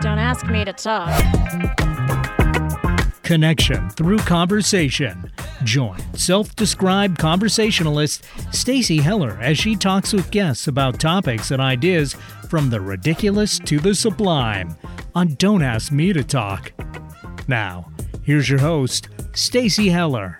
Don't 0.00 0.18
ask 0.18 0.46
me 0.46 0.64
to 0.64 0.72
talk. 0.72 1.08
Connection 3.22 3.90
through 3.90 4.18
conversation. 4.18 5.30
Join 5.64 5.98
self-described 6.14 7.18
conversationalist 7.18 8.24
Stacy 8.52 8.98
Heller 8.98 9.38
as 9.40 9.58
she 9.58 9.76
talks 9.76 10.12
with 10.12 10.30
guests 10.30 10.66
about 10.68 11.00
topics 11.00 11.50
and 11.50 11.60
ideas 11.60 12.14
from 12.48 12.70
the 12.70 12.80
ridiculous 12.80 13.58
to 13.60 13.78
the 13.78 13.94
sublime 13.94 14.76
on 15.14 15.34
Don't 15.34 15.62
Ask 15.62 15.92
Me 15.92 16.12
to 16.12 16.24
Talk. 16.24 16.72
Now, 17.48 17.90
here's 18.22 18.48
your 18.48 18.60
host, 18.60 19.08
Stacy 19.34 19.90
Heller. 19.90 20.36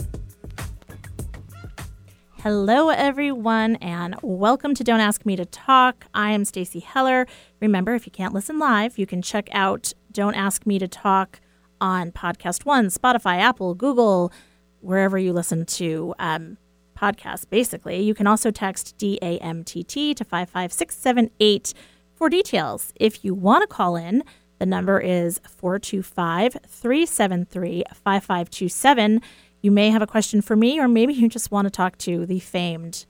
Hello, 2.42 2.90
everyone, 2.90 3.74
and 3.76 4.14
welcome 4.22 4.72
to 4.76 4.84
Don't 4.84 5.00
Ask 5.00 5.26
Me 5.26 5.34
to 5.34 5.44
Talk. 5.44 6.04
I 6.14 6.30
am 6.30 6.44
Stacy 6.44 6.78
Heller. 6.78 7.26
Remember, 7.58 7.96
if 7.96 8.06
you 8.06 8.12
can't 8.12 8.32
listen 8.32 8.60
live, 8.60 8.96
you 8.96 9.06
can 9.06 9.22
check 9.22 9.48
out 9.50 9.92
Don't 10.12 10.36
Ask 10.36 10.64
Me 10.64 10.78
to 10.78 10.86
Talk 10.86 11.40
on 11.80 12.12
Podcast 12.12 12.64
One, 12.64 12.90
Spotify, 12.90 13.38
Apple, 13.40 13.74
Google, 13.74 14.32
wherever 14.80 15.18
you 15.18 15.32
listen 15.32 15.66
to 15.66 16.14
um, 16.20 16.58
podcasts, 16.96 17.44
basically. 17.50 18.02
You 18.02 18.14
can 18.14 18.28
also 18.28 18.52
text 18.52 18.96
DAMTT 18.98 20.14
to 20.14 20.24
55678 20.24 21.74
for 22.14 22.30
details. 22.30 22.92
If 22.94 23.24
you 23.24 23.34
want 23.34 23.62
to 23.62 23.66
call 23.66 23.96
in, 23.96 24.22
the 24.60 24.66
number 24.66 25.00
is 25.00 25.40
425 25.44 26.56
373 26.68 27.82
5527. 27.92 29.22
You 29.60 29.70
may 29.70 29.90
have 29.90 30.02
a 30.02 30.06
question 30.06 30.40
for 30.40 30.56
me, 30.56 30.78
or 30.78 30.88
maybe 30.88 31.12
you 31.12 31.28
just 31.28 31.50
want 31.50 31.66
to 31.66 31.70
talk 31.70 31.98
to 31.98 32.26
the 32.26 32.38
famed 32.38 33.06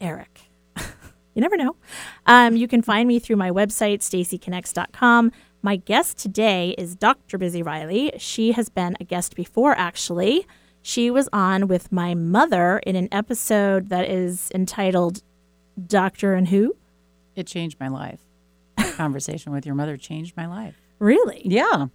Eric. 0.00 0.40
you 0.76 1.42
never 1.42 1.56
know. 1.56 1.76
Um, 2.26 2.56
you 2.56 2.66
can 2.66 2.82
find 2.82 3.06
me 3.06 3.18
through 3.18 3.36
my 3.36 3.50
website, 3.50 3.98
stacyconnects.com. 3.98 5.32
My 5.62 5.76
guest 5.76 6.18
today 6.18 6.74
is 6.78 6.94
Dr. 6.94 7.38
Busy 7.38 7.62
Riley. 7.62 8.12
She 8.18 8.52
has 8.52 8.68
been 8.68 8.96
a 9.00 9.04
guest 9.04 9.34
before, 9.34 9.76
actually. 9.76 10.46
She 10.80 11.10
was 11.10 11.28
on 11.32 11.66
with 11.66 11.90
my 11.90 12.14
mother 12.14 12.78
in 12.86 12.94
an 12.94 13.08
episode 13.10 13.88
that 13.88 14.08
is 14.08 14.50
entitled 14.54 15.22
Doctor 15.84 16.34
and 16.34 16.48
Who. 16.48 16.76
It 17.34 17.46
changed 17.46 17.80
my 17.80 17.88
life. 17.88 18.20
Conversation 18.94 19.52
with 19.52 19.66
your 19.66 19.74
mother 19.74 19.96
changed 19.96 20.36
my 20.36 20.46
life. 20.46 20.80
Really? 20.98 21.42
Yeah. 21.44 21.86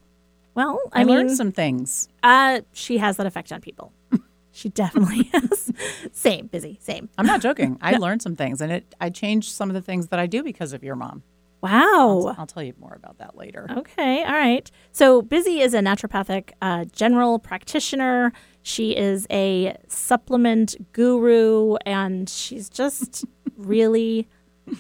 Well, 0.54 0.80
I, 0.92 1.02
I, 1.02 1.04
mean, 1.04 1.16
learned 1.16 1.38
some 1.38 1.52
things. 1.52 2.10
uh, 2.24 2.62
she 2.74 2.98
has 2.98 3.18
that 3.18 3.26
effect 3.26 3.52
on 3.52 3.62
people. 3.62 3.94
she 4.52 4.70
definitely 4.70 5.24
has. 5.34 5.72
Same, 6.12 6.48
busy, 6.48 6.78
same. 6.82 7.10
I'm 7.18 7.26
not 7.26 7.42
joking. 7.42 7.78
I 7.82 7.98
learned 7.98 8.22
some 8.22 8.36
things 8.36 8.62
and 8.62 8.72
it 8.72 8.96
I 9.00 9.10
changed 9.10 9.52
some 9.52 9.70
of 9.70 9.74
the 9.74 9.82
things 9.82 10.08
that 10.08 10.20
I 10.20 10.28
do 10.28 10.44
because 10.44 10.74
of 10.74 10.84
your 10.84 10.96
mom. 10.96 11.24
Wow. 11.62 12.36
I'll 12.38 12.48
tell 12.48 12.64
you 12.64 12.74
more 12.80 12.94
about 12.96 13.20
that 13.20 13.38
later. 13.38 13.68
Okay, 13.70 14.24
all 14.24 14.32
right. 14.32 14.70
So, 14.92 15.22
Busy 15.22 15.62
is 15.62 15.76
a 15.76 15.80
naturopathic 15.80 16.54
uh, 16.60 16.86
general 16.86 17.38
practitioner. 17.38 18.34
She 18.64 18.98
is 18.98 19.28
a 19.30 19.78
supplement 19.88 20.76
guru, 20.92 21.76
and 21.86 22.28
she's 22.28 22.68
just 22.68 23.26
really 23.56 24.28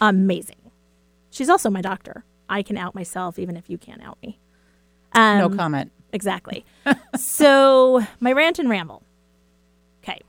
amazing. 0.01 0.55
She's 1.29 1.49
also 1.49 1.69
my 1.69 1.81
doctor. 1.81 2.25
I 2.49 2.63
can 2.63 2.77
out 2.77 2.95
myself, 2.95 3.37
even 3.37 3.55
if 3.55 3.69
you 3.69 3.77
can't 3.77 4.01
out 4.01 4.17
me. 4.23 4.40
Um, 5.13 5.37
no 5.37 5.49
comment. 5.49 5.91
Exactly. 6.13 6.65
so, 7.15 8.05
my 8.19 8.31
rant 8.31 8.59
and 8.59 8.69
ramble. 8.69 9.03
Okay. 10.03 10.19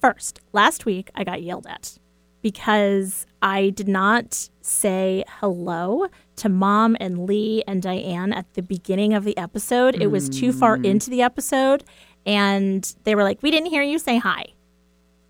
First, 0.00 0.40
last 0.52 0.84
week 0.84 1.10
I 1.14 1.24
got 1.24 1.42
yelled 1.42 1.66
at 1.66 1.98
because 2.42 3.26
I 3.42 3.70
did 3.70 3.88
not 3.88 4.48
say 4.62 5.24
hello 5.28 6.06
to 6.36 6.48
mom 6.48 6.96
and 7.00 7.26
Lee 7.26 7.62
and 7.66 7.82
Diane 7.82 8.32
at 8.32 8.52
the 8.54 8.62
beginning 8.62 9.12
of 9.14 9.24
the 9.24 9.36
episode. 9.36 10.00
It 10.00 10.08
was 10.08 10.28
too 10.28 10.52
far 10.52 10.76
into 10.76 11.10
the 11.10 11.22
episode, 11.22 11.84
and 12.24 12.94
they 13.04 13.14
were 13.14 13.24
like, 13.24 13.42
We 13.42 13.50
didn't 13.50 13.70
hear 13.70 13.82
you 13.82 13.98
say 13.98 14.18
hi. 14.18 14.46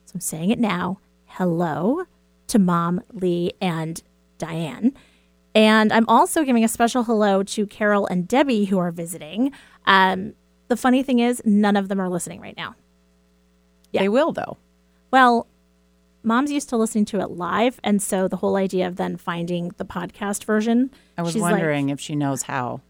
So 0.06 0.12
I'm 0.14 0.20
saying 0.20 0.50
it 0.50 0.58
now. 0.58 0.98
Hello 1.26 2.04
to 2.48 2.58
mom, 2.58 3.00
Lee, 3.12 3.52
and 3.60 4.02
Diane. 4.38 4.92
And 5.54 5.92
I'm 5.92 6.08
also 6.08 6.44
giving 6.44 6.62
a 6.64 6.68
special 6.68 7.02
hello 7.04 7.42
to 7.42 7.66
Carol 7.66 8.06
and 8.06 8.28
Debbie 8.28 8.66
who 8.66 8.78
are 8.78 8.90
visiting. 8.90 9.52
Um, 9.86 10.34
the 10.68 10.76
funny 10.76 11.02
thing 11.02 11.18
is, 11.18 11.42
none 11.44 11.76
of 11.76 11.88
them 11.88 12.00
are 12.00 12.08
listening 12.08 12.40
right 12.40 12.56
now. 12.56 12.76
Yeah. 13.92 14.02
They 14.02 14.08
will 14.08 14.32
though. 14.32 14.56
Well, 15.10 15.48
mom's 16.22 16.52
used 16.52 16.68
to 16.68 16.76
listening 16.76 17.04
to 17.06 17.20
it 17.20 17.30
live. 17.32 17.80
And 17.82 18.00
so 18.00 18.28
the 18.28 18.36
whole 18.36 18.54
idea 18.56 18.86
of 18.86 18.94
then 18.96 19.16
finding 19.16 19.72
the 19.78 19.84
podcast 19.84 20.44
version, 20.44 20.90
I 21.18 21.22
was 21.22 21.32
she's 21.32 21.42
like- 21.42 21.52
wondering 21.52 21.88
if 21.88 21.98
she 21.98 22.14
knows 22.14 22.42
how. 22.42 22.80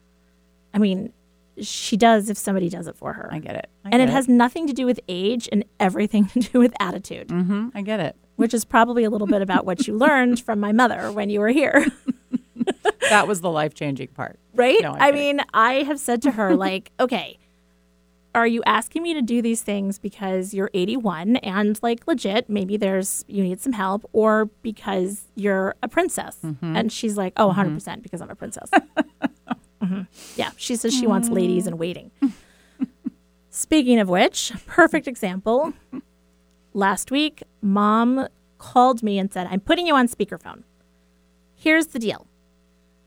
I 0.74 0.78
mean, 0.78 1.12
she 1.60 1.96
does 1.96 2.28
if 2.30 2.36
somebody 2.38 2.68
does 2.68 2.86
it 2.86 2.96
for 2.96 3.12
her. 3.14 3.28
I 3.32 3.38
get 3.38 3.54
it. 3.56 3.68
I 3.84 3.90
and 3.90 4.02
it 4.02 4.06
get 4.06 4.12
has 4.14 4.28
nothing 4.28 4.66
to 4.66 4.72
do 4.74 4.84
with 4.86 5.00
age 5.08 5.48
and 5.50 5.64
everything 5.80 6.26
to 6.28 6.40
do 6.40 6.58
with 6.58 6.74
attitude, 6.78 7.28
Mm-hmm. 7.28 7.68
I 7.74 7.80
get 7.82 8.00
it. 8.00 8.16
which 8.36 8.52
is 8.52 8.64
probably 8.66 9.04
a 9.04 9.10
little 9.10 9.26
bit 9.26 9.40
about 9.42 9.64
what 9.64 9.86
you 9.86 9.96
learned 9.96 10.40
from 10.40 10.60
my 10.60 10.72
mother 10.72 11.10
when 11.10 11.30
you 11.30 11.40
were 11.40 11.48
here. 11.48 11.86
That 13.08 13.26
was 13.26 13.40
the 13.40 13.50
life 13.50 13.74
changing 13.74 14.08
part. 14.08 14.38
right? 14.54 14.78
No, 14.80 14.92
I'm 14.92 14.98
kidding. 15.12 15.36
mean, 15.38 15.40
I 15.52 15.72
have 15.82 15.98
said 15.98 16.22
to 16.22 16.30
her, 16.32 16.54
like, 16.68 16.92
okay, 17.00 17.38
are 18.34 18.46
you 18.46 18.62
asking 18.64 19.02
me 19.02 19.14
to 19.14 19.22
do 19.22 19.42
these 19.42 19.62
things 19.62 19.98
because 19.98 20.54
you're 20.54 20.70
81 20.72 21.36
and, 21.38 21.76
like, 21.82 22.06
legit, 22.06 22.48
maybe 22.48 22.76
there's, 22.76 23.24
you 23.26 23.42
need 23.42 23.60
some 23.60 23.72
help, 23.72 24.08
or 24.12 24.44
because 24.62 25.22
you're 25.34 25.74
a 25.82 25.88
princess? 25.88 26.38
Mm-hmm. 26.44 26.76
And 26.76 26.92
she's 26.92 27.16
like, 27.16 27.32
oh, 27.36 27.50
100% 27.52 28.02
because 28.02 28.20
I'm 28.20 28.30
a 28.30 28.34
princess. 28.36 28.70
Mhm. 29.82 30.06
Yeah, 30.36 30.50
she 30.58 30.76
says 30.76 30.92
she 30.94 31.06
wants 31.06 31.30
ladies 31.30 31.66
in 31.66 31.78
waiting. 31.78 32.10
Speaking 33.48 33.98
of 33.98 34.10
which, 34.10 34.52
perfect 34.66 35.08
example. 35.08 35.72
Last 36.74 37.10
week, 37.10 37.42
mom 37.62 38.28
called 38.58 39.02
me 39.02 39.18
and 39.18 39.32
said, 39.32 39.48
I'm 39.50 39.60
putting 39.60 39.86
you 39.86 39.94
on 39.94 40.06
speakerphone. 40.06 40.64
Here's 41.54 41.88
the 41.88 41.98
deal. 41.98 42.26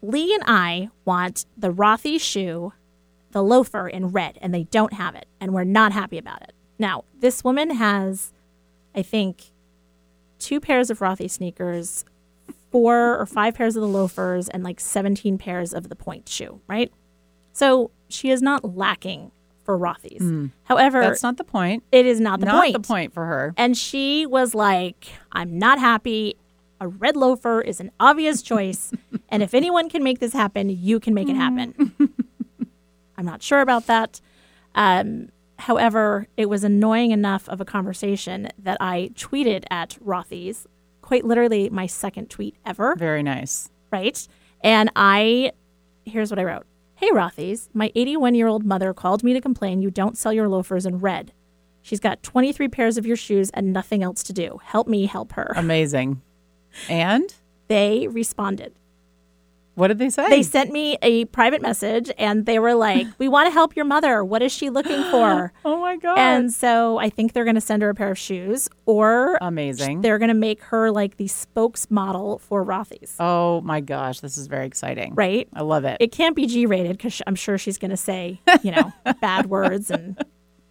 Lee 0.04 0.34
and 0.34 0.44
I 0.46 0.90
want 1.06 1.46
the 1.58 1.72
Rothy 1.72 2.20
shoe, 2.20 2.74
the 3.32 3.42
loafer 3.42 3.88
in 3.88 4.08
red, 4.10 4.38
and 4.42 4.54
they 4.54 4.66
don't 4.66 4.94
have 4.94 5.16
it, 5.16 5.26
and 5.40 5.54
we're 5.54 5.64
not 5.64 5.94
happy 5.94 6.18
about 6.18 6.42
it. 6.42 6.52
Now, 6.78 7.06
this 7.20 7.44
woman 7.44 7.72
has, 7.72 8.34
I 8.94 9.02
think, 9.02 9.52
two 10.40 10.60
pairs 10.60 10.90
of 10.90 11.00
Rothy 11.00 11.30
sneakers, 11.32 12.04
four 12.70 13.18
or 13.18 13.26
five 13.26 13.56
pairs 13.56 13.78
of 13.78 13.82
the 13.82 13.88
loafers, 13.88 14.50
and 14.50 14.62
like 14.64 14.82
17 14.82 15.38
pairs 15.38 15.74
of 15.74 15.88
the 15.88 15.96
point 15.96 16.28
shoe, 16.28 16.60
right? 16.68 16.92
So 17.54 17.92
she 18.10 18.30
is 18.30 18.42
not 18.42 18.76
lacking 18.76 19.32
for 19.64 19.80
Rothys. 19.80 20.20
Hmm. 20.20 20.48
However, 20.64 21.00
That's 21.00 21.24
not 21.24 21.38
the 21.38 21.46
point. 21.46 21.84
it 21.94 22.06
is 22.06 22.20
not 22.20 22.42
the 22.42 22.48
point. 22.48 22.54
not 22.56 22.62
point. 22.64 22.74
the 22.74 22.88
point 22.88 23.14
for 23.14 23.26
her. 23.26 23.54
And 23.56 23.78
she 23.78 24.26
was 24.26 24.54
like, 24.54 25.08
I'm 25.32 25.58
not 25.58 25.80
happy. 25.80 26.36
A 26.84 26.88
red 26.90 27.16
loafer 27.16 27.62
is 27.62 27.80
an 27.80 27.92
obvious 27.98 28.42
choice. 28.42 28.92
and 29.30 29.42
if 29.42 29.54
anyone 29.54 29.88
can 29.88 30.04
make 30.04 30.20
this 30.20 30.34
happen, 30.34 30.70
you 30.70 31.00
can 31.00 31.14
make 31.14 31.30
it 31.30 31.38
happen. 31.38 31.94
I'm 33.18 33.26
not 33.26 33.42
sure 33.42 33.62
about 33.62 33.88
that. 33.88 34.20
Um, 34.76 35.30
however, 35.58 36.28
it 36.36 36.50
was 36.50 36.66
annoying 36.66 37.12
enough 37.12 37.48
of 37.48 37.62
a 37.62 37.66
conversation 37.66 38.50
that 38.60 38.76
I 38.82 39.12
tweeted 39.16 39.64
at 39.72 39.98
Rothy's, 40.06 40.68
quite 41.02 41.24
literally 41.24 41.70
my 41.70 41.88
second 41.88 42.30
tweet 42.30 42.58
ever 42.66 42.98
Very 42.98 43.24
nice. 43.24 43.70
right? 43.90 44.28
And 44.62 44.92
I, 44.98 45.54
here's 46.04 46.32
what 46.32 46.40
I 46.40 46.44
wrote 46.44 46.66
Hey, 46.96 47.12
Rothy's, 47.12 47.70
my 47.74 47.94
81 47.96 48.36
year 48.36 48.48
old 48.48 48.66
mother 48.66 48.94
called 48.94 49.24
me 49.24 49.32
to 49.32 49.40
complain 49.40 49.82
you 49.82 49.90
don't 49.90 50.18
sell 50.18 50.34
your 50.34 50.50
loafers 50.50 50.86
in 50.86 50.98
red. 50.98 51.32
She's 51.82 52.02
got 52.02 52.24
23 52.24 52.68
pairs 52.68 52.98
of 52.98 53.06
your 53.06 53.16
shoes 53.16 53.52
and 53.52 53.72
nothing 53.72 54.04
else 54.04 54.22
to 54.24 54.34
do. 54.34 54.60
Help 54.66 54.90
me 54.90 55.06
help 55.06 55.32
her. 55.32 55.54
Amazing. 55.56 56.22
And 56.90 57.34
They 57.68 58.08
responded. 58.08 58.74
what 59.76 59.88
did 59.88 59.98
they 59.98 60.10
say? 60.12 60.30
They 60.30 60.44
sent 60.44 60.72
me 60.72 60.98
a 61.02 61.26
private 61.26 61.62
message 61.62 62.12
and 62.20 62.46
they 62.46 62.60
were 62.60 62.76
like, 62.76 63.08
We 63.18 63.28
want 63.28 63.48
to 63.48 63.52
help 63.52 63.76
your 63.76 63.86
mother. 63.86 64.24
What 64.24 64.42
is 64.44 64.52
she 64.52 64.70
looking 64.70 65.02
for? 65.10 65.52
oh 65.66 65.80
my 65.80 65.98
god. 65.98 66.18
And 66.20 66.54
so 66.54 66.98
I 67.00 67.10
think 67.10 67.34
they're 67.34 67.44
going 67.46 67.56
to 67.56 67.62
send 67.62 67.82
her 67.82 67.90
a 67.90 67.96
pair 67.96 68.12
of 68.12 68.18
shoes 68.20 68.70
or 68.86 69.38
Amazing. 69.42 70.02
they're 70.02 70.20
going 70.20 70.30
to 70.30 70.34
make 70.36 70.62
her 70.64 70.92
like 70.92 71.18
the 71.18 71.26
spokesmodel 71.26 72.40
for 72.42 72.64
Rothy's, 72.64 73.16
Oh 73.20 73.62
my 73.62 73.80
gosh, 73.82 74.20
this 74.20 74.38
is 74.38 74.46
very 74.48 74.68
exciting. 74.68 75.16
right? 75.16 75.48
I 75.54 75.62
love 75.64 75.86
it. 75.86 75.98
it 76.00 76.12
can't 76.12 76.36
be 76.36 76.46
G 76.46 76.66
rated 76.68 76.98
because 76.98 77.22
I'm 77.26 77.36
sure 77.36 77.58
she's 77.58 77.78
going 77.80 77.92
to 77.92 77.98
say, 77.98 78.42
you 78.62 78.72
know, 78.72 78.92
bad 79.22 79.48
words 79.48 79.90
and 79.90 80.24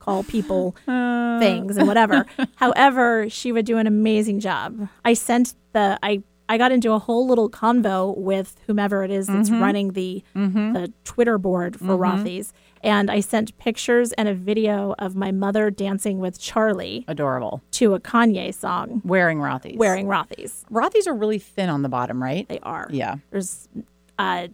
call 0.02 0.24
people 0.24 0.74
uh. 0.88 1.38
things 1.38 1.76
and 1.76 1.86
whatever. 1.86 2.26
However, 2.56 3.28
she 3.30 3.52
would 3.52 3.64
do 3.64 3.78
an 3.78 3.86
amazing 3.86 4.40
job. 4.40 4.88
I 5.04 5.14
sent 5.14 5.54
the 5.72 5.98
I 6.02 6.22
I 6.48 6.58
got 6.58 6.72
into 6.72 6.92
a 6.92 6.98
whole 6.98 7.26
little 7.26 7.48
convo 7.48 8.16
with 8.18 8.60
whomever 8.66 9.04
it 9.04 9.10
is 9.10 9.26
that's 9.26 9.48
mm-hmm. 9.48 9.62
running 9.62 9.92
the 9.92 10.22
mm-hmm. 10.34 10.72
the 10.72 10.92
Twitter 11.04 11.38
board 11.38 11.78
for 11.78 11.96
mm-hmm. 11.96 12.26
Rothy's, 12.26 12.52
and 12.82 13.10
I 13.10 13.20
sent 13.20 13.56
pictures 13.58 14.12
and 14.12 14.28
a 14.28 14.34
video 14.34 14.94
of 14.98 15.14
my 15.14 15.30
mother 15.30 15.70
dancing 15.70 16.18
with 16.18 16.38
Charlie 16.40 17.04
Adorable. 17.08 17.62
to 17.72 17.94
a 17.94 18.00
Kanye 18.00 18.52
song 18.52 19.00
Wearing 19.04 19.38
Rothy's. 19.38 19.78
wearing 19.78 20.06
Rothy's. 20.06 20.64
Rothy's 20.70 21.06
are 21.06 21.14
really 21.14 21.38
thin 21.38 21.70
on 21.70 21.82
the 21.82 21.88
bottom, 21.88 22.22
right? 22.22 22.46
They 22.48 22.58
are. 22.60 22.88
Yeah. 22.90 23.16
There's 23.30 23.68
uh 24.18 24.48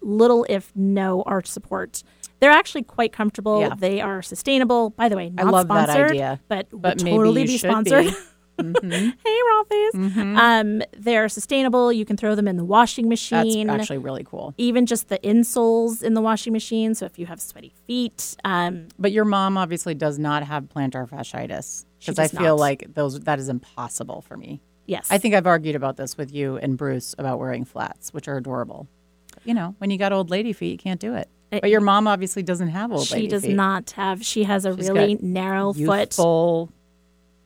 little, 0.00 0.46
if 0.48 0.72
no, 0.74 1.22
arch 1.22 1.46
support. 1.46 2.02
They're 2.40 2.50
actually 2.50 2.82
quite 2.84 3.12
comfortable. 3.12 3.60
Yeah. 3.60 3.74
They 3.76 4.00
are 4.00 4.22
sustainable. 4.22 4.90
By 4.90 5.08
the 5.08 5.16
way, 5.16 5.30
not 5.30 5.46
love 5.52 5.68
that 5.68 5.88
sponsored, 5.88 6.10
idea. 6.12 6.40
but, 6.48 6.68
But 6.70 6.96
would 6.98 7.04
maybe 7.04 7.16
totally 7.16 7.40
you 7.42 7.46
be 7.48 7.58
sponsored. 7.58 8.04
be. 8.06 8.12
Mm-hmm. 8.58 8.90
hey, 9.24 9.38
Rothy's. 9.52 10.36
Um, 10.36 10.82
they're 10.98 11.28
sustainable. 11.28 11.92
You 11.92 12.04
can 12.04 12.16
throw 12.16 12.34
them 12.34 12.48
in 12.48 12.56
the 12.56 12.64
washing 12.64 13.08
machine. 13.08 13.38
That's 13.38 13.46
machine. 13.46 13.70
actually 13.70 13.98
really 13.98 14.24
cool. 14.24 14.52
even 14.58 14.84
just 14.84 15.06
the 15.08 15.18
insoles 15.20 16.02
in 16.02 16.14
the 16.14 16.20
washing 16.20 16.52
machine. 16.52 16.96
So 16.96 17.06
if 17.06 17.20
you 17.20 17.26
have 17.26 17.40
sweaty 17.40 17.72
feet, 17.86 18.36
um, 18.44 18.88
But 18.98 19.12
your 19.12 19.24
mom 19.24 19.56
obviously 19.56 19.94
does 19.94 20.18
not 20.18 20.42
have 20.42 20.64
plantar 20.64 21.08
fasciitis 21.08 21.84
because 22.00 22.18
I 22.18 22.26
feel 22.26 22.56
not. 22.56 22.58
like 22.58 22.94
those 22.94 23.20
that 23.20 23.38
is 23.38 23.48
impossible 23.48 24.22
for 24.22 24.36
me. 24.36 24.60
yes, 24.86 25.06
I 25.08 25.18
think 25.18 25.36
I've 25.36 25.46
argued 25.46 25.76
about 25.76 25.96
this 25.96 26.16
with 26.18 26.34
you 26.34 26.56
and 26.56 26.76
Bruce 26.76 27.14
about 27.16 27.38
wearing 27.38 27.64
flats, 27.64 28.12
which 28.12 28.26
are 28.26 28.36
adorable. 28.38 28.88
But, 29.34 29.46
you 29.46 29.54
know, 29.54 29.76
when 29.78 29.90
you 29.90 29.98
got 29.98 30.12
old 30.12 30.30
lady 30.30 30.52
feet, 30.52 30.72
you 30.72 30.78
can't 30.78 30.98
do 31.00 31.14
it. 31.14 31.28
It- 31.50 31.62
But 31.62 31.70
your 31.70 31.80
mom 31.80 32.06
obviously 32.06 32.42
doesn't 32.42 32.68
have 32.68 32.92
old 32.92 33.06
she 33.06 33.26
does 33.26 33.42
feet. 33.44 33.54
not 33.56 33.90
have. 33.92 34.24
She 34.24 34.44
has 34.44 34.64
a 34.64 34.76
She's 34.76 34.90
really 34.90 35.18
narrow 35.22 35.72
foot. 35.72 35.80
Youthful, 36.10 36.70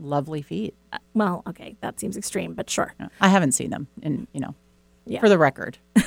lovely 0.00 0.42
feet. 0.42 0.74
Well, 1.14 1.42
okay, 1.46 1.76
that 1.80 2.00
seems 2.00 2.16
extreme, 2.16 2.54
but 2.54 2.68
sure. 2.68 2.94
I 3.20 3.28
haven't 3.28 3.52
seen 3.52 3.70
them, 3.70 3.86
and 4.02 4.26
you 4.32 4.40
know, 4.40 4.54
Yeah. 5.06 5.20
for 5.20 5.28
the 5.28 5.38
record, 5.38 5.78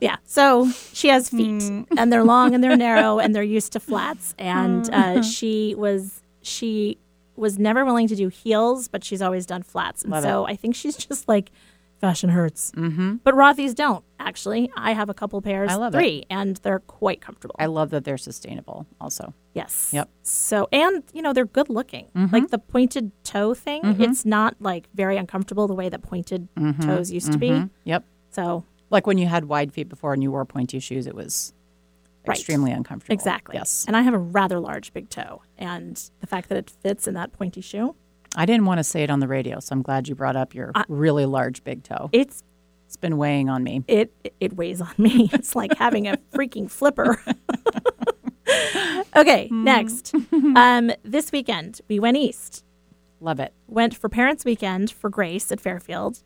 Yeah. 0.00 0.16
So 0.24 0.70
she 0.94 1.08
has 1.08 1.28
feet, 1.28 1.60
Mm. 1.62 1.86
and 1.98 2.10
they're 2.12 2.24
long 2.24 2.54
and 2.54 2.64
they're 2.64 2.76
narrow, 2.76 3.18
and 3.18 3.34
they're 3.34 3.42
used 3.42 3.72
to 3.72 3.80
flats. 3.80 4.34
And 4.38 4.88
uh, 4.94 5.22
she 5.22 5.74
was 5.76 6.22
she 6.42 6.96
was 7.36 7.58
never 7.58 7.84
willing 7.84 8.08
to 8.08 8.16
do 8.16 8.28
heels, 8.28 8.88
but 8.88 9.04
she's 9.04 9.20
always 9.20 9.44
done 9.46 9.62
flats. 9.62 10.02
And 10.02 10.12
Love 10.12 10.22
so 10.22 10.46
I 10.46 10.56
think 10.56 10.74
she's 10.74 10.96
just 10.96 11.28
like 11.28 11.50
fashion 12.00 12.30
hurts. 12.30 12.72
Mm-hmm. 12.72 13.16
But 13.16 13.34
Rothy's 13.34 13.74
don't 13.74 14.04
actually. 14.18 14.70
I 14.76 14.92
have 14.92 15.08
a 15.08 15.14
couple 15.14 15.40
pairs, 15.42 15.70
I 15.70 15.76
love 15.76 15.94
it. 15.94 15.98
three, 15.98 16.24
and 16.30 16.56
they're 16.58 16.80
quite 16.80 17.20
comfortable. 17.20 17.56
I 17.58 17.66
love 17.66 17.90
that 17.90 18.04
they're 18.04 18.18
sustainable. 18.18 18.86
Also, 19.00 19.34
Yes. 19.52 19.90
Yep. 19.92 20.08
So, 20.22 20.68
and 20.72 21.02
you 21.12 21.22
know, 21.22 21.32
they're 21.32 21.44
good 21.44 21.68
looking. 21.68 22.06
Mm-hmm. 22.16 22.34
Like 22.34 22.48
the 22.50 22.58
pointed 22.58 23.10
toe 23.24 23.52
thing, 23.54 23.82
mm-hmm. 23.82 24.02
it's 24.02 24.24
not 24.24 24.56
like 24.60 24.88
very 24.94 25.16
uncomfortable 25.16 25.66
the 25.66 25.74
way 25.74 25.88
that 25.88 26.02
pointed 26.02 26.48
mm-hmm. 26.54 26.82
toes 26.82 27.10
used 27.10 27.32
to 27.32 27.38
be. 27.38 27.64
yep. 27.84 28.04
So, 28.30 28.64
Like 28.90 29.06
when 29.06 29.18
you 29.18 29.26
had 29.26 29.46
wide 29.46 29.72
feet 29.72 29.88
before 29.88 30.12
and 30.12 30.22
you 30.22 30.30
wore 30.30 30.44
pointy 30.44 30.78
shoes, 30.78 31.06
it 31.06 31.14
was 31.14 31.52
Right. 32.26 32.36
extremely 32.36 32.70
uncomfortable. 32.70 33.14
exactly. 33.14 33.56
Yes. 33.56 33.86
And 33.88 33.96
I 33.96 34.02
have 34.02 34.12
a 34.12 34.18
rather 34.18 34.60
large 34.60 34.92
big 34.92 35.08
toe, 35.08 35.40
and 35.56 35.96
the 36.20 36.26
fact 36.26 36.50
that 36.50 36.58
it 36.58 36.68
fits 36.68 37.08
in 37.08 37.14
that 37.14 37.32
pointy 37.32 37.62
shoe, 37.62 37.96
I 38.36 38.46
didn't 38.46 38.64
want 38.66 38.78
to 38.78 38.84
say 38.84 39.02
it 39.02 39.10
on 39.10 39.20
the 39.20 39.28
radio, 39.28 39.58
so 39.60 39.72
I'm 39.72 39.82
glad 39.82 40.08
you 40.08 40.14
brought 40.14 40.36
up 40.36 40.54
your 40.54 40.72
really 40.88 41.26
large 41.26 41.64
big 41.64 41.82
toe. 41.82 42.08
it's 42.12 42.42
It's 42.86 42.96
been 42.96 43.16
weighing 43.16 43.48
on 43.48 43.62
me. 43.64 43.84
it 43.88 44.12
it 44.40 44.52
weighs 44.54 44.80
on 44.80 44.94
me. 44.98 45.28
It's 45.32 45.56
like 45.56 45.76
having 45.78 46.06
a 46.08 46.16
freaking 46.32 46.70
flipper. 46.70 47.22
okay, 49.16 49.48
next. 49.50 50.14
Um, 50.32 50.90
this 51.02 51.32
weekend 51.32 51.80
we 51.88 51.98
went 52.00 52.16
east. 52.16 52.64
Love 53.20 53.38
it. 53.38 53.52
went 53.68 53.94
for 53.94 54.08
Parents 54.08 54.44
Weekend 54.46 54.90
for 54.90 55.10
Grace 55.10 55.52
at 55.52 55.60
Fairfield. 55.60 56.22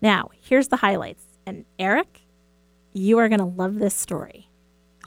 Now, 0.00 0.30
here's 0.40 0.68
the 0.68 0.76
highlights. 0.76 1.24
And 1.46 1.64
Eric, 1.80 2.20
you 2.92 3.18
are 3.18 3.28
going 3.28 3.40
to 3.40 3.44
love 3.44 3.80
this 3.80 3.94
story. 3.94 4.48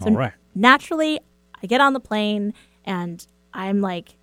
All 0.01 0.12
right. 0.12 0.33
Naturally, 0.54 1.21
I 1.63 1.68
get 1.68 1.80
on 1.80 1.94
the 1.94 2.01
plane 2.01 2.54
and 2.83 3.25
I'm 3.54 3.80
like 3.80 4.18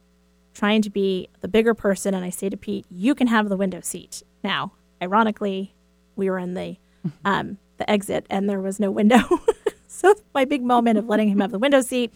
trying 0.55 0.83
to 0.83 0.91
be 0.91 1.29
the 1.41 1.49
bigger 1.49 1.75
person. 1.75 2.15
And 2.15 2.25
I 2.25 2.31
say 2.31 2.49
to 2.49 2.57
Pete, 2.57 2.87
you 2.91 3.15
can 3.15 3.27
have 3.27 3.49
the 3.49 3.57
window 3.57 3.81
seat. 3.81 4.23
Now, 4.43 4.73
ironically, 5.01 5.75
we 6.17 6.29
were 6.31 6.39
in 6.39 6.55
the, 6.55 6.77
um, 7.25 7.59
the 7.79 7.89
exit 7.91 8.27
and 8.31 8.49
there 8.49 8.61
was 8.61 8.79
no 8.79 8.91
window. 8.91 9.23
so 9.89 10.15
my 10.35 10.45
big 10.45 10.63
moment 10.63 10.99
of 10.99 11.09
letting 11.09 11.29
him 11.29 11.41
have 11.41 11.51
the 11.51 11.59
window 11.59 11.81
seat 11.81 12.13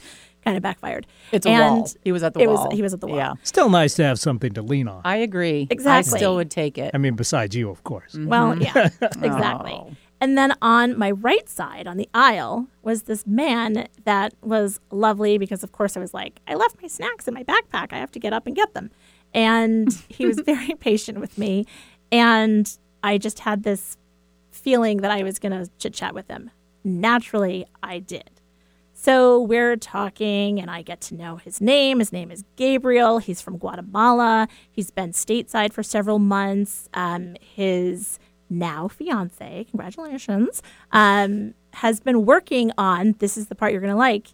kind 0.46 0.56
of 0.56 0.62
backfired. 0.62 1.06
It's 1.32 1.44
a 1.44 1.50
and 1.50 1.76
wall. 1.78 1.90
He 2.04 2.12
was 2.12 2.22
at 2.22 2.34
the 2.34 2.40
it 2.40 2.46
wall. 2.46 2.68
Was, 2.68 2.76
he 2.76 2.82
was 2.82 2.94
at 2.94 3.00
the 3.00 3.08
wall. 3.08 3.16
Yeah. 3.16 3.34
Still 3.42 3.68
nice 3.68 3.94
to 3.94 4.04
have 4.04 4.20
something 4.20 4.52
to 4.52 4.62
lean 4.62 4.86
on. 4.86 5.02
I 5.04 5.16
agree. 5.16 5.66
Exactly. 5.68 6.14
I 6.14 6.16
still 6.16 6.36
would 6.36 6.50
take 6.50 6.78
it. 6.78 6.92
I 6.94 6.98
mean, 6.98 7.16
besides 7.16 7.56
you, 7.56 7.68
of 7.68 7.82
course. 7.82 8.16
Well, 8.18 8.56
yeah, 8.56 8.90
exactly. 9.00 9.72
Oh. 9.72 9.90
And 10.20 10.36
then 10.36 10.54
on 10.62 10.98
my 10.98 11.10
right 11.10 11.48
side, 11.48 11.86
on 11.86 11.98
the 11.98 12.08
aisle, 12.14 12.68
was 12.82 13.02
this 13.02 13.26
man 13.26 13.86
that 14.04 14.32
was 14.42 14.80
lovely 14.90 15.36
because, 15.36 15.62
of 15.62 15.72
course, 15.72 15.96
I 15.96 16.00
was 16.00 16.14
like, 16.14 16.40
I 16.48 16.54
left 16.54 16.80
my 16.80 16.88
snacks 16.88 17.28
in 17.28 17.34
my 17.34 17.44
backpack. 17.44 17.92
I 17.92 17.98
have 17.98 18.12
to 18.12 18.18
get 18.18 18.32
up 18.32 18.46
and 18.46 18.56
get 18.56 18.72
them. 18.72 18.90
And 19.34 19.92
he 20.08 20.26
was 20.26 20.40
very 20.40 20.74
patient 20.74 21.20
with 21.20 21.36
me. 21.36 21.66
And 22.10 22.76
I 23.02 23.18
just 23.18 23.40
had 23.40 23.62
this 23.62 23.98
feeling 24.50 24.98
that 24.98 25.10
I 25.10 25.22
was 25.22 25.38
going 25.38 25.52
to 25.52 25.70
chit 25.78 25.92
chat 25.92 26.14
with 26.14 26.28
him. 26.28 26.50
Naturally, 26.82 27.66
I 27.82 27.98
did. 27.98 28.30
So 28.98 29.42
we're 29.42 29.76
talking, 29.76 30.58
and 30.58 30.70
I 30.70 30.80
get 30.80 31.02
to 31.02 31.14
know 31.14 31.36
his 31.36 31.60
name. 31.60 31.98
His 31.98 32.12
name 32.12 32.30
is 32.30 32.44
Gabriel. 32.56 33.18
He's 33.18 33.42
from 33.42 33.58
Guatemala. 33.58 34.48
He's 34.70 34.90
been 34.90 35.12
stateside 35.12 35.74
for 35.74 35.82
several 35.82 36.18
months. 36.18 36.88
Um, 36.94 37.36
his 37.40 38.18
now 38.48 38.88
fiance, 38.88 39.66
congratulations, 39.70 40.62
um, 40.92 41.54
has 41.74 42.00
been 42.00 42.24
working 42.24 42.72
on 42.78 43.14
this 43.18 43.36
is 43.36 43.48
the 43.48 43.54
part 43.54 43.72
you're 43.72 43.80
going 43.80 43.92
to 43.92 43.98
like 43.98 44.28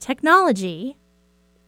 technology 0.00 0.96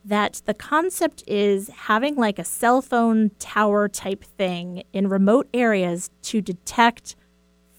that 0.05 0.41
the 0.47 0.55
concept 0.55 1.25
is 1.27 1.69
having 1.69 2.15
like 2.15 2.39
a 2.39 2.45
cell 2.45 2.81
phone 2.81 3.31
tower 3.39 3.89
type 3.89 4.23
thing 4.23 4.85
in 4.93 5.09
remote 5.09 5.49
areas 5.53 6.11
to 6.23 6.41
detect 6.41 7.17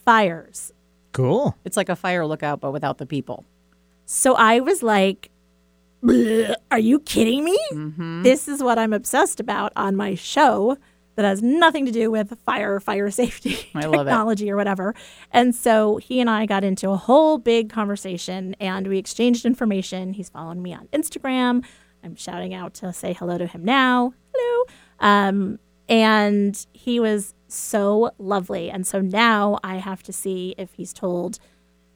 fires. 0.03 0.73
Cool. 1.13 1.55
It's 1.63 1.77
like 1.77 1.89
a 1.89 1.95
fire 1.95 2.25
lookout, 2.25 2.59
but 2.59 2.71
without 2.71 2.97
the 2.97 3.05
people. 3.05 3.45
So 4.05 4.35
I 4.35 4.59
was 4.59 4.83
like, 4.83 5.29
Are 6.71 6.79
you 6.79 6.99
kidding 6.99 7.43
me? 7.43 7.57
This 8.23 8.47
is 8.47 8.61
what 8.61 8.77
I'm 8.77 8.93
obsessed 8.93 9.39
about 9.39 9.73
on 9.75 9.95
my 9.95 10.15
show 10.15 10.77
that 11.17 11.25
has 11.25 11.41
nothing 11.43 11.85
to 11.85 11.91
do 11.91 12.09
with 12.09 12.39
fire, 12.45 12.79
fire 12.79 13.11
safety 13.23 13.69
I 13.75 13.81
love 13.81 14.07
it. 14.07 14.09
technology 14.09 14.49
or 14.49 14.55
whatever. 14.55 14.95
And 15.31 15.53
so 15.53 15.97
he 15.97 16.21
and 16.21 16.29
I 16.29 16.45
got 16.45 16.63
into 16.63 16.91
a 16.91 16.95
whole 16.95 17.37
big 17.39 17.69
conversation 17.69 18.55
and 18.59 18.87
we 18.87 18.97
exchanged 18.97 19.43
information. 19.45 20.13
He's 20.13 20.29
following 20.29 20.61
me 20.61 20.73
on 20.73 20.87
Instagram. 20.93 21.65
I'm 22.03 22.15
shouting 22.15 22.53
out 22.53 22.75
to 22.75 22.93
say 22.93 23.13
hello 23.13 23.37
to 23.37 23.47
him 23.47 23.65
now. 23.65 24.13
Hello. 24.33 24.65
Um, 24.99 25.59
and 25.89 26.65
he 26.73 26.99
was 26.99 27.33
so 27.47 28.11
lovely. 28.19 28.69
And 28.69 28.85
so 28.85 29.01
now 29.01 29.57
I 29.63 29.77
have 29.77 30.03
to 30.03 30.13
see 30.13 30.53
if 30.57 30.73
he's 30.73 30.93
told 30.93 31.39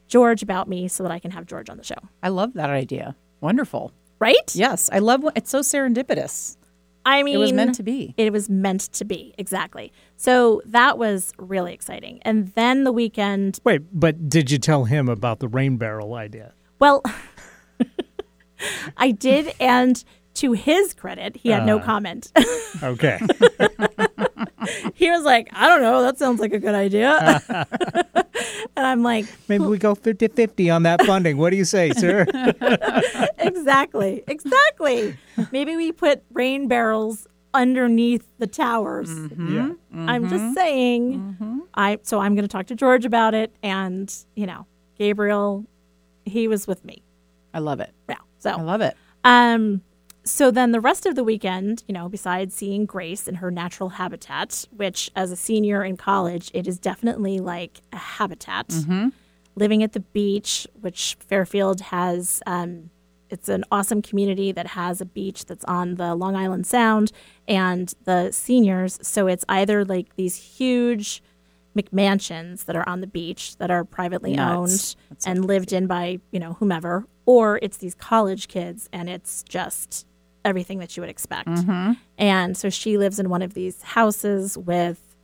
George 0.07 0.41
about 0.41 0.67
me 0.67 0.87
so 0.87 1.03
that 1.03 1.11
I 1.11 1.19
can 1.19 1.31
have 1.31 1.45
George 1.45 1.69
on 1.69 1.77
the 1.77 1.83
show. 1.83 1.95
I 2.23 2.29
love 2.29 2.53
that 2.55 2.69
idea. 2.69 3.15
Wonderful. 3.39 3.93
Right? 4.19 4.55
Yes, 4.55 4.89
I 4.91 4.99
love. 4.99 5.23
It's 5.35 5.49
so 5.49 5.59
serendipitous. 5.61 6.57
I 7.05 7.23
mean, 7.23 7.35
It 7.35 7.39
was 7.39 7.51
meant 7.53 7.75
to 7.75 7.83
be. 7.83 8.13
It 8.17 8.31
was 8.31 8.49
meant 8.49 8.81
to 8.93 9.05
be, 9.05 9.33
exactly. 9.37 9.91
So 10.17 10.61
that 10.65 10.97
was 10.97 11.33
really 11.37 11.73
exciting. 11.73 12.19
And 12.23 12.49
then 12.49 12.83
the 12.83 12.91
weekend, 12.91 13.59
Wait, 13.63 13.81
but 13.91 14.29
did 14.29 14.51
you 14.51 14.57
tell 14.59 14.83
him 14.85 15.09
about 15.09 15.39
the 15.39 15.47
rain 15.47 15.77
barrel 15.77 16.13
idea? 16.13 16.53
well, 16.79 17.01
I 18.97 19.11
did. 19.11 19.53
And 19.59 20.03
to 20.35 20.51
his 20.53 20.93
credit, 20.93 21.35
he 21.37 21.49
had 21.49 21.65
no 21.65 21.79
Uh. 21.79 21.83
comment. 21.83 22.31
Okay. 22.83 23.19
he 24.95 25.09
was 25.09 25.23
like, 25.23 25.49
I 25.53 25.67
don't 25.67 25.81
know. 25.81 26.01
That 26.01 26.17
sounds 26.17 26.39
like 26.39 26.53
a 26.53 26.59
good 26.59 26.75
idea. 26.75 27.41
and 28.75 28.85
I'm 28.85 29.03
like, 29.03 29.25
Maybe 29.47 29.65
we 29.65 29.77
go 29.77 29.95
50 29.95 30.27
50 30.27 30.69
on 30.69 30.83
that 30.83 31.03
funding. 31.05 31.37
What 31.37 31.49
do 31.51 31.57
you 31.57 31.65
say, 31.65 31.91
sir? 31.91 32.25
exactly, 33.39 34.23
exactly. 34.27 35.15
Maybe 35.51 35.75
we 35.75 35.91
put 35.91 36.23
rain 36.31 36.67
barrels 36.67 37.27
underneath 37.53 38.25
the 38.39 38.47
towers. 38.47 39.09
Mm-hmm, 39.09 39.55
yeah. 39.55 39.61
Mm-hmm. 39.63 40.09
I'm 40.09 40.29
just 40.29 40.53
saying. 40.55 41.19
Mm-hmm. 41.19 41.59
I 41.73 41.99
so 42.03 42.19
I'm 42.19 42.35
going 42.35 42.43
to 42.43 42.51
talk 42.51 42.67
to 42.67 42.75
George 42.75 43.05
about 43.05 43.33
it, 43.33 43.53
and 43.63 44.13
you 44.35 44.45
know, 44.45 44.65
Gabriel, 44.97 45.65
he 46.25 46.47
was 46.47 46.67
with 46.67 46.83
me. 46.85 47.03
I 47.53 47.59
love 47.59 47.79
it. 47.79 47.93
Yeah. 48.09 48.17
So 48.39 48.51
I 48.51 48.61
love 48.61 48.81
it. 48.81 48.95
um, 49.23 49.81
so 50.23 50.51
then 50.51 50.71
the 50.71 50.79
rest 50.79 51.05
of 51.05 51.15
the 51.15 51.23
weekend, 51.23 51.83
you 51.87 51.93
know, 51.93 52.07
besides 52.07 52.53
seeing 52.53 52.85
Grace 52.85 53.27
in 53.27 53.35
her 53.35 53.49
natural 53.49 53.89
habitat, 53.89 54.65
which 54.71 55.09
as 55.15 55.31
a 55.31 55.35
senior 55.35 55.83
in 55.83 55.97
college, 55.97 56.51
it 56.53 56.67
is 56.67 56.77
definitely 56.77 57.39
like 57.39 57.81
a 57.91 57.97
habitat. 57.97 58.71
Living 59.55 59.83
at 59.83 59.93
the 59.93 59.99
beach, 59.99 60.67
which 60.79 61.17
Fairfield 61.27 61.81
has. 61.81 62.41
Um, 62.45 62.89
it's 63.29 63.49
an 63.49 63.63
awesome 63.71 64.01
community 64.01 64.51
that 64.51 64.67
has 64.67 65.01
a 65.01 65.05
beach 65.05 65.45
that's 65.45 65.63
on 65.65 65.95
the 65.95 66.15
Long 66.15 66.35
Island 66.35 66.67
Sound 66.67 67.11
and 67.47 67.93
the 68.03 68.31
seniors. 68.31 68.99
So 69.01 69.27
it's 69.27 69.45
either 69.49 69.85
like 69.85 70.15
these 70.17 70.35
huge 70.35 71.23
McMansions 71.75 72.65
that 72.65 72.75
are 72.75 72.87
on 72.87 73.01
the 73.01 73.07
beach 73.07 73.57
that 73.57 73.71
are 73.71 73.83
privately 73.85 74.33
Nuts. 74.33 74.95
owned 75.07 75.25
and 75.25 75.45
lived 75.45 75.71
in 75.71 75.87
by, 75.87 76.19
you 76.31 76.39
know, 76.39 76.53
whomever, 76.53 77.05
or 77.25 77.59
it's 77.61 77.77
these 77.77 77.95
college 77.95 78.47
kids 78.47 78.89
and 78.91 79.09
it's 79.09 79.43
just 79.43 80.05
everything 80.43 80.79
that 80.79 80.95
you 80.97 81.01
would 81.01 81.09
expect. 81.09 81.47
Mm-hmm. 81.49 81.93
And 82.17 82.57
so 82.57 82.69
she 82.69 82.97
lives 82.97 83.19
in 83.19 83.29
one 83.29 83.41
of 83.41 83.53
these 83.53 83.81
houses 83.81 84.57
with 84.57 85.15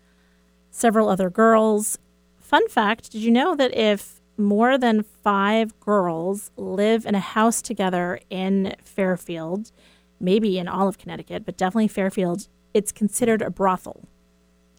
several 0.72 1.10
other 1.10 1.30
girls, 1.30 1.98
fun 2.38 2.68
fact 2.70 3.12
did 3.12 3.22
you 3.22 3.32
know 3.32 3.56
that 3.56 3.74
if 3.76 4.22
more 4.38 4.78
than 4.78 5.04
five 5.04 5.78
girls 5.80 6.52
live 6.56 7.06
in 7.06 7.16
a 7.16 7.20
house 7.20 7.62
together 7.62 8.20
in 8.30 8.76
Fairfield, 8.84 9.72
maybe 10.20 10.60
in 10.60 10.68
all 10.68 10.88
of 10.88 10.98
Connecticut, 11.00 11.44
but 11.46 11.58
definitely 11.58 11.88
Fairfield, 11.88 12.48
it's 12.74 12.92
considered 12.92 13.42
a 13.42 13.50
brothel, 13.50 14.04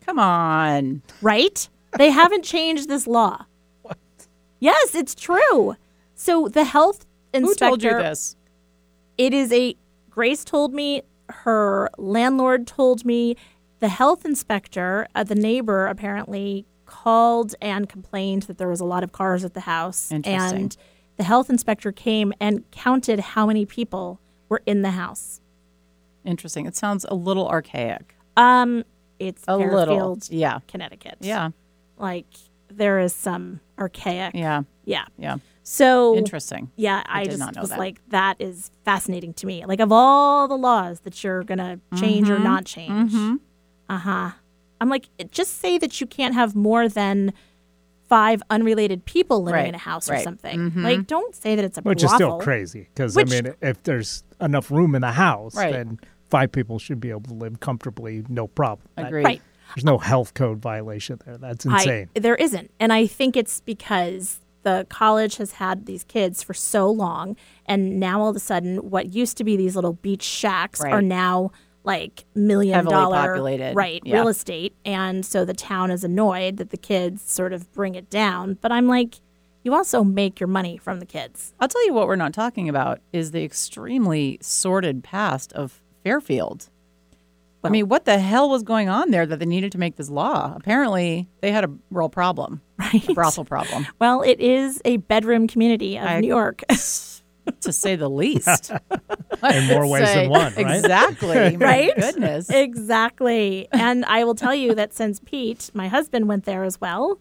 Come 0.07 0.18
on. 0.21 1.02
right? 1.21 1.68
they 1.99 2.11
haven't 2.11 2.45
changed 2.45 2.88
this 2.88 3.07
law. 3.07 3.47
What? 3.83 3.99
Yes, 4.61 4.95
it's 4.95 5.14
true. 5.14 5.75
So 6.14 6.49
the 6.49 6.64
health 6.64 7.07
Who 7.33 7.40
inspector 7.40 7.66
told 7.68 7.83
you 7.83 7.90
this? 7.95 8.37
it 9.16 9.35
is 9.35 9.52
a 9.52 9.75
Grace 10.18 10.42
told 10.42 10.75
me, 10.75 11.02
her 11.28 11.88
landlord 11.96 12.66
told 12.66 13.04
me, 13.04 13.37
the 13.78 13.88
health 13.88 14.25
inspector, 14.25 15.06
uh, 15.14 15.22
the 15.22 15.37
neighbor 15.37 15.87
apparently 15.87 16.66
called 16.87 17.54
and 17.62 17.88
complained 17.88 18.42
that 18.42 18.58
there 18.58 18.66
was 18.66 18.80
a 18.80 18.84
lot 18.84 19.04
of 19.04 19.12
cars 19.12 19.44
at 19.44 19.54
the 19.54 19.60
house, 19.60 20.10
Interesting. 20.10 20.58
and 20.60 20.76
the 21.18 21.22
health 21.22 21.48
inspector 21.48 21.92
came 21.92 22.32
and 22.40 22.68
counted 22.72 23.20
how 23.20 23.46
many 23.46 23.64
people 23.64 24.18
were 24.48 24.60
in 24.66 24.82
the 24.82 24.90
house. 24.90 25.40
Interesting. 26.25 26.66
It 26.66 26.75
sounds 26.75 27.06
a 27.08 27.14
little 27.14 27.46
archaic. 27.48 28.16
Um, 28.37 28.82
it's 29.20 29.44
A 29.46 29.56
little. 29.56 29.87
Fairfield, 29.87 30.28
Yeah. 30.32 30.58
Connecticut. 30.66 31.18
Yeah. 31.20 31.50
like 31.96 32.26
there 32.66 32.98
is 32.98 33.14
some 33.14 33.60
archaic. 33.78 34.34
Yeah. 34.34 34.62
yeah. 34.84 35.04
Yeah. 35.16 35.37
So 35.70 36.16
Interesting. 36.16 36.70
Yeah, 36.76 37.02
I, 37.04 37.25
did 37.25 37.30
just 37.32 37.40
not 37.40 37.54
know 37.54 37.60
was 37.60 37.68
that. 37.70 37.78
like, 37.78 38.00
that 38.08 38.37
is 38.40 38.70
fascinating 38.87 39.34
to 39.34 39.46
me. 39.46 39.66
Like, 39.66 39.80
of 39.80 39.92
all 39.92 40.48
the 40.48 40.56
laws 40.56 41.00
that 41.00 41.22
you're 41.22 41.42
going 41.44 41.58
to 41.58 41.78
change 42.00 42.28
Mm-hmm. 42.28 42.37
or 42.37 42.38
not 42.38 42.64
change, 42.64 43.12
uh 43.90 43.98
huh. 43.98 44.30
I'm 44.80 44.88
like, 44.88 45.08
just 45.30 45.58
say 45.60 45.76
that 45.76 46.00
you 46.00 46.06
can't 46.06 46.32
have 46.34 46.56
more 46.56 46.88
than 46.88 47.34
five 48.08 48.42
unrelated 48.48 49.04
people 49.04 49.42
living 49.42 49.58
Right, 49.60 49.68
in 49.68 49.75
a 49.75 49.78
house 49.78 50.08
or 50.08 50.14
right. 50.14 50.25
something. 50.25 50.72
Like, 50.82 51.06
don't 51.06 51.34
say 51.34 51.54
that 51.54 51.64
it's 51.66 51.76
a 51.76 51.82
Which 51.82 52.02
is 52.02 52.10
still 52.12 52.38
crazy 52.38 52.88
because 52.94 53.14
I 53.18 53.25
mean, 53.25 53.52
if 53.60 53.82
there's 53.82 54.25
enough 54.40 54.70
room 54.70 54.94
in 54.94 55.02
the 55.02 55.12
house, 55.12 55.54
Right. 55.54 55.72
then 55.75 56.00
five 56.30 56.50
people 56.50 56.78
should 56.78 56.98
be 57.00 57.10
able 57.10 57.22
to 57.22 57.34
live 57.34 57.60
comfortably, 57.60 58.25
no 58.30 58.46
problem. 58.46 58.88
That- 58.96 59.08
Agreed. 59.08 59.25
Right. 59.25 59.42
There's 59.76 59.84
no 59.84 59.98
health 59.98 60.32
code 60.32 60.60
violation 60.62 61.20
there. 61.26 61.37
That's 61.37 61.66
I, 61.66 61.75
insane. 61.75 62.08
there 62.14 62.37
isn't. 62.37 62.70
And 62.80 62.90
I 62.90 63.06
think 63.06 63.37
it's 63.37 63.60
because 63.60 64.40
the 64.62 64.87
college 64.88 65.37
has 65.37 65.53
had 65.53 65.87
these 65.87 66.05
kids 66.05 66.43
for 66.43 66.55
so 66.55 66.91
long. 66.91 67.37
And 67.67 68.00
now 68.00 68.21
all 68.21 68.29
of 68.31 68.37
a 68.37 68.41
sudden, 68.41 68.91
what 68.91 69.15
used 69.15 69.37
to 69.38 69.45
be 69.45 69.57
these 69.57 69.75
little 69.77 69.93
beach 69.95 70.23
shacks 70.23 70.81
are 70.83 71.03
now 71.03 71.53
like 71.85 72.25
million 72.35 72.75
Heavily 72.75 72.93
dollar 72.93 73.17
populated. 73.17 73.75
right 73.75 74.03
Yeah. 74.05 74.17
real 74.17 74.29
estate 74.29 74.75
and 74.85 75.25
so 75.25 75.45
the 75.47 75.55
town 75.55 75.91
is 75.91 76.05
annoyed 76.05 76.59
that 76.59 76.69
the 76.71 76.77
kids 76.77 77.23
sort 77.23 77.55
of 77.55 77.73
bring 77.73 77.95
it 77.95 78.11
down 78.11 78.59
but 78.61 78.71
i'm 78.73 78.88
like 78.88 79.21
you 79.62 79.73
also 79.73 80.05
make 80.05 80.38
your 80.38 80.49
money 80.49 80.77
from 80.77 80.99
the 81.00 81.07
kids 81.07 81.55
I'll 81.61 81.69
tell 81.69 81.87
you 81.87 81.95
what 81.95 82.07
we're 82.09 82.17
not 82.17 82.35
talking 82.35 82.69
about 82.69 83.00
is 83.12 83.31
the 83.31 83.43
extremely 83.45 84.38
sordid 84.43 85.03
past 85.03 85.53
of 85.55 85.81
Fairfield. 86.05 86.69
I 87.65 87.71
mean, 87.71 87.88
what 87.88 88.05
the 88.05 88.19
hell 88.19 88.49
was 88.50 88.62
going 88.62 88.88
on 88.88 89.11
there 89.11 89.25
that 89.27 89.38
they 89.38 89.47
needed 89.47 89.73
to 89.73 89.79
make 89.79 89.97
this 89.97 90.09
law? 90.11 90.53
Apparently, 90.57 91.29
they 91.41 91.50
had 91.53 91.65
a 91.65 91.71
real 91.91 92.09
problem, 92.09 92.61
right 92.78 93.08
a 93.08 93.14
brothel 93.14 93.44
problem, 93.44 93.87
well 93.99 94.23
it 94.23 94.40
is 94.40 94.80
a 94.85 94.97
bedroom 94.99 95.47
community 95.49 95.97
of 95.99 96.04
I- 96.06 96.20
new 96.20 96.28
york 96.28 96.62
to 97.61 97.73
say 97.73 97.97
the 97.97 98.11
least. 98.11 98.70
In 99.54 99.66
more 99.68 99.87
ways 99.87 100.12
than 100.12 100.28
one, 100.28 100.52
right? 100.54 100.76
Exactly. 100.76 101.56
My 101.56 101.64
Right? 101.66 101.97
Goodness. 101.97 102.50
Exactly. 102.50 103.68
And 103.73 104.04
I 104.04 104.25
will 104.25 104.35
tell 104.35 104.54
you 104.54 104.75
that 104.75 104.92
since 104.92 105.18
Pete, 105.25 105.70
my 105.73 105.88
husband, 105.88 106.28
went 106.28 106.44
there 106.44 106.62
as 106.64 106.78
well, 106.80 107.18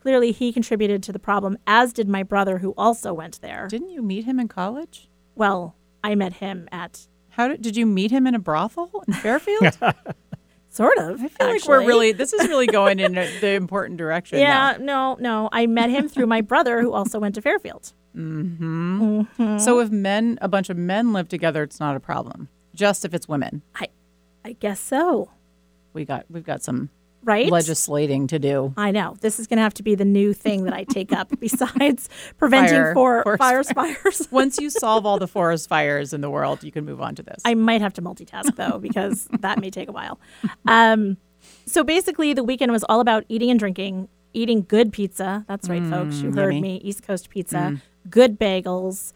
clearly 0.00 0.30
he 0.32 0.52
contributed 0.52 1.02
to 1.04 1.12
the 1.12 1.18
problem, 1.18 1.56
as 1.66 1.92
did 1.94 2.06
my 2.08 2.22
brother, 2.22 2.58
who 2.58 2.74
also 2.76 3.14
went 3.14 3.40
there. 3.40 3.66
Didn't 3.68 3.88
you 3.90 4.02
meet 4.02 4.24
him 4.24 4.38
in 4.38 4.48
college? 4.48 5.08
Well, 5.36 5.74
I 6.04 6.16
met 6.16 6.34
him 6.34 6.68
at 6.70 7.06
How 7.30 7.48
did, 7.48 7.62
did 7.62 7.76
you 7.76 7.86
meet 7.86 8.10
him 8.10 8.26
in 8.26 8.34
a 8.34 8.38
brothel 8.38 9.02
in 9.06 9.14
Fairfield? 9.14 9.78
Sort 10.72 10.96
of. 10.98 11.20
I 11.22 11.28
feel 11.28 11.46
like 11.48 11.66
we're 11.68 11.86
really 11.86 12.12
this 12.12 12.32
is 12.32 12.48
really 12.48 12.66
going 12.66 12.98
in 12.98 13.16
a- 13.18 13.40
the 13.40 13.50
important 13.50 13.98
direction. 13.98 14.38
Yeah, 14.38 14.78
no, 14.80 15.16
no. 15.20 15.50
I 15.52 15.66
met 15.66 15.90
him 15.90 16.08
through 16.08 16.26
my 16.26 16.40
brother, 16.40 16.80
who 16.80 16.92
also 16.94 17.20
went 17.20 17.34
to 17.34 17.42
Fairfield. 17.42 17.92
now. 18.14 19.58
So 19.58 19.80
if 19.80 19.90
men, 19.90 20.38
a 20.40 20.48
bunch 20.48 20.70
of 20.70 20.76
men 20.76 21.12
live 21.12 21.28
together, 21.28 21.62
it's 21.62 21.78
not 21.80 21.94
a 21.96 22.00
problem. 22.00 22.48
Just 22.74 23.04
if 23.04 23.12
it's 23.12 23.28
women, 23.28 23.60
I, 23.74 23.88
I 24.44 24.52
guess 24.54 24.80
so. 24.80 25.30
we 25.92 26.04
got 26.06 26.24
we've 26.30 26.44
got 26.44 26.62
some 26.62 26.88
Right? 27.24 27.48
legislating 27.50 28.26
to 28.28 28.38
do. 28.38 28.74
I 28.76 28.90
know. 28.90 29.16
This 29.20 29.38
is 29.38 29.46
going 29.46 29.58
to 29.58 29.62
have 29.62 29.74
to 29.74 29.82
be 29.82 29.94
the 29.94 30.04
new 30.04 30.32
thing 30.32 30.64
that 30.64 30.74
I 30.74 30.84
take 30.84 31.12
up 31.12 31.28
besides 31.40 32.08
preventing 32.36 32.72
Fire- 32.72 32.94
for 32.94 33.22
forest 33.22 33.74
fire 33.74 33.94
fires. 33.94 34.28
Once 34.30 34.58
you 34.58 34.70
solve 34.70 35.06
all 35.06 35.18
the 35.18 35.28
forest 35.28 35.68
fires 35.68 36.12
in 36.12 36.20
the 36.20 36.30
world, 36.30 36.64
you 36.64 36.72
can 36.72 36.84
move 36.84 37.00
on 37.00 37.14
to 37.14 37.22
this. 37.22 37.40
I 37.44 37.54
might 37.54 37.80
have 37.80 37.92
to 37.94 38.02
multitask 38.02 38.56
though 38.56 38.78
because 38.78 39.28
that 39.40 39.60
may 39.60 39.70
take 39.70 39.88
a 39.88 39.92
while. 39.92 40.18
Um, 40.66 41.16
so 41.66 41.84
basically, 41.84 42.34
the 42.34 42.44
weekend 42.44 42.72
was 42.72 42.84
all 42.84 43.00
about 43.00 43.24
eating 43.28 43.50
and 43.50 43.58
drinking, 43.58 44.08
eating 44.32 44.62
good 44.62 44.92
pizza. 44.92 45.44
That's 45.48 45.68
right, 45.68 45.84
folks. 45.86 46.16
You 46.16 46.32
heard 46.32 46.54
yummy. 46.54 46.60
me. 46.60 46.80
East 46.82 47.02
Coast 47.02 47.30
pizza, 47.30 47.80
good 48.10 48.38
bagels. 48.38 49.12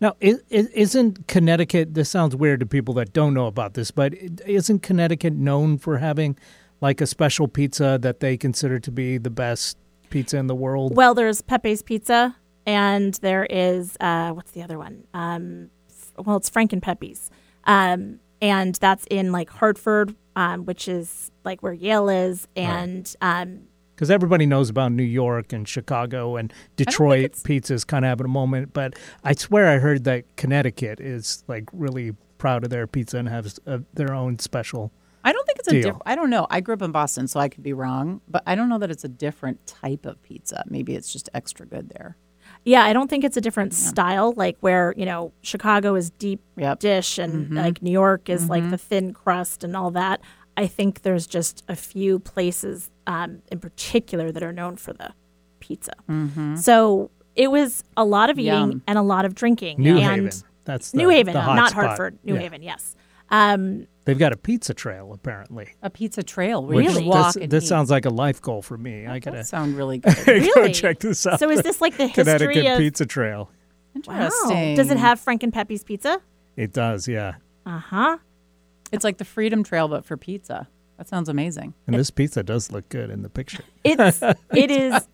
Now, 0.00 0.14
is, 0.20 0.42
isn't 0.50 1.26
Connecticut? 1.26 1.94
This 1.94 2.10
sounds 2.10 2.36
weird 2.36 2.60
to 2.60 2.66
people 2.66 2.94
that 2.94 3.12
don't 3.12 3.32
know 3.32 3.46
about 3.46 3.74
this, 3.74 3.90
but 3.90 4.14
isn't 4.46 4.82
Connecticut 4.82 5.32
known 5.32 5.78
for 5.78 5.98
having 5.98 6.36
like 6.80 7.00
a 7.00 7.06
special 7.06 7.48
pizza 7.48 7.98
that 8.02 8.20
they 8.20 8.36
consider 8.36 8.78
to 8.80 8.90
be 8.90 9.18
the 9.18 9.30
best 9.30 9.78
pizza 10.10 10.36
in 10.36 10.46
the 10.46 10.54
world? 10.54 10.94
Well, 10.94 11.14
there's 11.14 11.42
Pepe's 11.42 11.82
Pizza, 11.82 12.36
and 12.66 13.14
there 13.14 13.46
is 13.48 13.96
uh, 14.00 14.30
what's 14.30 14.52
the 14.52 14.62
other 14.62 14.78
one? 14.78 15.04
Um, 15.14 15.70
well, 16.18 16.36
it's 16.36 16.48
Frank 16.48 16.72
and 16.72 16.82
Pepe's, 16.82 17.30
um, 17.64 18.20
and 18.40 18.74
that's 18.76 19.06
in 19.10 19.32
like 19.32 19.50
Hartford, 19.50 20.14
um, 20.34 20.64
which 20.64 20.88
is 20.88 21.30
like 21.44 21.62
where 21.62 21.72
Yale 21.72 22.08
is, 22.08 22.46
and 22.56 23.14
um, 23.20 23.62
Because 23.94 24.10
everybody 24.10 24.44
knows 24.46 24.68
about 24.68 24.92
New 24.92 25.02
York 25.02 25.52
and 25.52 25.66
Chicago 25.66 26.36
and 26.36 26.52
Detroit 26.76 27.32
pizzas 27.32 27.86
kind 27.86 28.04
of 28.04 28.10
having 28.10 28.26
a 28.26 28.28
moment, 28.28 28.72
but 28.74 28.94
I 29.24 29.34
swear 29.34 29.68
I 29.68 29.78
heard 29.78 30.04
that 30.04 30.36
Connecticut 30.36 31.00
is 31.00 31.44
like 31.48 31.64
really 31.72 32.12
proud 32.38 32.64
of 32.64 32.70
their 32.70 32.86
pizza 32.86 33.16
and 33.16 33.28
has 33.28 33.58
uh, 33.66 33.78
their 33.94 34.12
own 34.12 34.38
special. 34.38 34.92
I 35.68 35.72
don't 35.72 35.78
it's 35.78 35.80
a 35.80 35.82
Deal. 35.82 35.82
different. 35.82 36.02
I 36.06 36.14
don't 36.14 36.30
know. 36.30 36.46
I 36.50 36.60
grew 36.60 36.74
up 36.74 36.82
in 36.82 36.92
Boston, 36.92 37.28
so 37.28 37.40
I 37.40 37.48
could 37.48 37.62
be 37.62 37.72
wrong, 37.72 38.20
but 38.28 38.42
I 38.46 38.54
don't 38.54 38.68
know 38.68 38.78
that 38.78 38.90
it's 38.90 39.04
a 39.04 39.08
different 39.08 39.66
type 39.66 40.06
of 40.06 40.22
pizza. 40.22 40.64
Maybe 40.68 40.94
it's 40.94 41.12
just 41.12 41.28
extra 41.34 41.66
good 41.66 41.90
there. 41.90 42.16
Yeah, 42.64 42.84
I 42.84 42.92
don't 42.92 43.08
think 43.08 43.24
it's 43.24 43.36
a 43.36 43.40
different 43.40 43.74
style, 43.74 44.32
like 44.36 44.56
where, 44.60 44.94
you 44.96 45.04
know, 45.04 45.32
Chicago 45.42 45.94
is 45.94 46.10
deep 46.10 46.40
Yep. 46.56 46.80
dish 46.80 47.18
and 47.18 47.46
mm-hmm. 47.46 47.56
like 47.56 47.82
New 47.82 47.90
York 47.92 48.28
is 48.28 48.48
like 48.48 48.62
mm-hmm. 48.62 48.70
the 48.70 48.78
thin 48.78 49.14
crust 49.14 49.62
and 49.62 49.76
all 49.76 49.90
that. 49.92 50.20
I 50.56 50.66
think 50.66 51.02
there's 51.02 51.26
just 51.26 51.62
a 51.68 51.76
few 51.76 52.18
places 52.18 52.90
um, 53.06 53.42
in 53.52 53.60
particular 53.60 54.32
that 54.32 54.42
are 54.42 54.52
known 54.52 54.76
for 54.76 54.92
the 54.92 55.12
pizza. 55.60 55.92
Mm-hmm. 56.08 56.56
So 56.56 57.10
it 57.36 57.50
was 57.50 57.84
a 57.96 58.04
lot 58.04 58.30
of 58.30 58.38
eating 58.38 58.52
Yum. 58.52 58.82
and 58.86 58.98
a 58.98 59.02
lot 59.02 59.24
of 59.24 59.34
drinking. 59.34 59.80
New 59.80 59.98
and 59.98 60.22
Haven. 60.24 60.32
That's 60.64 60.90
the, 60.90 60.98
New 60.98 61.08
Haven, 61.08 61.34
the 61.34 61.40
uh, 61.40 61.42
hot 61.42 61.56
not 61.56 61.70
spot. 61.70 61.86
Hartford. 61.86 62.18
New 62.24 62.34
Yeah. 62.34 62.40
Haven, 62.40 62.62
yes. 62.62 62.95
Um, 63.30 63.86
They've 64.04 64.18
got 64.18 64.32
a 64.32 64.36
pizza 64.36 64.72
trail 64.72 65.12
apparently. 65.12 65.68
A 65.82 65.90
pizza 65.90 66.22
trail 66.22 66.64
where 66.64 66.76
which 66.76 66.86
Really? 66.86 67.00
just 67.02 67.06
walk 67.06 67.26
This, 67.34 67.42
and 67.42 67.50
this 67.52 67.68
sounds 67.68 67.90
like 67.90 68.04
a 68.06 68.10
life 68.10 68.40
goal 68.40 68.62
for 68.62 68.78
me. 68.78 69.04
I 69.06 69.14
That 69.14 69.24
gotta 69.24 69.44
sound 69.44 69.76
really 69.76 69.98
good. 70.24 70.48
go 70.54 70.68
check 70.68 71.00
this 71.00 71.26
out. 71.26 71.40
so 71.40 71.50
is 71.50 71.62
this 71.62 71.80
like 71.80 71.96
the 71.96 72.06
history 72.06 72.24
Connecticut 72.24 72.66
of? 72.66 72.78
Pizza 72.78 73.04
Trail. 73.06 73.50
Wow. 74.06 74.14
Interesting. 74.14 74.76
Does 74.76 74.90
it 74.90 74.98
have 74.98 75.18
Frank 75.18 75.42
and 75.42 75.52
Pepe's 75.52 75.82
pizza? 75.82 76.20
It 76.56 76.72
does, 76.72 77.08
yeah. 77.08 77.34
Uh 77.64 77.78
huh. 77.78 78.18
It's 78.92 79.02
like 79.04 79.18
the 79.18 79.24
Freedom 79.24 79.64
Trail, 79.64 79.88
but 79.88 80.04
for 80.04 80.16
pizza. 80.16 80.68
That 80.98 81.08
sounds 81.08 81.28
amazing. 81.28 81.74
And 81.86 81.96
this 81.96 82.10
pizza 82.10 82.42
does 82.42 82.70
look 82.70 82.88
good 82.88 83.10
in 83.10 83.22
the 83.22 83.28
picture. 83.28 83.64
It's 83.84 84.22
it 84.54 84.70
is 84.70 85.06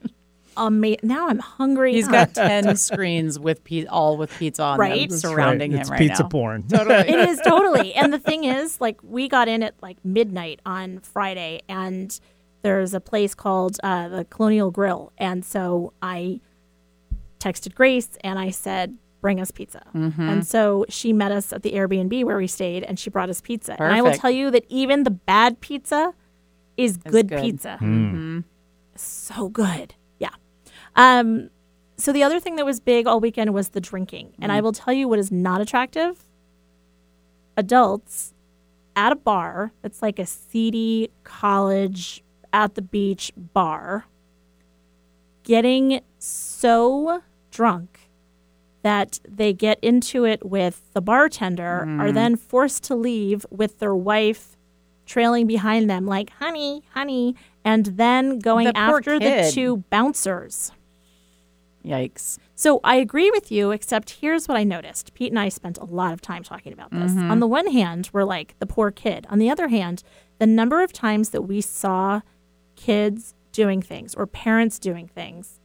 amazing. 0.57 1.01
Now 1.03 1.29
I'm 1.29 1.39
hungry. 1.39 1.93
He's 1.95 2.09
ah. 2.09 2.13
got 2.13 2.35
ten 2.35 2.77
screens 2.89 3.39
with 3.39 3.63
pe- 3.65 3.87
all 3.87 4.17
with 4.17 4.31
pizza 4.39 4.63
on 4.63 4.79
Right. 4.79 5.09
them 5.09 5.19
surrounding 5.19 5.73
right. 5.73 5.77
him 5.77 5.81
it's 5.81 5.91
right 5.91 5.99
pizza 5.99 6.23
now. 6.23 6.29
porn. 6.29 6.65
it 6.71 7.29
is 7.29 7.41
totally. 7.47 7.95
And 7.95 8.13
the 8.13 8.19
thing 8.19 8.45
is, 8.45 8.81
like, 8.81 8.99
we 9.03 9.29
got 9.29 9.49
in 9.49 9.63
at 9.63 9.75
like 9.83 9.99
midnight 10.05 10.61
on 10.67 11.01
Friday, 11.01 11.63
and 11.69 12.19
there's 12.63 12.95
a 12.95 13.01
place 13.01 13.35
called 13.35 13.79
uh, 13.83 14.09
the 14.09 14.25
Colonial 14.25 14.71
Grill, 14.71 15.13
and 15.19 15.45
so 15.45 15.93
I 16.03 16.41
texted 17.41 17.75
Grace 17.75 18.11
and 18.23 18.39
I 18.39 18.51
said, 18.51 18.97
"Bring 19.21 19.41
us 19.41 19.51
pizza." 19.51 19.83
Mm-hmm. 19.95 20.21
And 20.29 20.47
so 20.47 20.87
she 20.89 21.13
met 21.13 21.33
us 21.33 21.53
at 21.53 21.63
the 21.63 21.73
Airbnb 21.73 22.25
where 22.25 22.37
we 22.37 22.47
stayed, 22.47 22.85
and 22.85 22.99
she 22.99 23.11
brought 23.11 23.29
us 23.31 23.41
pizza. 23.41 23.81
And 23.83 23.93
I 23.93 24.01
will 24.03 24.13
tell 24.15 24.31
you 24.31 24.51
that 24.53 24.65
even 24.69 25.03
the 25.03 25.11
bad 25.11 25.61
pizza 25.61 26.15
is 26.77 26.97
good, 26.97 27.29
good. 27.29 27.41
pizza. 27.41 27.79
Mm-hmm. 27.81 28.15
Mm-hmm. 28.15 28.41
So 28.95 29.49
good, 29.49 29.95
yeah. 29.95 30.02
Um, 30.97 31.51
so 31.97 32.13
the 32.13 32.23
other 32.23 32.41
thing 32.41 32.57
that 32.57 32.67
was 32.67 32.81
big 32.81 33.07
all 33.07 33.21
weekend 33.21 33.55
was 33.55 33.71
the 33.71 33.81
drinking, 33.81 34.35
and 34.41 34.51
I 34.51 34.61
will 34.61 34.73
tell 34.73 34.93
you 34.93 35.09
what 35.09 35.19
is 35.19 35.31
not 35.31 35.61
attractive? 35.61 36.25
Adults 37.57 38.33
at 38.97 39.13
a 39.13 39.17
bar 39.17 39.73
that's 39.83 40.03
like 40.03 40.19
a 40.19 40.27
seedy 40.27 41.11
college 41.25 42.23
at 42.53 42.75
the 42.75 42.83
beach 42.83 43.33
bar 43.37 44.07
getting 45.45 46.01
so 46.19 47.23
drunk 47.51 48.11
that 48.83 49.21
they 49.29 49.53
get 49.53 49.79
into 49.81 50.25
it 50.25 50.45
with 50.45 50.83
the 50.93 51.01
bartender, 51.01 51.87
are 52.01 52.11
then 52.11 52.37
forced 52.37 52.83
to 52.85 52.95
leave 52.97 53.47
with 53.51 53.79
their 53.79 53.95
wife 53.95 54.57
trailing 55.07 55.47
behind 55.47 55.89
them, 55.89 56.05
like, 56.07 56.31
honey, 56.41 56.83
honey, 56.93 57.35
and 57.65 57.87
then 57.87 58.39
going 58.41 58.67
The 58.67 58.77
after 58.77 59.19
the 59.21 59.51
two 59.53 59.79
bouncers. 59.91 60.73
Yikes. 61.85 62.39
So 62.55 62.81
I 62.85 62.97
agree 62.97 63.31
with 63.31 63.51
you, 63.51 63.73
except 63.73 64.19
here's 64.21 64.47
what 64.47 64.57
I 64.57 64.65
noticed. 64.65 65.15
Pete 65.15 65.33
and 65.33 65.39
I 65.39 65.49
spent 65.49 65.79
a 65.79 65.85
lot 65.85 66.13
of 66.13 66.21
time 66.21 66.43
talking 66.45 66.73
about 66.73 66.91
this. 66.93 67.13
Mm-hmm. 67.13 67.31
On 67.31 67.41
the 67.41 67.47
one 67.47 67.67
hand, 67.73 68.11
we're 68.13 68.25
like 68.25 68.55
the 68.61 68.67
poor 68.67 68.91
kid. 68.91 69.27
On 69.31 69.39
the 69.39 69.51
other 69.51 69.69
hand, 69.69 70.03
the 70.39 70.47
number 70.47 70.83
of 70.83 70.93
times 70.93 71.31
that 71.31 71.43
we 71.43 71.61
saw 71.61 72.21
kids 72.77 73.35
doing 73.51 73.83
things 73.83 74.15
or 74.15 74.27
parents 74.27 74.79
doing 74.79 75.09
things, 75.09 75.61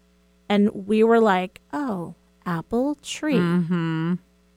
and 0.49 0.69
we 0.87 1.03
were 1.03 1.19
like, 1.19 1.61
oh, 1.71 2.15
apple 2.45 2.95
tree. 2.95 3.35
Mm-hmm. 3.35 4.15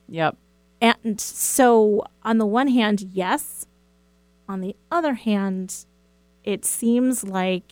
Yep. 0.09 0.37
And 0.81 1.21
so, 1.21 2.05
on 2.23 2.38
the 2.38 2.47
one 2.47 2.69
hand, 2.69 3.02
yes. 3.12 3.67
On 4.49 4.61
the 4.61 4.75
other 4.90 5.14
hand, 5.14 5.85
it 6.43 6.64
seems 6.64 7.23
like, 7.23 7.71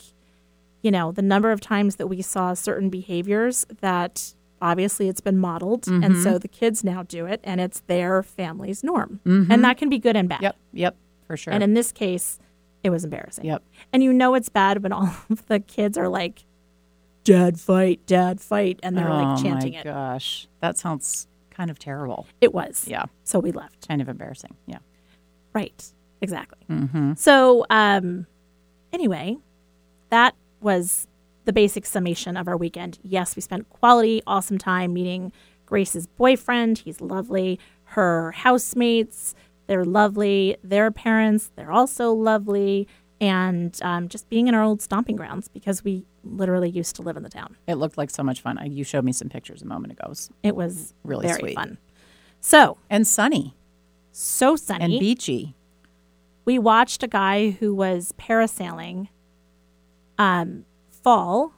you 0.83 0.91
know, 0.91 1.13
the 1.13 1.23
number 1.23 1.51
of 1.53 1.61
times 1.61 1.97
that 1.97 2.07
we 2.07 2.23
saw 2.23 2.55
certain 2.55 2.89
behaviors 2.91 3.67
that 3.81 4.35
obviously 4.61 5.09
it's 5.09 5.21
been 5.21 5.39
modeled. 5.39 5.87
And 5.87 6.03
Mm-hmm. 6.03 6.23
so 6.23 6.39
the 6.39 6.49
kids 6.49 6.83
now 6.85 7.03
do 7.03 7.27
it, 7.27 7.41
and 7.45 7.61
it's 7.61 7.81
their 7.81 8.23
family's 8.23 8.83
norm. 8.85 9.21
And 9.25 9.63
that 9.65 9.77
can 9.79 9.89
be 9.89 9.99
good 9.99 10.17
and 10.17 10.29
bad. 10.29 10.37
Mm-hmm. 10.39 10.45
Yep. 10.45 10.57
Yep. 10.73 10.97
For 11.27 11.37
sure. 11.37 11.53
And 11.53 11.63
in 11.63 11.75
this 11.75 11.93
case, 11.93 12.39
it 12.83 12.91
was 12.91 13.05
embarrassing. 13.05 13.45
Yep. 13.45 13.63
And 13.93 14.03
you 14.03 14.13
know 14.13 14.35
it's 14.35 14.49
bad 14.49 14.83
when 14.83 14.93
all 14.93 15.11
of 15.31 15.47
the 15.47 15.61
kids 15.61 15.99
are 15.99 16.09
like, 16.09 16.45
Dad, 17.25 17.61
fight, 17.61 18.07
Dad, 18.07 18.41
fight. 18.41 18.81
And 18.83 18.97
they're 18.97 19.09
like 19.11 19.39
oh 19.39 19.43
chanting 19.43 19.75
my 19.75 19.81
it. 19.81 19.85
gosh. 19.85 20.49
That 20.61 20.79
sounds 20.79 21.27
kind 21.51 21.71
of 21.71 21.79
terrible. 21.79 22.27
It 22.41 22.55
was. 22.55 22.87
Yeah. 22.89 23.05
So 23.25 23.39
we 23.39 23.53
left. 23.53 23.87
Kind 23.87 24.01
of 24.01 24.09
embarrassing. 24.09 24.55
Yeah. 24.67 24.79
Right. 25.53 25.85
Exactly. 26.23 26.59
Mm-hmm. 26.71 27.13
So, 27.17 27.67
um, 27.69 28.27
anyway, 28.93 29.37
that 30.11 30.35
was 30.61 31.07
the 31.45 31.53
basic 31.53 31.87
summation 31.87 32.37
of 32.37 32.47
our 32.49 32.57
weekend. 32.57 32.99
Yes, 33.03 33.35
we 33.37 33.43
spent 33.43 33.69
quality, 33.71 34.23
awesome 34.27 34.59
time 34.59 34.93
meeting 34.93 35.33
Grace's 35.67 36.07
boyfriend. 36.07 36.79
He's 36.79 37.01
lovely. 37.01 37.59
Her 37.85 38.33
housemates, 38.33 39.35
they're 39.67 39.85
lovely. 39.85 40.57
Their 40.63 40.91
parents, 40.91 41.51
they're 41.57 41.73
also 41.73 42.13
lovely. 42.13 42.87
And 43.21 43.79
um, 43.83 44.09
just 44.09 44.29
being 44.29 44.47
in 44.47 44.55
our 44.55 44.63
old 44.63 44.81
stomping 44.81 45.17
grounds 45.17 45.49
because 45.49 45.83
we 45.83 46.05
literally 46.23 46.71
used 46.71 46.95
to 46.97 47.03
live 47.03 47.17
in 47.17 47.23
the 47.23 47.29
town. 47.29 47.57
It 47.67 47.75
looked 47.75 47.99
like 47.99 48.11
so 48.11 48.23
much 48.23 48.41
fun. 48.41 48.59
I, 48.59 48.67
you 48.67 48.85
showed 48.85 49.05
me 49.05 49.13
some 49.13 49.29
pictures 49.29 49.61
a 49.63 49.67
moment 49.67 49.93
ago. 49.93 50.05
It 50.05 50.09
was 50.11 50.31
It 50.43 50.57
was 50.57 50.95
Really 51.05 51.27
very 51.27 51.41
sweet. 51.41 51.55
fun. 51.55 51.79
So, 52.41 52.79
and 52.89 53.07
sunny 53.07 53.55
so 54.13 54.57
sunny. 54.57 54.85
and 54.85 55.01
beachy. 55.01 55.55
we 56.45 56.59
watched 56.59 57.03
a 57.03 57.09
guy 57.09 57.51
who 57.51 57.75
was 57.75 58.13
parasailing 58.19 59.09
um, 60.19 60.65
fall 61.03 61.53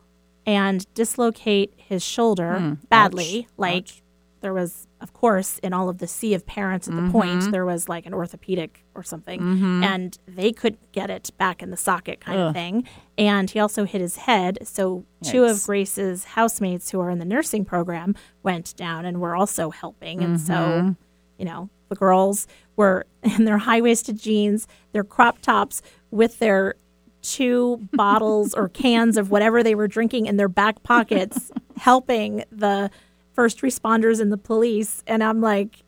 and 0.46 0.86
dislocate 0.94 1.72
his 1.76 2.04
shoulder 2.04 2.58
Hmm. 2.58 2.72
badly. 2.88 3.46
Ouch. 3.48 3.52
Like 3.56 3.82
Ouch. 3.84 4.02
there 4.40 4.54
was, 4.54 4.86
of 5.00 5.12
course, 5.12 5.58
in 5.58 5.72
all 5.72 5.88
of 5.88 5.98
the 5.98 6.06
sea 6.06 6.34
of 6.34 6.46
parents 6.46 6.88
at 6.88 6.94
the 6.94 7.02
Mm-hmm. 7.02 7.10
point, 7.12 7.50
there 7.52 7.64
was 7.66 7.88
like 7.88 8.06
an 8.06 8.14
orthopedic 8.14 8.84
or 8.94 9.02
something, 9.02 9.40
and 9.84 10.18
they 10.26 10.52
couldn't 10.52 10.92
get 10.92 11.10
it 11.10 11.30
back 11.38 11.62
in 11.62 11.70
the 11.70 11.76
socket, 11.76 12.20
kind 12.20 12.38
of 12.40 12.54
thing. 12.54 12.86
And 13.18 13.50
he 13.50 13.58
also 13.60 13.84
hit 13.84 14.00
his 14.00 14.16
head. 14.16 14.58
So 14.62 15.04
two 15.22 15.44
of 15.44 15.62
Grace's 15.64 16.24
housemates 16.24 16.90
who 16.90 17.00
are 17.00 17.10
in 17.10 17.18
the 17.18 17.24
nursing 17.24 17.64
program 17.64 18.14
went 18.42 18.74
down 18.76 19.04
and 19.04 19.20
were 19.20 19.36
also 19.36 19.70
helping, 19.70 20.22
and 20.22 20.40
so 20.40 20.54
Mm-hmm. 20.54 20.90
you 21.38 21.44
know, 21.44 21.68
the 21.88 21.96
girls 21.96 22.46
were 22.76 23.04
in 23.22 23.44
their 23.44 23.58
high 23.58 23.80
waisted 23.80 24.18
jeans, 24.18 24.66
their 24.92 25.04
crop 25.04 25.40
tops 25.40 25.82
with 26.10 26.38
their 26.40 26.74
two 27.22 27.78
bottles 27.92 28.54
or 28.54 28.68
cans 28.68 29.16
of 29.16 29.30
whatever 29.30 29.62
they 29.62 29.74
were 29.74 29.88
drinking 29.88 30.26
in 30.26 30.36
their 30.36 30.48
back 30.48 30.82
pockets, 30.82 31.50
helping 31.76 32.44
the 32.50 32.90
first 33.34 33.60
responders 33.62 34.20
and 34.20 34.32
the 34.32 34.36
police. 34.38 35.02
And 35.06 35.22
I'm 35.22 35.40
like, 35.40 35.82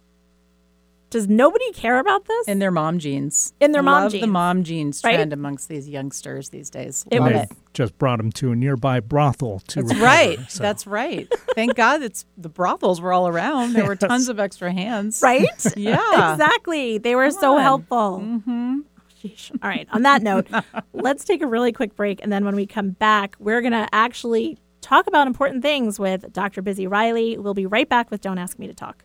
does 1.11 1.29
nobody 1.29 1.71
care 1.73 1.99
about 1.99 2.25
this? 2.25 2.49
In 2.49 2.59
their 2.59 2.71
mom 2.71 2.99
jeans. 2.99 3.53
In 3.61 3.73
their 3.73 3.83
mom 3.83 4.05
Love 4.05 4.12
the 4.12 4.27
mom 4.27 4.64
jeans 4.64 5.03
Right? 5.05 5.14
trend 5.16 5.35
amongst 5.35 5.68
these 5.68 5.87
youngsters 5.87 6.49
these 6.49 6.71
days. 6.71 7.05
It 7.11 7.21
Love 7.21 7.33
was- 7.33 7.42
it. 7.42 7.53
Just 7.75 7.97
brought 7.99 8.21
him 8.21 8.31
to 8.33 8.53
a 8.53 8.57
nearby 8.57 9.01
brothel 9.01 9.61
to 9.68 9.81
That's 9.81 9.95
recover, 9.95 10.05
right. 10.05 10.38
so. 10.51 10.62
That's 10.62 10.87
right. 10.87 11.27
Thank 11.55 11.75
God 11.75 12.03
it's 12.03 12.27
the 12.37 12.51
brothels 12.51 13.01
were 13.01 13.14
all 13.14 13.27
around. 13.29 13.73
There 13.73 13.87
were 13.87 13.97
tons 13.97 14.29
of 14.29 14.38
extra 14.38 14.71
hands. 14.73 15.21
right? 15.23 15.47
Yeah. 15.77 16.33
exactly. 16.35 16.99
They 16.99 17.14
were 17.14 17.31
so 17.31 17.57
on. 17.57 17.62
helpful. 17.62 18.21
Mm-hmm. 18.23 18.81
All 19.63 19.69
right. 19.69 19.89
On 19.93 20.03
that 20.03 20.23
note, 20.23 20.49
let's 20.93 21.25
take 21.25 21.43
a 21.43 21.47
really 21.47 21.73
quick 21.73 21.95
break. 21.95 22.23
And 22.23 22.33
then 22.33 22.45
when 22.45 22.57
we 22.57 22.67
come 22.67 22.91
back, 22.91 23.37
we're 23.39 23.61
going 23.61 23.73
to 23.73 23.89
actually 23.93 24.59
talk 24.81 25.07
about 25.07 25.27
important 25.27 25.63
things 25.63 25.99
with 25.99 26.33
Dr. 26.33 26.63
Busy 26.63 26.87
Riley. 26.87 27.39
We'll 27.39 27.55
be 27.55 27.67
right 27.67 27.89
back 27.89 28.11
with 28.11 28.21
Don't 28.21 28.39
Ask 28.39 28.59
Me 28.59 28.67
to 28.67 28.75
Talk. 28.75 29.05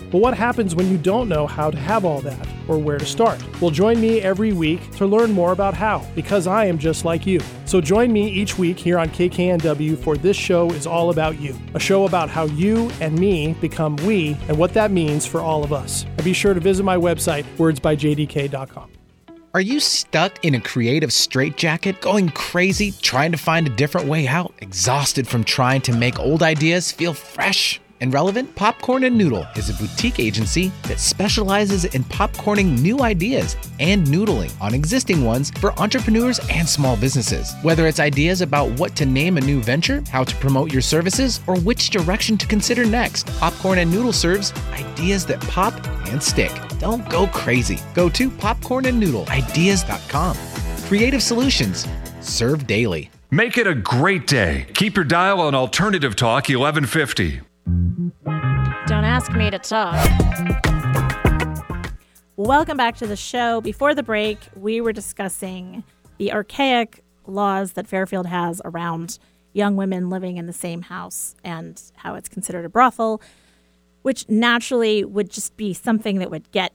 But 0.11 0.17
what 0.17 0.33
happens 0.35 0.75
when 0.75 0.91
you 0.91 0.97
don't 0.97 1.29
know 1.29 1.47
how 1.47 1.71
to 1.71 1.77
have 1.77 2.03
all 2.03 2.19
that 2.21 2.47
or 2.67 2.77
where 2.77 2.97
to 2.97 3.05
start? 3.05 3.41
Well, 3.61 3.71
join 3.71 4.01
me 4.01 4.21
every 4.21 4.51
week 4.51 4.91
to 4.97 5.05
learn 5.05 5.31
more 5.31 5.53
about 5.53 5.73
how, 5.73 6.05
because 6.15 6.47
I 6.47 6.65
am 6.65 6.77
just 6.77 7.05
like 7.05 7.25
you. 7.25 7.39
So 7.63 7.79
join 7.79 8.11
me 8.11 8.27
each 8.27 8.57
week 8.57 8.77
here 8.77 8.99
on 8.99 9.09
KKNW 9.09 9.97
for 9.97 10.17
This 10.17 10.35
Show 10.35 10.69
is 10.71 10.85
All 10.85 11.11
About 11.11 11.39
You, 11.39 11.57
a 11.73 11.79
show 11.79 12.05
about 12.05 12.29
how 12.29 12.45
you 12.45 12.91
and 12.99 13.17
me 13.17 13.53
become 13.61 13.95
we 13.97 14.35
and 14.49 14.57
what 14.57 14.73
that 14.73 14.91
means 14.91 15.25
for 15.25 15.39
all 15.39 15.63
of 15.63 15.71
us. 15.71 16.03
And 16.03 16.23
be 16.23 16.33
sure 16.33 16.53
to 16.53 16.59
visit 16.59 16.83
my 16.83 16.97
website, 16.97 17.45
wordsbyjdk.com. 17.57 18.91
Are 19.53 19.59
you 19.59 19.81
stuck 19.81 20.45
in 20.45 20.55
a 20.55 20.61
creative 20.61 21.11
straitjacket, 21.11 21.99
going 21.99 22.29
crazy, 22.29 22.93
trying 23.01 23.33
to 23.33 23.37
find 23.37 23.67
a 23.67 23.69
different 23.69 24.07
way 24.07 24.25
out? 24.25 24.53
Exhausted 24.59 25.27
from 25.27 25.43
trying 25.43 25.81
to 25.81 25.93
make 25.93 26.19
old 26.19 26.41
ideas 26.41 26.89
feel 26.89 27.13
fresh 27.13 27.80
and 28.01 28.13
relevant? 28.13 28.53
Popcorn 28.55 29.05
and 29.05 29.17
Noodle 29.17 29.45
is 29.55 29.69
a 29.69 29.73
boutique 29.73 30.19
agency 30.19 30.71
that 30.83 30.99
specializes 30.99 31.85
in 31.85 32.03
popcorning 32.05 32.79
new 32.79 33.01
ideas 33.01 33.55
and 33.79 34.05
noodling 34.05 34.51
on 34.59 34.73
existing 34.73 35.23
ones 35.23 35.51
for 35.59 35.79
entrepreneurs 35.79 36.39
and 36.49 36.67
small 36.67 36.97
businesses. 36.97 37.53
Whether 37.61 37.87
it's 37.87 37.99
ideas 37.99 38.41
about 38.41 38.71
what 38.79 38.95
to 38.97 39.05
name 39.05 39.37
a 39.37 39.41
new 39.41 39.61
venture, 39.61 40.03
how 40.11 40.23
to 40.23 40.35
promote 40.37 40.73
your 40.73 40.81
services, 40.81 41.39
or 41.47 41.57
which 41.59 41.91
direction 41.91 42.37
to 42.39 42.47
consider 42.47 42.85
next, 42.85 43.27
Popcorn 43.39 43.79
and 43.79 43.89
Noodle 43.89 44.13
serves 44.13 44.53
ideas 44.73 45.25
that 45.27 45.39
pop 45.41 45.73
and 46.07 46.21
stick. 46.21 46.51
Don't 46.79 47.07
go 47.09 47.27
crazy. 47.27 47.79
Go 47.93 48.09
to 48.09 48.29
popcornandnoodleideas.com. 48.29 50.37
Creative 50.87 51.23
solutions 51.23 51.87
serve 52.21 52.67
daily. 52.67 53.09
Make 53.29 53.57
it 53.57 53.65
a 53.65 53.75
great 53.75 54.27
day. 54.27 54.67
Keep 54.73 54.97
your 54.97 55.05
dial 55.05 55.39
on 55.39 55.55
Alternative 55.55 56.15
Talk 56.15 56.49
1150. 56.49 57.50
Don't 57.65 59.05
ask 59.05 59.31
me 59.33 59.49
to 59.49 59.59
talk. 59.59 59.95
Welcome 62.35 62.77
back 62.77 62.97
to 62.97 63.07
the 63.07 63.15
show. 63.15 63.61
Before 63.61 63.93
the 63.93 64.03
break, 64.03 64.39
we 64.55 64.81
were 64.81 64.93
discussing 64.93 65.83
the 66.17 66.33
archaic 66.33 67.03
laws 67.27 67.73
that 67.73 67.87
Fairfield 67.87 68.25
has 68.27 68.61
around 68.65 69.19
young 69.53 69.75
women 69.75 70.09
living 70.09 70.37
in 70.37 70.45
the 70.47 70.53
same 70.53 70.81
house 70.81 71.35
and 71.43 71.81
how 71.95 72.15
it's 72.15 72.29
considered 72.29 72.65
a 72.65 72.69
brothel, 72.69 73.21
which 74.01 74.27
naturally 74.29 75.03
would 75.03 75.29
just 75.29 75.55
be 75.57 75.73
something 75.73 76.19
that 76.19 76.31
would 76.31 76.49
get 76.51 76.73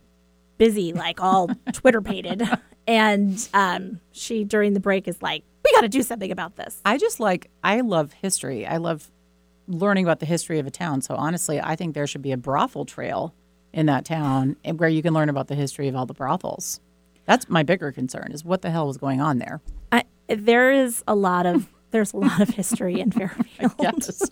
busy, 0.58 0.92
like 0.92 1.20
all 1.20 1.48
Twitter 1.72 2.00
pated. 2.00 2.42
And 2.86 3.48
um, 3.52 4.00
she, 4.12 4.44
during 4.44 4.74
the 4.74 4.80
break, 4.80 5.08
is 5.08 5.20
like, 5.20 5.42
we 5.64 5.72
got 5.72 5.80
to 5.80 5.88
do 5.88 6.02
something 6.02 6.30
about 6.30 6.56
this. 6.56 6.80
I 6.84 6.98
just 6.98 7.18
like 7.18 7.50
I 7.64 7.80
love 7.80 8.12
history. 8.12 8.66
I 8.66 8.76
love 8.76 9.10
learning 9.68 10.04
about 10.04 10.20
the 10.20 10.26
history 10.26 10.58
of 10.58 10.66
a 10.66 10.70
town. 10.70 11.00
So 11.02 11.14
honestly, 11.14 11.60
I 11.60 11.76
think 11.76 11.94
there 11.94 12.06
should 12.06 12.22
be 12.22 12.32
a 12.32 12.36
brothel 12.36 12.84
trail 12.84 13.34
in 13.72 13.86
that 13.86 14.04
town 14.04 14.56
and 14.64 14.78
where 14.78 14.88
you 14.88 15.02
can 15.02 15.12
learn 15.12 15.28
about 15.28 15.48
the 15.48 15.54
history 15.54 15.88
of 15.88 15.96
all 15.96 16.06
the 16.06 16.14
brothels. 16.14 16.80
That's 17.26 17.48
my 17.48 17.62
bigger 17.62 17.92
concern 17.92 18.30
is 18.32 18.44
what 18.44 18.62
the 18.62 18.70
hell 18.70 18.86
was 18.86 18.96
going 18.96 19.20
on 19.20 19.38
there. 19.38 19.60
I, 19.90 20.04
there 20.28 20.70
is 20.70 21.02
a 21.08 21.14
lot 21.14 21.46
of 21.46 21.68
there's 21.92 22.12
a 22.12 22.16
lot 22.16 22.40
of 22.40 22.50
history 22.50 23.00
in 23.00 23.10
Fairfield. 23.10 23.72
Yes. 23.80 24.20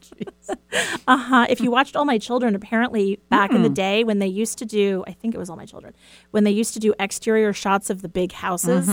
Uh 1.06 1.16
huh. 1.16 1.46
If 1.48 1.60
you 1.60 1.70
watched 1.70 1.96
All 1.96 2.04
My 2.04 2.18
Children, 2.18 2.54
apparently 2.54 3.20
back 3.30 3.52
in 3.52 3.62
the 3.62 3.68
day 3.70 4.04
when 4.04 4.18
they 4.18 4.26
used 4.26 4.58
to 4.58 4.66
do, 4.66 5.04
I 5.06 5.12
think 5.12 5.34
it 5.34 5.38
was 5.38 5.48
All 5.48 5.56
My 5.56 5.64
Children, 5.66 5.94
when 6.32 6.44
they 6.44 6.50
used 6.50 6.74
to 6.74 6.80
do 6.80 6.94
exterior 6.98 7.52
shots 7.52 7.90
of 7.90 8.02
the 8.02 8.08
big 8.08 8.32
houses, 8.32 8.88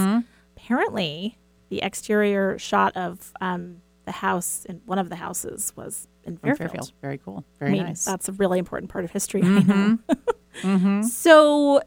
apparently 0.55 1.37
the 1.69 1.81
exterior 1.81 2.57
shot 2.59 2.95
of 2.95 3.33
um, 3.41 3.77
the 4.05 4.11
house 4.11 4.65
in 4.65 4.81
one 4.85 4.99
of 4.99 5.09
the 5.09 5.15
houses 5.15 5.73
was 5.75 6.07
in 6.25 6.37
Fairfield. 6.37 6.71
Fairfield. 6.71 6.93
Very 7.01 7.17
cool. 7.17 7.45
I 7.55 7.59
Very 7.59 7.71
mean, 7.71 7.83
nice. 7.83 8.05
that's 8.05 8.29
a 8.29 8.33
really 8.33 8.59
important 8.59 8.91
part 8.91 9.03
of 9.03 9.11
history. 9.11 9.41
I 9.41 9.45
mm-hmm. 9.45 9.69
know. 9.69 9.97
Mm-hmm. 10.63 11.03
So, 11.03 11.81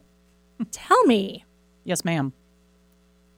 tell 0.71 1.03
me, 1.05 1.45
yes, 1.83 2.03
ma'am. 2.03 2.33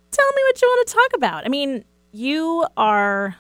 tell 0.09 0.31
me 0.33 0.41
what 0.45 0.61
you 0.61 0.67
want 0.69 0.87
to 0.87 0.93
talk 0.93 1.09
about. 1.15 1.45
I 1.45 1.49
mean, 1.49 1.83
you 2.13 2.65
are, 2.77 3.35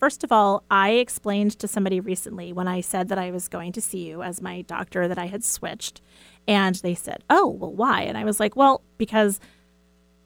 first 0.00 0.24
of 0.24 0.32
all, 0.32 0.64
I 0.70 0.92
explained 0.92 1.58
to 1.58 1.68
somebody 1.68 2.00
recently 2.00 2.52
when 2.54 2.66
I 2.66 2.80
said 2.80 3.10
that 3.10 3.18
I 3.18 3.30
was 3.30 3.46
going 3.48 3.72
to 3.72 3.80
see 3.82 4.06
you 4.08 4.22
as 4.22 4.40
my 4.40 4.62
doctor 4.62 5.06
that 5.06 5.18
I 5.18 5.26
had 5.26 5.44
switched. 5.44 6.00
And 6.46 6.76
they 6.76 6.94
said, 6.94 7.22
Oh, 7.28 7.46
well, 7.46 7.72
why? 7.72 8.02
And 8.02 8.16
I 8.16 8.24
was 8.24 8.40
like, 8.40 8.56
Well, 8.56 8.82
because 8.96 9.38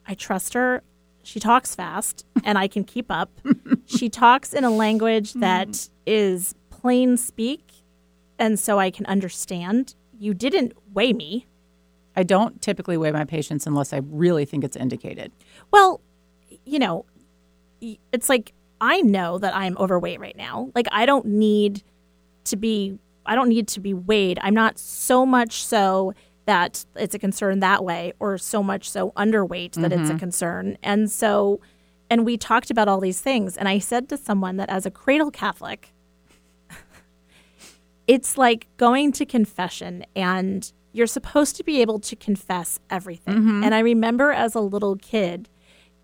I 0.06 0.14
trust 0.14 0.54
her. 0.54 0.82
She 1.24 1.38
talks 1.38 1.74
fast 1.74 2.24
and 2.44 2.58
I 2.58 2.68
can 2.68 2.84
keep 2.84 3.10
up. 3.10 3.30
she 3.86 4.08
talks 4.08 4.52
in 4.52 4.64
a 4.64 4.70
language 4.70 5.34
that 5.34 5.68
mm. 5.68 5.90
is 6.06 6.54
plain 6.82 7.16
speak. 7.16 7.72
And 8.38 8.58
so 8.58 8.78
I 8.78 8.90
can 8.90 9.06
understand. 9.06 9.94
You 10.18 10.34
didn't 10.34 10.72
weigh 10.92 11.12
me. 11.12 11.46
I 12.16 12.24
don't 12.24 12.60
typically 12.60 12.96
weigh 12.96 13.12
my 13.12 13.24
patients 13.24 13.66
unless 13.66 13.92
I 13.92 14.00
really 14.04 14.44
think 14.44 14.64
it's 14.64 14.76
indicated. 14.76 15.32
Well, 15.70 16.00
you 16.66 16.78
know, 16.78 17.06
it's 17.80 18.28
like 18.28 18.52
I 18.80 19.00
know 19.00 19.38
that 19.38 19.54
I'm 19.54 19.76
overweight 19.78 20.20
right 20.20 20.36
now. 20.36 20.70
Like 20.74 20.88
I 20.92 21.06
don't 21.06 21.24
need 21.26 21.82
to 22.44 22.56
be 22.56 22.98
I 23.24 23.36
don't 23.36 23.48
need 23.48 23.68
to 23.68 23.80
be 23.80 23.94
weighed. 23.94 24.38
I'm 24.42 24.54
not 24.54 24.78
so 24.78 25.24
much 25.24 25.64
so 25.64 26.12
that 26.44 26.84
it's 26.96 27.14
a 27.14 27.18
concern 27.18 27.60
that 27.60 27.84
way 27.84 28.12
or 28.18 28.36
so 28.36 28.62
much 28.62 28.90
so 28.90 29.12
underweight 29.12 29.74
that 29.74 29.92
it's 29.92 30.08
a 30.08 30.12
mm-hmm. 30.12 30.18
concern. 30.18 30.76
And 30.82 31.10
so 31.10 31.60
and 32.10 32.26
we 32.26 32.36
talked 32.36 32.70
about 32.70 32.88
all 32.88 33.00
these 33.00 33.20
things 33.20 33.56
and 33.56 33.68
I 33.68 33.78
said 33.78 34.08
to 34.10 34.16
someone 34.16 34.56
that 34.56 34.68
as 34.68 34.84
a 34.84 34.90
cradle 34.90 35.30
Catholic 35.30 35.92
it's 38.06 38.36
like 38.36 38.66
going 38.76 39.12
to 39.12 39.26
confession 39.26 40.04
and 40.16 40.72
you're 40.92 41.06
supposed 41.06 41.56
to 41.56 41.64
be 41.64 41.80
able 41.80 41.98
to 42.00 42.16
confess 42.16 42.78
everything. 42.90 43.34
And 43.64 43.74
I 43.74 43.80
remember 43.80 44.30
as 44.32 44.54
a 44.54 44.60
little 44.60 44.96
kid, 44.96 45.48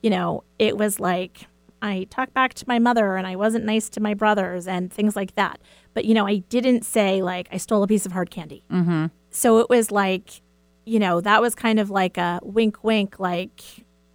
you 0.02 0.10
know, 0.10 0.44
it 0.58 0.76
was 0.76 0.98
like 0.98 1.46
I 1.82 2.06
talked 2.10 2.34
back 2.34 2.54
to 2.54 2.64
my 2.66 2.78
mother 2.78 3.16
and 3.16 3.26
I 3.26 3.36
wasn't 3.36 3.64
nice 3.64 3.88
to 3.90 4.00
my 4.00 4.14
brothers 4.14 4.66
and 4.66 4.92
things 4.92 5.14
like 5.14 5.34
that. 5.34 5.60
But, 5.94 6.04
you 6.04 6.14
know, 6.14 6.26
I 6.26 6.38
didn't 6.38 6.84
say 6.84 7.22
like 7.22 7.48
I 7.52 7.56
stole 7.56 7.82
a 7.82 7.86
piece 7.86 8.06
of 8.06 8.12
hard 8.12 8.30
candy. 8.30 8.64
Mm-hmm. 8.70 9.06
So 9.30 9.58
it 9.58 9.68
was 9.68 9.90
like, 9.90 10.42
you 10.84 10.98
know, 10.98 11.20
that 11.20 11.42
was 11.42 11.54
kind 11.54 11.78
of 11.78 11.90
like 11.90 12.16
a 12.16 12.40
wink, 12.42 12.82
wink, 12.82 13.20
like, 13.20 13.62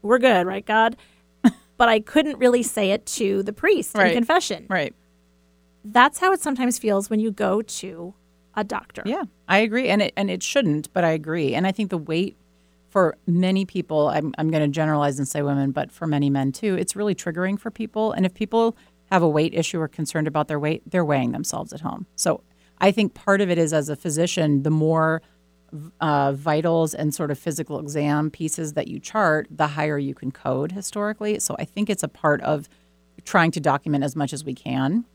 we're 0.02 0.17
good, 0.17 0.48
right, 0.48 0.65
God? 0.65 0.98
but 1.78 1.88
I 1.88 2.00
couldn't 2.00 2.39
really 2.39 2.63
say 2.63 2.91
it 2.91 3.06
to 3.08 3.43
the 3.43 3.54
priest 3.54 3.96
in 4.10 4.13
confession. 4.13 4.65
Right. 4.69 4.96
That's 5.84 6.19
how 6.19 6.32
it 6.32 6.41
sometimes 6.41 6.80
feels 6.80 7.10
when 7.10 7.19
you 7.19 7.32
go 7.32 7.62
to 7.62 8.13
a 8.56 8.63
doctor. 8.63 9.04
Yeah, 9.06 9.24
I 9.48 9.60
agree, 9.60 9.89
and 9.89 10.02
it 10.02 10.13
and 10.15 10.30
it 10.30 10.43
shouldn't, 10.43 10.91
but 10.93 11.04
I 11.04 11.12
agree, 11.12 11.56
and 11.56 11.65
I 11.65 11.72
think 11.72 11.89
the 11.89 11.98
weight 11.98 12.38
for 12.89 13.17
many 13.26 13.65
people, 13.65 14.10
I'm 14.10 14.34
I'm 14.38 14.52
going 14.52 14.62
to 14.62 14.74
generalize 14.74 15.17
and 15.17 15.28
say 15.28 15.41
women, 15.41 15.72
but 15.72 15.91
for 15.91 16.06
many 16.06 16.30
men 16.30 16.52
too, 16.52 16.76
it's 16.76 16.96
really 16.96 17.15
triggering 17.15 17.60
for 17.60 17.72
people. 17.72 18.12
And 18.12 18.26
if 18.26 18.34
people 18.34 18.78
have 19.12 19.24
a 19.24 19.28
weight 19.28 19.54
issue 19.54 19.80
or 19.80 19.88
concerned 19.88 20.28
about 20.28 20.48
their 20.48 20.60
weight, 20.60 20.84
they're 20.86 21.04
weighing 21.04 21.32
themselves 21.32 21.74
at 21.74 21.82
home. 21.82 22.06
So 22.15 22.43
I 22.80 22.91
think 22.91 23.15
part 23.15 23.41
of 23.41 23.50
it 23.50 23.58
is 23.58 23.74
as 23.74 23.89
a 23.89 23.96
physician, 23.96 24.63
the 24.63 24.69
more 24.69 25.22
uh, 26.02 26.34
vitals 26.34 26.93
and 26.93 27.13
sort 27.15 27.32
of 27.32 27.39
physical 27.39 27.80
exam 27.80 28.30
pieces 28.30 28.74
that 28.74 28.88
you 28.88 29.00
chart, 29.00 29.48
the 29.50 29.67
higher 29.67 29.98
you 29.98 30.13
can 30.13 30.32
code 30.32 30.72
historically. 30.72 31.39
So 31.39 31.56
I 31.58 31.65
think 31.65 31.89
it's 31.89 32.04
a 32.04 32.08
part 32.08 32.41
of 32.41 32.69
trying 33.26 33.52
to 33.52 33.60
document 33.60 34.04
as 34.04 34.15
much 34.15 34.34
as 34.34 34.43
we 34.43 34.54
can. 34.54 35.06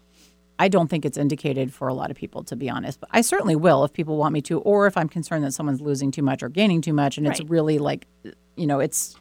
I 0.58 0.68
don't 0.68 0.88
think 0.88 1.04
it's 1.04 1.16
indicated 1.16 1.72
for 1.72 1.88
a 1.88 1.94
lot 1.94 2.10
of 2.10 2.16
people, 2.16 2.42
to 2.44 2.56
be 2.56 2.68
honest. 2.68 3.00
But 3.00 3.08
I 3.12 3.20
certainly 3.20 3.56
will 3.56 3.84
if 3.84 3.92
people 3.92 4.16
want 4.16 4.32
me 4.32 4.40
to, 4.42 4.58
or 4.60 4.86
if 4.86 4.96
I'm 4.96 5.08
concerned 5.08 5.44
that 5.44 5.52
someone's 5.52 5.80
losing 5.80 6.10
too 6.10 6.22
much 6.22 6.42
or 6.42 6.48
gaining 6.48 6.80
too 6.80 6.92
much, 6.92 7.16
and 7.18 7.26
it's 7.26 7.40
really 7.42 7.78
like, 7.78 8.06
you 8.56 8.66
know, 8.66 8.80
it's 8.80 9.14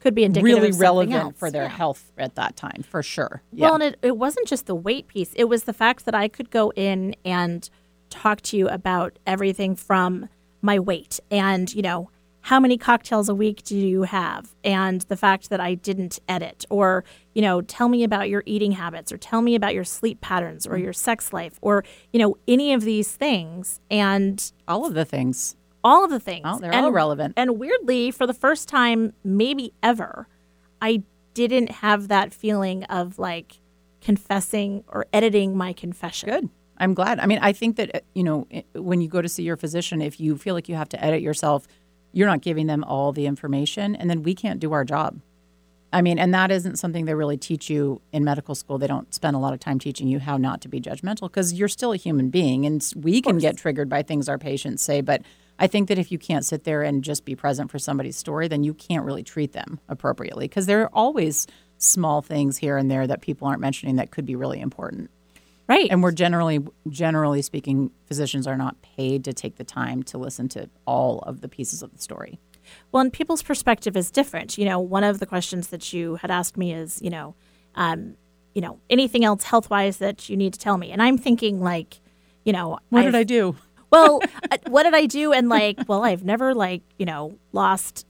Could 0.00 0.14
be 0.14 0.22
indicative 0.24 0.44
really 0.62 0.70
relevant 0.72 1.14
else. 1.16 1.34
for 1.36 1.50
their 1.50 1.64
Yeah. 1.64 1.68
health 1.70 2.12
at 2.18 2.36
that 2.36 2.54
time, 2.56 2.84
for 2.88 3.02
sure. 3.02 3.42
Well, 3.52 3.74
and 3.74 3.82
it, 3.82 3.98
it 4.02 4.16
wasn't 4.16 4.46
just 4.46 4.66
the 4.66 4.74
weight 4.76 5.08
piece. 5.08 5.32
It 5.34 5.44
was 5.44 5.64
the 5.64 5.72
fact 5.72 6.04
that 6.04 6.14
I 6.14 6.28
could 6.28 6.50
go 6.50 6.72
in 6.76 7.16
and 7.24 7.68
talk 8.10 8.40
to 8.42 8.56
you 8.56 8.68
about 8.68 9.18
everything 9.26 9.74
from 9.74 10.28
my 10.62 10.78
weight 10.78 11.18
and, 11.30 11.72
you 11.74 11.82
know, 11.82 12.10
how 12.46 12.60
many 12.60 12.78
cocktails 12.78 13.28
a 13.28 13.34
week 13.34 13.64
do 13.64 13.76
you 13.76 14.04
have? 14.04 14.54
And 14.62 15.00
the 15.08 15.16
fact 15.16 15.50
that 15.50 15.58
I 15.58 15.74
didn't 15.74 16.20
edit, 16.28 16.64
or, 16.70 17.02
you 17.34 17.42
know, 17.42 17.60
tell 17.60 17.88
me 17.88 18.04
about 18.04 18.28
your 18.28 18.44
eating 18.46 18.70
habits, 18.70 19.10
or 19.10 19.16
tell 19.16 19.42
me 19.42 19.56
about 19.56 19.74
your 19.74 19.82
sleep 19.82 20.20
patterns, 20.20 20.64
or 20.64 20.78
your 20.78 20.92
sex 20.92 21.32
life, 21.32 21.58
or, 21.60 21.82
you 22.12 22.20
know, 22.20 22.36
any 22.46 22.72
of 22.72 22.82
these 22.82 23.10
things. 23.10 23.80
And 23.90 24.52
all 24.68 24.86
of 24.86 24.94
the 24.94 25.04
things. 25.04 25.56
all 25.82 26.04
of 26.04 26.10
the 26.10 26.20
things. 26.20 26.44
Oh, 26.44 26.60
they're 26.60 26.72
and, 26.72 26.86
all 26.86 26.92
relevant. 26.92 27.34
And 27.36 27.58
weirdly, 27.58 28.12
for 28.12 28.28
the 28.28 28.34
first 28.34 28.68
time, 28.68 29.12
maybe 29.24 29.72
ever, 29.82 30.28
I 30.80 31.02
didn't 31.34 31.70
have 31.70 32.06
that 32.08 32.32
feeling 32.32 32.84
of 32.84 33.18
like 33.18 33.60
confessing 34.00 34.84
or 34.86 35.06
editing 35.12 35.56
my 35.56 35.72
confession. 35.72 36.28
Good. 36.28 36.48
I'm 36.78 36.94
glad. 36.94 37.18
I 37.20 37.26
mean, 37.26 37.38
I 37.40 37.52
think 37.52 37.76
that, 37.76 37.94
uh, 37.94 38.00
you 38.14 38.22
know, 38.22 38.46
when 38.74 39.00
you 39.00 39.08
go 39.08 39.22
to 39.22 39.28
see 39.28 39.42
your 39.42 39.56
physician, 39.56 40.02
if 40.02 40.20
you 40.20 40.36
feel 40.36 40.54
like 40.54 40.68
you 40.68 40.74
have 40.74 40.88
to 40.90 41.04
edit 41.04 41.22
yourself, 41.22 41.66
you're 42.16 42.26
not 42.26 42.40
giving 42.40 42.66
them 42.66 42.82
all 42.82 43.12
the 43.12 43.26
information, 43.26 43.94
and 43.94 44.08
then 44.08 44.22
we 44.22 44.34
can't 44.34 44.58
do 44.58 44.72
our 44.72 44.86
job. 44.86 45.20
I 45.92 46.00
mean, 46.00 46.18
and 46.18 46.32
that 46.32 46.50
isn't 46.50 46.78
something 46.78 47.04
they 47.04 47.12
really 47.12 47.36
teach 47.36 47.68
you 47.68 48.00
in 48.10 48.24
medical 48.24 48.54
school. 48.54 48.78
They 48.78 48.86
don't 48.86 49.12
spend 49.12 49.36
a 49.36 49.38
lot 49.38 49.52
of 49.52 49.60
time 49.60 49.78
teaching 49.78 50.08
you 50.08 50.18
how 50.18 50.38
not 50.38 50.62
to 50.62 50.68
be 50.68 50.80
judgmental 50.80 51.28
because 51.28 51.52
you're 51.52 51.68
still 51.68 51.92
a 51.92 51.96
human 51.98 52.30
being 52.30 52.64
and 52.64 52.90
we 52.96 53.20
can 53.20 53.36
get 53.36 53.58
triggered 53.58 53.90
by 53.90 54.02
things 54.02 54.30
our 54.30 54.38
patients 54.38 54.82
say. 54.82 55.02
But 55.02 55.22
I 55.58 55.66
think 55.66 55.88
that 55.88 55.98
if 55.98 56.10
you 56.10 56.18
can't 56.18 56.42
sit 56.42 56.64
there 56.64 56.82
and 56.82 57.04
just 57.04 57.26
be 57.26 57.36
present 57.36 57.70
for 57.70 57.78
somebody's 57.78 58.16
story, 58.16 58.48
then 58.48 58.64
you 58.64 58.72
can't 58.72 59.04
really 59.04 59.22
treat 59.22 59.52
them 59.52 59.78
appropriately 59.86 60.48
because 60.48 60.64
there 60.64 60.80
are 60.80 60.90
always 60.94 61.46
small 61.76 62.22
things 62.22 62.56
here 62.56 62.78
and 62.78 62.90
there 62.90 63.06
that 63.06 63.20
people 63.20 63.46
aren't 63.46 63.60
mentioning 63.60 63.96
that 63.96 64.10
could 64.10 64.24
be 64.24 64.36
really 64.36 64.60
important. 64.60 65.10
Right. 65.68 65.88
And 65.90 66.02
we're 66.02 66.12
generally, 66.12 66.64
generally 66.88 67.42
speaking, 67.42 67.90
physicians 68.06 68.46
are 68.46 68.56
not 68.56 68.80
paid 68.82 69.24
to 69.24 69.32
take 69.32 69.56
the 69.56 69.64
time 69.64 70.02
to 70.04 70.18
listen 70.18 70.48
to 70.50 70.68
all 70.86 71.18
of 71.20 71.40
the 71.40 71.48
pieces 71.48 71.82
of 71.82 71.92
the 71.92 71.98
story. 71.98 72.38
Well, 72.92 73.00
and 73.00 73.12
people's 73.12 73.42
perspective 73.42 73.96
is 73.96 74.10
different. 74.10 74.58
You 74.58 74.64
know, 74.64 74.78
one 74.78 75.02
of 75.04 75.18
the 75.18 75.26
questions 75.26 75.68
that 75.68 75.92
you 75.92 76.16
had 76.16 76.30
asked 76.30 76.56
me 76.56 76.72
is, 76.72 77.00
you 77.02 77.10
know, 77.10 77.34
um, 77.74 78.16
you 78.54 78.60
know, 78.62 78.78
anything 78.90 79.24
else 79.24 79.44
health 79.44 79.68
wise 79.70 79.98
that 79.98 80.28
you 80.28 80.36
need 80.36 80.52
to 80.52 80.58
tell 80.58 80.78
me? 80.78 80.90
And 80.90 81.02
I'm 81.02 81.18
thinking 81.18 81.60
like, 81.60 82.00
you 82.44 82.52
know, 82.52 82.78
What 82.90 83.02
did 83.02 83.08
I've- 83.08 83.18
I 83.18 83.24
do? 83.24 83.56
well, 83.90 84.20
uh, 84.50 84.56
what 84.68 84.84
did 84.84 84.94
I 84.94 85.06
do? 85.06 85.32
And 85.32 85.48
like, 85.48 85.78
well, 85.88 86.04
I've 86.04 86.24
never 86.24 86.54
like, 86.54 86.82
you 86.98 87.06
know, 87.06 87.38
lost 87.52 88.06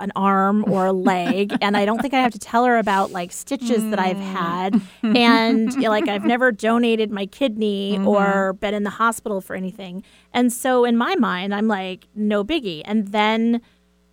an 0.00 0.12
arm 0.16 0.64
or 0.70 0.86
a 0.86 0.92
leg, 1.10 1.52
and 1.60 1.76
I 1.76 1.84
don't 1.84 2.00
think 2.00 2.14
I 2.14 2.20
have 2.20 2.32
to 2.32 2.38
tell 2.38 2.64
her 2.64 2.78
about 2.78 3.12
like 3.12 3.32
stitches 3.32 3.88
that 3.90 3.98
I've 3.98 4.16
mm. 4.16 4.32
had, 4.32 4.80
and 5.16 5.74
like 5.82 6.08
I've 6.08 6.24
never 6.24 6.52
donated 6.52 7.10
my 7.10 7.26
kidney 7.26 7.98
or 7.98 8.52
mm-hmm. 8.52 8.58
been 8.58 8.74
in 8.74 8.82
the 8.82 8.90
hospital 8.90 9.40
for 9.40 9.54
anything. 9.54 10.02
And 10.32 10.52
so 10.52 10.84
in 10.84 10.96
my 10.96 11.14
mind, 11.16 11.54
I'm 11.54 11.68
like, 11.68 12.06
no 12.14 12.44
biggie. 12.44 12.82
And 12.84 13.08
then 13.08 13.60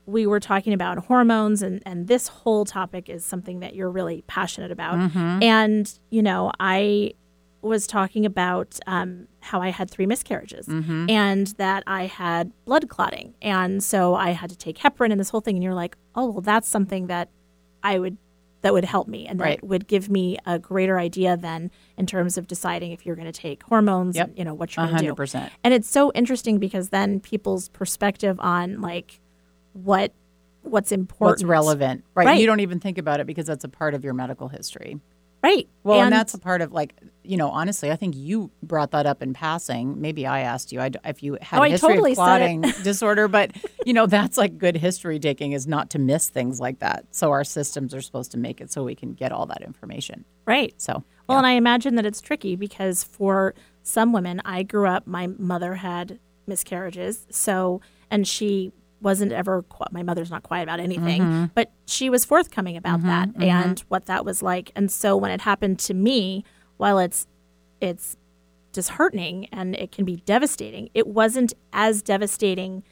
we 0.05 0.25
were 0.25 0.39
talking 0.39 0.73
about 0.73 0.97
hormones 0.99 1.61
and, 1.61 1.83
and 1.85 2.07
this 2.07 2.29
whole 2.29 2.63
topic 2.63 3.09
is 3.09 3.25
something 3.25 3.59
that 3.59 3.75
you're 3.75 3.91
really 3.91 4.23
passionate 4.27 4.71
about. 4.71 4.95
Mm-hmm. 4.95 5.43
And 5.43 5.99
you 6.09 6.23
know 6.23 6.51
i 6.59 7.13
was 7.67 7.85
talking 7.87 8.25
about 8.25 8.79
um, 8.87 9.27
how 9.41 9.61
i 9.61 9.69
had 9.69 9.89
three 9.89 10.05
miscarriages 10.05 10.67
and 10.67 11.47
that 11.57 11.83
i 11.87 12.05
had 12.05 12.51
blood 12.65 12.89
clotting 12.89 13.33
and 13.41 13.83
so 13.83 14.15
i 14.15 14.31
had 14.31 14.49
to 14.49 14.57
take 14.57 14.77
heparin 14.79 15.11
and 15.11 15.19
this 15.19 15.29
whole 15.29 15.41
thing 15.41 15.55
and 15.55 15.63
you're 15.63 15.73
like 15.73 15.95
oh 16.15 16.29
well 16.31 16.41
that's 16.41 16.67
something 16.67 17.07
that 17.07 17.29
i 17.83 17.97
would 17.99 18.17
that 18.61 18.73
would 18.73 18.85
help 18.85 19.07
me 19.07 19.27
and 19.27 19.39
that 19.39 19.43
Right. 19.43 19.63
would 19.63 19.87
give 19.87 20.09
me 20.09 20.37
a 20.45 20.57
greater 20.57 20.97
idea 20.99 21.37
then 21.37 21.69
in 21.95 22.05
terms 22.07 22.37
of 22.39 22.47
deciding 22.47 22.91
if 22.91 23.05
you're 23.05 23.15
going 23.15 23.31
to 23.31 23.39
take 23.47 23.61
hormones 23.63 24.15
Yep. 24.15 24.27
and 24.29 24.37
you 24.39 24.43
know 24.43 24.55
what 24.55 24.75
you're 24.75 24.87
going 24.87 24.97
to 24.97 25.03
do 25.05 25.13
100%. 25.13 25.49
and 25.63 25.73
it's 25.75 25.89
so 25.89 26.11
interesting 26.13 26.57
because 26.57 26.89
then 26.89 27.19
people's 27.19 27.69
perspective 27.69 28.37
on 28.39 28.81
like 28.81 29.19
what 29.73 30.11
what's 30.63 30.91
important, 30.91 31.29
What's 31.29 31.43
relevant, 31.45 32.03
right? 32.13 32.25
Right. 32.25 32.41
You 32.41 32.45
don't 32.47 32.59
even 32.59 32.81
think 32.81 32.97
about 32.97 33.21
it 33.21 33.25
because 33.27 33.45
that's 33.45 33.63
a 33.63 33.69
part 33.69 33.93
of 33.93 34.03
your 34.03 34.13
medical 34.13 34.49
history. 34.49 34.99
right? 35.41 35.65
Well, 35.83 36.01
and, 36.01 36.11
that's 36.11 36.33
a 36.33 36.39
part 36.39 36.61
of 36.61 36.73
like, 36.73 36.93
you 37.27 37.37
know, 37.37 37.49
honestly, 37.49 37.91
I 37.91 37.95
think 37.95 38.15
you 38.15 38.49
brought 38.63 38.91
that 38.91 39.05
up 39.05 39.21
in 39.21 39.33
passing. 39.33 39.99
Maybe 40.01 40.25
I 40.25 40.41
asked 40.41 40.71
you 40.71 40.79
I 40.81 40.91
if 41.05 41.21
you 41.21 41.37
had 41.41 41.59
Oh, 41.59 41.63
a 41.63 41.69
history 41.69 41.89
totally 41.89 42.11
of 42.11 42.17
clotting 42.17 42.61
disorder, 42.83 43.27
but 43.27 43.51
you 43.85 43.93
know, 43.93 44.05
that's 44.05 44.37
like 44.37 44.57
good 44.57 44.77
history 44.77 45.19
taking 45.19 45.51
is 45.51 45.67
not 45.67 45.89
to 45.91 45.99
miss 45.99 46.29
things 46.29 46.59
like 46.59 46.79
that. 46.79 47.05
So 47.11 47.31
our 47.31 47.43
systems 47.43 47.93
are 47.93 48.01
supposed 48.01 48.31
to 48.31 48.37
make 48.37 48.61
it 48.61 48.71
so 48.71 48.83
we 48.83 48.95
can 48.95 49.13
get 49.13 49.31
all 49.31 49.45
that 49.47 49.61
information. 49.61 50.25
right. 50.45 50.73
So, 50.81 51.03
Well, 51.27 51.37
and 51.37 51.47
I 51.47 51.51
imagine 51.51 51.95
that 51.95 52.05
it's 52.05 52.21
tricky 52.21 52.55
because 52.55 53.03
for 53.03 53.53
some 53.83 54.13
women, 54.13 54.41
I 54.45 54.63
grew 54.63 54.87
up, 54.87 55.05
my 55.07 55.27
mother 55.27 55.75
had 55.75 56.19
miscarriages. 56.47 57.25
So, 57.29 57.81
and 58.09 58.27
she 58.27 58.71
wasn't 58.99 59.31
ever, 59.31 59.63
my 59.91 60.01
mother's 60.01 60.31
not 60.31 60.41
quiet 60.43 60.63
about 60.63 60.79
anything, 60.79 61.21
Mm-hmm. 61.21 61.45
but 61.53 61.71
she 61.85 62.09
was 62.09 62.25
forthcoming 62.25 62.75
about 62.77 63.03
that 63.03 63.29
and 63.39 63.79
what 63.89 64.07
that 64.07 64.25
was 64.25 64.41
like. 64.41 64.71
And 64.75 64.91
so 64.91 65.15
when 65.15 65.29
it 65.29 65.41
happened 65.41 65.77
to 65.79 65.93
me, 65.93 66.43
while 66.77 66.99
it's, 66.99 67.27
it's 67.81 68.17
disheartening 68.71 69.47
and 69.51 69.75
it 69.75 69.91
can 69.91 70.05
be 70.05 70.17
devastating, 70.17 70.89
it 70.93 71.07
wasn't 71.07 71.53
as 71.73 72.01
devastating 72.01 72.83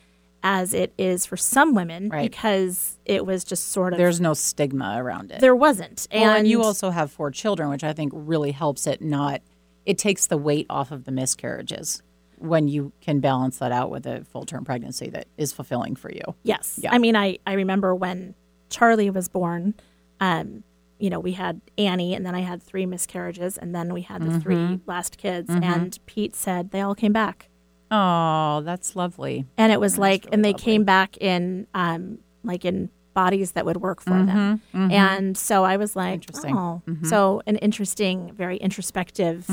as 0.43 0.73
it 0.75 0.93
is 0.97 1.25
for 1.25 1.37
some 1.37 1.73
women 1.73 2.09
Right. 2.09 2.29
because 2.29 2.99
it 3.05 3.25
was 3.25 3.43
just 3.43 3.69
sort 3.71 3.93
of, 3.93 3.97
there's 3.97 4.21
no 4.21 4.33
stigma 4.35 4.95
around 4.97 5.31
it. 5.31 5.41
there 5.41 5.55
wasn't. 5.55 6.07
Well, 6.13 6.35
and 6.35 6.47
you 6.47 6.61
also 6.61 6.91
have 6.91 7.11
four 7.11 7.31
children, 7.31 7.69
which 7.69 7.83
I 7.83 7.93
think 7.93 8.11
really 8.15 8.51
helps 8.51 8.85
it 8.85 9.01
not. 9.01 9.41
It 9.87 9.97
takes 9.97 10.27
the 10.27 10.37
weight 10.37 10.67
off 10.69 10.91
of 10.91 11.05
the 11.05 11.11
miscarriages 11.11 12.03
when 12.37 12.67
you 12.67 12.91
can 13.01 13.21
balance 13.21 13.57
that 13.59 13.71
out 13.71 13.89
with 13.89 14.05
a 14.05 14.23
full 14.25 14.45
term 14.45 14.65
pregnancy 14.65 15.09
that 15.09 15.27
is 15.37 15.51
fulfilling 15.53 15.95
for 15.95 16.11
you. 16.11 16.21
Yes. 16.43 16.79
Yeah. 16.81 16.91
I 16.93 16.97
mean, 16.99 17.15
I, 17.15 17.39
I 17.47 17.53
remember 17.53 17.95
when 17.95 18.35
Charlie 18.69 19.09
was 19.09 19.27
born, 19.29 19.73
um, 20.19 20.63
you 20.99 21.09
know, 21.09 21.19
we 21.19 21.33
had 21.33 21.61
Annie 21.77 22.13
and 22.15 22.25
then 22.25 22.35
I 22.35 22.39
had 22.41 22.63
three 22.63 22.85
miscarriages 22.85 23.57
and 23.57 23.75
then 23.75 23.93
we 23.93 24.01
had 24.01 24.21
the 24.23 24.39
three 24.39 24.55
Mm-hmm. 24.55 24.89
last 24.89 25.17
kids. 25.17 25.49
And 25.49 25.97
Pete 26.05 26.35
said 26.35 26.71
they 26.71 26.81
all 26.81 26.95
came 26.95 27.11
back. 27.13 27.49
Oh, 27.91 28.61
that's 28.63 28.95
lovely. 28.95 29.45
And 29.57 29.71
it 29.71 29.79
was 29.79 29.97
like, 29.97 30.27
and 30.31 30.43
they 30.43 30.53
came 30.53 30.83
back 30.85 31.17
in, 31.17 31.67
um, 31.73 32.19
like 32.43 32.65
in 32.65 32.89
bodies 33.13 33.51
that 33.53 33.65
would 33.65 33.77
work 33.77 34.01
for 34.01 34.09
them. 34.23 34.61
And 34.73 35.37
so 35.37 35.63
I 35.63 35.77
was 35.77 35.95
like, 35.95 36.05
Mm-hmm, 36.05 36.13
Interesting. 36.15 36.55
Mm-hmm. 36.55 37.05
oh, 37.05 37.07
so 37.09 37.41
an 37.47 37.57
interesting, 37.57 38.33
very 38.33 38.57
introspective, 38.57 39.47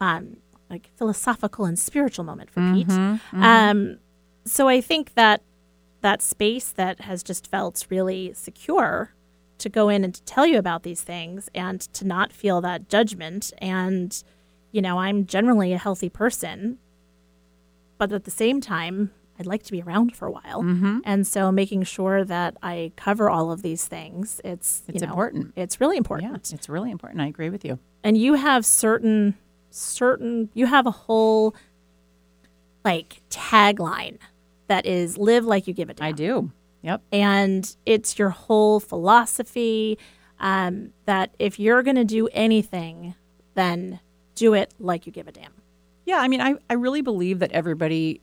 um, 0.00 0.36
like 0.70 0.90
philosophical 0.96 1.64
and 1.66 1.78
spiritual 1.78 2.24
moment 2.24 2.50
for 2.50 2.60
Pete. 2.72 2.86
Mm-hmm, 2.88 3.42
Um, 3.42 3.98
so 4.44 4.68
I 4.68 4.80
think 4.80 5.14
that 5.14 5.42
that 6.00 6.20
space 6.22 6.70
that 6.72 7.02
has 7.02 7.22
just 7.22 7.46
felt 7.46 7.86
really 7.90 8.32
secure 8.34 9.14
to 9.62 9.68
go 9.68 9.88
in 9.88 10.04
and 10.04 10.14
to 10.14 10.22
tell 10.24 10.46
you 10.46 10.58
about 10.58 10.82
these 10.84 11.02
things 11.02 11.48
and 11.54 11.80
to 11.94 12.06
not 12.06 12.32
feel 12.32 12.60
that 12.60 12.88
judgment 12.88 13.52
and 13.58 14.22
you 14.70 14.80
know 14.82 14.98
i'm 14.98 15.26
generally 15.26 15.72
a 15.72 15.78
healthy 15.78 16.08
person 16.08 16.78
but 17.98 18.12
at 18.12 18.24
the 18.24 18.30
same 18.30 18.60
time 18.60 19.10
i'd 19.38 19.46
like 19.46 19.62
to 19.62 19.72
be 19.72 19.80
around 19.82 20.14
for 20.16 20.26
a 20.26 20.30
while 20.30 20.62
Mm-hmm. 20.62 20.98
and 21.04 21.26
so 21.26 21.50
making 21.52 21.82
sure 21.84 22.24
that 22.24 22.56
i 22.62 22.92
cover 22.96 23.28
all 23.30 23.50
of 23.52 23.62
these 23.62 23.86
things 23.86 24.40
it's 24.44 24.82
you 24.86 24.94
It's 24.94 25.02
know, 25.02 25.08
important. 25.10 25.52
it's 25.56 25.80
really 25.80 25.96
important. 25.96 26.30
Yeah, 26.32 26.54
it's 26.56 26.68
really 26.68 26.90
important. 26.90 27.20
I 27.20 27.26
agree 27.26 27.50
with 27.50 27.64
you. 27.64 27.78
and 28.04 28.16
you 28.16 28.34
have 28.34 28.64
certain 28.66 29.34
certain 29.70 30.50
you 30.54 30.66
have 30.66 30.86
a 30.86 30.90
whole 30.90 31.54
like 32.84 33.22
tagline 33.30 34.18
that 34.66 34.86
is 34.86 35.16
live 35.18 35.44
like 35.44 35.66
you 35.66 35.74
give 35.74 35.88
a 35.90 35.94
damn 35.94 36.06
I 36.08 36.12
do. 36.12 36.50
Yep. 36.82 37.02
and 37.12 37.76
it's 37.86 38.18
your 38.18 38.30
whole 38.30 38.80
philosophy 38.80 39.98
um, 40.40 40.92
that 41.04 41.34
if 41.38 41.58
you're 41.58 41.82
going 41.82 41.96
to 41.96 42.04
do 42.04 42.28
anything 42.32 43.14
then 43.54 44.00
do 44.34 44.54
it 44.54 44.74
like 44.78 45.06
you 45.06 45.12
give 45.12 45.28
a 45.28 45.32
damn 45.32 45.52
Yeah, 46.04 46.18
I 46.18 46.28
mean, 46.28 46.40
I, 46.40 46.56
I 46.68 46.74
really 46.74 47.02
believe 47.02 47.38
that 47.40 47.52
everybody 47.52 48.20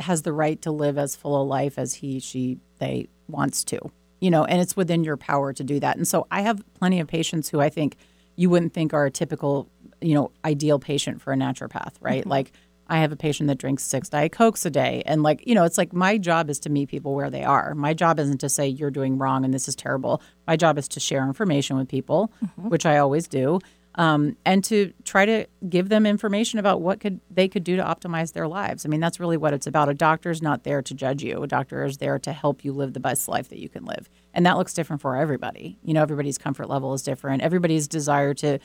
has 0.00 0.22
the 0.22 0.32
right 0.32 0.60
to 0.62 0.70
live 0.70 0.98
as 0.98 1.16
full 1.16 1.40
a 1.40 1.44
life 1.44 1.78
as 1.78 1.94
he, 1.94 2.20
she, 2.20 2.58
they 2.78 3.08
wants 3.28 3.64
to, 3.64 3.78
you 4.20 4.30
know, 4.30 4.44
and 4.44 4.60
it's 4.60 4.76
within 4.76 5.04
your 5.04 5.16
power 5.16 5.52
to 5.52 5.64
do 5.64 5.80
that. 5.80 5.96
And 5.96 6.06
so 6.06 6.26
I 6.30 6.42
have 6.42 6.62
plenty 6.74 7.00
of 7.00 7.06
patients 7.06 7.48
who 7.48 7.60
I 7.60 7.70
think 7.70 7.96
you 8.36 8.50
wouldn't 8.50 8.74
think 8.74 8.92
are 8.92 9.06
a 9.06 9.10
typical, 9.10 9.68
you 10.00 10.14
know, 10.14 10.32
ideal 10.44 10.78
patient 10.78 11.22
for 11.22 11.32
a 11.32 11.36
naturopath, 11.36 11.94
right? 12.00 12.26
Like 12.26 12.52
I 12.88 12.98
have 12.98 13.12
a 13.12 13.16
patient 13.16 13.48
that 13.48 13.58
drinks 13.58 13.82
six 13.82 14.08
Diet 14.08 14.32
Cokes 14.32 14.66
a 14.66 14.70
day. 14.70 15.02
And 15.06 15.22
like, 15.22 15.46
you 15.46 15.54
know, 15.54 15.64
it's 15.64 15.78
like 15.78 15.92
my 15.92 16.18
job 16.18 16.50
is 16.50 16.58
to 16.60 16.70
meet 16.70 16.88
people 16.88 17.14
where 17.14 17.30
they 17.30 17.44
are. 17.44 17.74
My 17.74 17.94
job 17.94 18.18
isn't 18.18 18.38
to 18.38 18.48
say 18.48 18.68
you're 18.68 18.90
doing 18.90 19.18
wrong 19.18 19.44
and 19.44 19.54
this 19.54 19.68
is 19.68 19.74
terrible. 19.74 20.22
My 20.46 20.56
job 20.56 20.78
is 20.78 20.88
to 20.88 21.00
share 21.00 21.24
information 21.24 21.76
with 21.76 21.88
people, 21.88 22.30
which 22.56 22.84
I 22.86 22.98
always 22.98 23.26
do 23.26 23.60
um, 23.96 24.36
and 24.44 24.64
to 24.64 24.92
try 25.04 25.24
to 25.24 25.46
give 25.68 25.88
them 25.88 26.06
information 26.06 26.58
about 26.58 26.80
what 26.80 27.00
could 27.00 27.20
they 27.30 27.48
could 27.48 27.64
do 27.64 27.76
to 27.76 27.82
optimize 27.82 28.32
their 28.32 28.48
lives. 28.48 28.84
I 28.84 28.88
mean, 28.88 29.00
that's 29.00 29.20
really 29.20 29.36
what 29.36 29.52
it's 29.52 29.66
about. 29.66 29.88
A 29.88 29.94
doctor 29.94 30.30
is 30.30 30.42
not 30.42 30.64
there 30.64 30.82
to 30.82 30.94
judge 30.94 31.22
you. 31.22 31.42
A 31.42 31.46
doctor 31.46 31.84
is 31.84 31.98
there 31.98 32.18
to 32.20 32.32
help 32.32 32.64
you 32.64 32.72
live 32.72 32.92
the 32.92 33.00
best 33.00 33.28
life 33.28 33.48
that 33.50 33.58
you 33.58 33.68
can 33.68 33.84
live, 33.84 34.08
and 34.32 34.44
that 34.46 34.56
looks 34.56 34.74
different 34.74 35.02
for 35.02 35.16
everybody. 35.16 35.78
You 35.84 35.94
know, 35.94 36.02
everybody's 36.02 36.38
comfort 36.38 36.68
level 36.68 36.92
is 36.94 37.02
different. 37.02 37.42
Everybody's 37.42 37.86
desire 37.86 38.34
to 38.34 38.58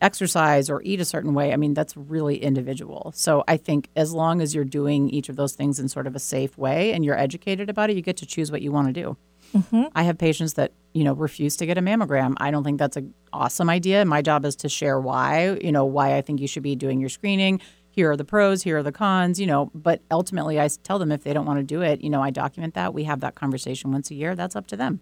exercise 0.00 0.70
or 0.70 0.82
eat 0.82 1.00
a 1.00 1.04
certain 1.04 1.34
way. 1.34 1.52
I 1.52 1.56
mean, 1.56 1.74
that's 1.74 1.96
really 1.96 2.42
individual. 2.42 3.12
So 3.14 3.44
I 3.46 3.56
think 3.56 3.88
as 3.96 4.12
long 4.12 4.40
as 4.40 4.54
you're 4.54 4.64
doing 4.64 5.10
each 5.10 5.28
of 5.28 5.36
those 5.36 5.52
things 5.52 5.78
in 5.78 5.88
sort 5.88 6.06
of 6.06 6.16
a 6.16 6.18
safe 6.18 6.56
way 6.56 6.92
and 6.92 7.04
you're 7.04 7.18
educated 7.18 7.68
about 7.68 7.90
it, 7.90 7.96
you 7.96 8.02
get 8.02 8.16
to 8.18 8.26
choose 8.26 8.50
what 8.50 8.62
you 8.62 8.72
want 8.72 8.88
to 8.88 8.92
do. 8.92 9.16
Mm-hmm. 9.54 9.84
I 9.94 10.04
have 10.04 10.16
patients 10.18 10.54
that 10.54 10.72
you 10.92 11.02
know 11.02 11.12
refuse 11.12 11.56
to 11.56 11.66
get 11.66 11.76
a 11.76 11.82
mammogram. 11.82 12.34
I 12.38 12.50
don't 12.50 12.62
think 12.62 12.78
that's 12.78 12.96
an 12.96 13.14
awesome 13.32 13.68
idea. 13.68 14.04
My 14.04 14.22
job 14.22 14.44
is 14.44 14.54
to 14.56 14.68
share 14.68 15.00
why, 15.00 15.58
you 15.62 15.72
know, 15.72 15.84
why 15.84 16.16
I 16.16 16.20
think 16.20 16.40
you 16.40 16.46
should 16.46 16.62
be 16.62 16.76
doing 16.76 17.00
your 17.00 17.08
screening. 17.08 17.60
Here 17.90 18.10
are 18.12 18.16
the 18.16 18.24
pros, 18.24 18.62
here 18.62 18.78
are 18.78 18.82
the 18.84 18.92
cons, 18.92 19.40
you 19.40 19.46
know. 19.46 19.70
But 19.74 20.02
ultimately, 20.10 20.60
I 20.60 20.68
tell 20.84 21.00
them 21.00 21.10
if 21.10 21.24
they 21.24 21.32
don't 21.32 21.46
want 21.46 21.58
to 21.58 21.64
do 21.64 21.82
it, 21.82 22.00
you 22.00 22.10
know, 22.10 22.22
I 22.22 22.30
document 22.30 22.74
that. 22.74 22.94
We 22.94 23.04
have 23.04 23.20
that 23.20 23.34
conversation 23.34 23.90
once 23.90 24.10
a 24.10 24.14
year. 24.14 24.36
That's 24.36 24.54
up 24.54 24.68
to 24.68 24.76
them. 24.76 25.00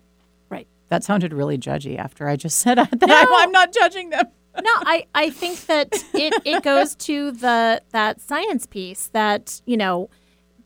right 0.49 0.67
That 0.89 1.05
sounded 1.05 1.35
really 1.35 1.59
judgy 1.59 1.99
after 1.99 2.27
I 2.27 2.37
just 2.37 2.59
said 2.59 2.77
that. 2.79 2.89
I'm, 3.03 3.35
I'm 3.35 3.53
not 3.53 3.75
judging 3.75 4.09
them. 4.11 4.29
No 4.63 4.71
i 4.87 5.07
i 5.15 5.31
think 5.31 5.67
that 5.67 5.89
it 6.15 6.35
it 6.45 6.63
goes 6.63 6.95
to 6.95 7.31
the 7.33 7.81
that 7.91 8.21
science 8.21 8.67
piece 8.67 9.09
that 9.09 9.61
you 9.67 9.77
know 9.77 10.09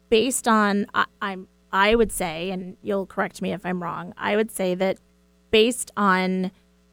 based 0.08 0.46
on 0.48 0.86
I, 0.94 1.06
i'm 1.20 1.48
i 1.72 1.94
would 1.94 2.12
say 2.12 2.50
and 2.50 2.76
you'll 2.82 3.06
correct 3.06 3.42
me 3.42 3.52
if 3.52 3.64
i'm 3.64 3.82
wrong 3.82 4.14
i 4.16 4.36
would 4.36 4.50
say 4.50 4.74
that 4.74 4.98
based 5.50 5.90
on 5.96 6.50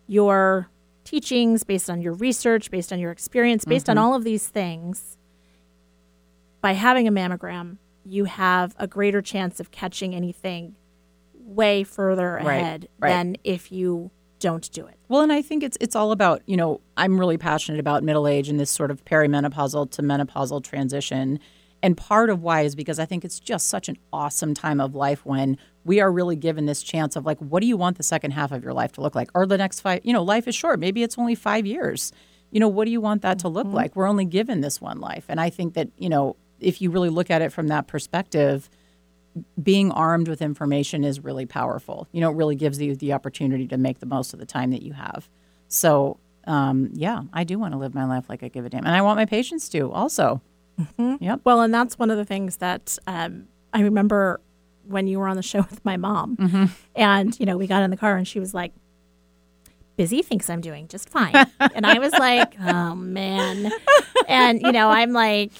your 0.07 0.69
teachings 1.03 1.63
based 1.63 1.89
on 1.89 2.01
your 2.01 2.13
research 2.13 2.69
based 2.71 2.93
on 2.93 2.99
your 2.99 3.11
experience 3.11 3.65
based 3.65 3.89
on 3.89 3.95
mm-hmm. 3.95 4.05
all 4.05 4.15
of 4.15 4.23
these 4.23 4.47
things 4.47 5.17
by 6.61 6.73
having 6.73 7.07
a 7.07 7.11
mammogram 7.11 7.77
you 8.05 8.25
have 8.25 8.75
a 8.77 8.87
greater 8.87 9.21
chance 9.21 9.59
of 9.59 9.71
catching 9.71 10.13
anything 10.13 10.75
way 11.33 11.83
further 11.83 12.39
Right, 12.43 12.57
ahead 12.57 12.89
right. 12.99 13.09
than 13.09 13.35
if 13.43 13.71
you 13.71 14.11
don't 14.39 14.71
do 14.71 14.85
it 14.85 14.95
Well, 15.07 15.21
and 15.21 15.31
I 15.31 15.41
think 15.41 15.63
it's 15.63 15.77
it's 15.81 15.95
all 15.95 16.11
about 16.11 16.41
you 16.45 16.57
know 16.57 16.81
I'm 16.97 17.19
really 17.19 17.37
passionate 17.37 17.79
about 17.79 18.03
middle 18.03 18.27
age 18.27 18.49
and 18.49 18.59
this 18.59 18.71
sort 18.71 18.91
of 18.91 19.03
perimenopausal 19.05 19.91
to 19.91 20.01
menopausal 20.01 20.63
transition, 20.63 21.39
and 21.81 21.95
part 21.97 22.29
of 22.29 22.41
why 22.41 22.61
is 22.61 22.75
because 22.75 22.99
I 22.99 23.05
think 23.05 23.25
it's 23.25 23.39
just 23.39 23.67
such 23.67 23.89
an 23.89 23.97
awesome 24.11 24.53
time 24.53 24.79
of 24.79 24.95
life 24.95 25.25
when 25.25 25.57
we 25.83 25.99
are 25.99 26.11
really 26.11 26.35
given 26.35 26.65
this 26.65 26.83
chance 26.83 27.15
of 27.15 27.25
like, 27.25 27.39
what 27.39 27.61
do 27.61 27.67
you 27.67 27.77
want 27.77 27.97
the 27.97 28.03
second 28.03 28.31
half 28.31 28.51
of 28.51 28.63
your 28.63 28.73
life 28.73 28.91
to 28.93 29.01
look 29.01 29.15
like, 29.15 29.29
or 29.33 29.45
the 29.45 29.57
next 29.57 29.79
five? 29.79 30.01
You 30.03 30.13
know, 30.13 30.23
life 30.23 30.47
is 30.47 30.55
short. 30.55 30.79
Maybe 30.79 31.03
it's 31.03 31.17
only 31.17 31.35
five 31.35 31.65
years. 31.65 32.11
You 32.51 32.59
know, 32.59 32.67
what 32.67 32.85
do 32.85 32.91
you 32.91 33.01
want 33.01 33.21
that 33.21 33.39
to 33.39 33.47
look 33.47 33.67
mm-hmm. 33.67 33.75
like? 33.75 33.95
We're 33.95 34.07
only 34.07 34.25
given 34.25 34.61
this 34.61 34.81
one 34.81 34.99
life, 34.99 35.25
and 35.29 35.39
I 35.39 35.49
think 35.49 35.73
that 35.75 35.89
you 35.97 36.09
know 36.09 36.35
if 36.59 36.81
you 36.81 36.91
really 36.91 37.09
look 37.09 37.29
at 37.29 37.41
it 37.41 37.51
from 37.53 37.67
that 37.67 37.87
perspective 37.87 38.69
being 39.61 39.91
armed 39.91 40.27
with 40.27 40.41
information 40.41 41.03
is 41.03 41.19
really 41.23 41.45
powerful. 41.45 42.07
You 42.11 42.21
know, 42.21 42.31
it 42.31 42.35
really 42.35 42.55
gives 42.55 42.81
you 42.81 42.95
the 42.95 43.13
opportunity 43.13 43.67
to 43.67 43.77
make 43.77 43.99
the 43.99 44.05
most 44.05 44.33
of 44.33 44.39
the 44.39 44.45
time 44.45 44.71
that 44.71 44.81
you 44.81 44.93
have. 44.93 45.29
So, 45.67 46.19
um, 46.45 46.89
yeah, 46.93 47.21
I 47.33 47.43
do 47.43 47.59
want 47.59 47.73
to 47.73 47.77
live 47.77 47.93
my 47.93 48.05
life 48.05 48.25
like 48.29 48.43
I 48.43 48.47
give 48.47 48.65
a 48.65 48.69
damn, 48.69 48.85
and 48.85 48.95
I 48.95 49.01
want 49.01 49.17
my 49.17 49.25
patients 49.25 49.69
to 49.69 49.91
also. 49.91 50.41
Yep. 50.97 51.41
Well, 51.43 51.61
and 51.61 51.73
that's 51.73 51.99
one 51.99 52.09
of 52.09 52.17
the 52.17 52.25
things 52.25 52.57
that 52.57 52.97
um, 53.05 53.47
I 53.73 53.81
remember 53.81 54.39
when 54.87 55.07
you 55.07 55.19
were 55.19 55.27
on 55.27 55.35
the 55.35 55.43
show 55.43 55.59
with 55.69 55.83
my 55.85 55.97
mom, 55.97 56.71
and 56.95 57.37
you 57.39 57.45
know 57.45 57.57
we 57.57 57.67
got 57.67 57.83
in 57.83 57.91
the 57.91 57.97
car 57.97 58.15
and 58.15 58.27
she 58.27 58.39
was 58.39 58.53
like, 58.53 58.73
"Busy 59.97 60.21
thinks 60.21 60.49
I'm 60.49 60.61
doing 60.61 60.87
just 60.87 61.09
fine," 61.09 61.35
and 61.59 61.85
I 61.85 61.99
was 61.99 62.13
like, 62.13 62.55
"Oh 62.59 62.95
man," 62.95 63.71
and 64.27 64.61
you 64.61 64.71
know 64.71 64.89
I'm 64.89 65.11
like. 65.13 65.51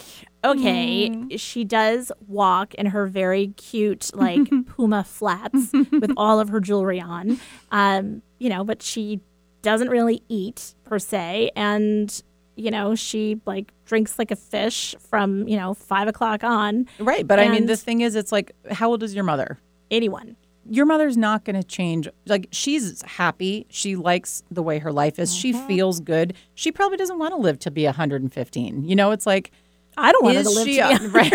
Okay, 0.43 1.35
she 1.37 1.63
does 1.65 2.11
walk 2.27 2.73
in 2.75 2.87
her 2.87 3.07
very 3.07 3.47
cute, 3.57 4.09
like 4.13 4.49
Puma 4.75 5.03
flats 5.03 5.71
with 5.73 6.13
all 6.15 6.39
of 6.39 6.49
her 6.49 6.59
jewelry 6.59 7.01
on. 7.01 7.39
Um, 7.71 8.21
you 8.37 8.49
know, 8.49 8.63
but 8.63 8.81
she 8.81 9.19
doesn't 9.61 9.89
really 9.89 10.23
eat 10.29 10.73
per 10.85 10.97
se. 10.97 11.51
And, 11.55 12.23
you 12.55 12.71
know, 12.71 12.95
she 12.95 13.41
like 13.45 13.73
drinks 13.85 14.17
like 14.17 14.31
a 14.31 14.35
fish 14.37 14.95
from, 15.09 15.45
you 15.47 15.57
know, 15.57 15.73
five 15.73 16.07
o'clock 16.07 16.43
on. 16.43 16.87
Right, 16.99 17.27
but 17.27 17.39
I 17.39 17.49
mean, 17.49 17.65
the 17.65 17.75
thing 17.75 17.99
is, 18.01 18.15
it's 18.15 18.31
like, 18.31 18.53
how 18.71 18.89
old 18.89 19.03
is 19.03 19.13
your 19.13 19.25
mother? 19.25 19.59
anyone. 19.91 20.35
your 20.69 20.85
mother's 20.85 21.17
not 21.17 21.43
going 21.45 21.55
to 21.55 21.63
change. 21.67 22.07
Like 22.27 22.47
she's 22.51 23.01
happy. 23.01 23.65
She 23.69 23.95
likes 23.95 24.43
the 24.51 24.61
way 24.61 24.77
her 24.79 24.91
life 24.91 25.17
is. 25.17 25.35
She 25.35 25.51
feels 25.51 25.99
good. 25.99 26.35
She 26.53 26.71
probably 26.71 26.95
doesn't 26.97 27.17
want 27.17 27.33
to 27.33 27.37
live 27.37 27.57
to 27.59 27.71
be 27.71 27.85
115. 27.85 28.83
You 28.83 28.95
know, 28.95 29.09
it's 29.09 29.25
like 29.25 29.51
I 30.01 30.11
don't 30.11 30.23
want 30.23 30.37
her 30.37 30.43
to 30.43 30.49
live 30.49 30.67
she 30.67 30.77
to 30.77 30.87
be 30.87 31.05
a- 31.05 31.09
right? 31.09 31.33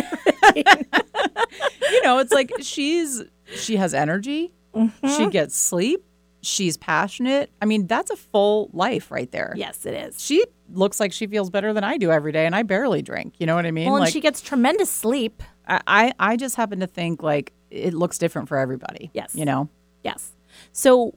you 1.90 2.02
know, 2.02 2.18
it's 2.18 2.32
like 2.32 2.52
she's 2.60 3.22
she 3.54 3.76
has 3.76 3.94
energy. 3.94 4.52
Mm-hmm. 4.74 5.08
She 5.08 5.26
gets 5.28 5.56
sleep. 5.56 6.04
She's 6.42 6.76
passionate. 6.76 7.50
I 7.62 7.64
mean, 7.64 7.86
that's 7.86 8.10
a 8.10 8.16
full 8.16 8.68
life 8.72 9.10
right 9.10 9.30
there. 9.30 9.54
Yes, 9.56 9.86
it 9.86 9.94
is. 9.94 10.22
She 10.22 10.44
looks 10.70 11.00
like 11.00 11.12
she 11.12 11.26
feels 11.26 11.48
better 11.48 11.72
than 11.72 11.84
I 11.84 11.96
do 11.96 12.10
every 12.10 12.32
day, 12.32 12.44
and 12.44 12.54
I 12.54 12.62
barely 12.64 13.00
drink. 13.00 13.34
You 13.38 13.46
know 13.46 13.54
what 13.54 13.64
I 13.64 13.70
mean? 13.70 13.86
Well, 13.86 13.96
and 13.96 14.04
like 14.04 14.12
she 14.12 14.20
gets 14.20 14.40
tremendous 14.42 14.90
sleep. 14.90 15.42
I, 15.66 15.80
I, 15.86 16.12
I 16.18 16.36
just 16.36 16.56
happen 16.56 16.80
to 16.80 16.86
think 16.86 17.22
like 17.22 17.52
it 17.70 17.94
looks 17.94 18.18
different 18.18 18.48
for 18.48 18.58
everybody. 18.58 19.10
Yes. 19.14 19.34
You 19.34 19.44
know. 19.46 19.68
Yes. 20.02 20.32
So, 20.72 21.16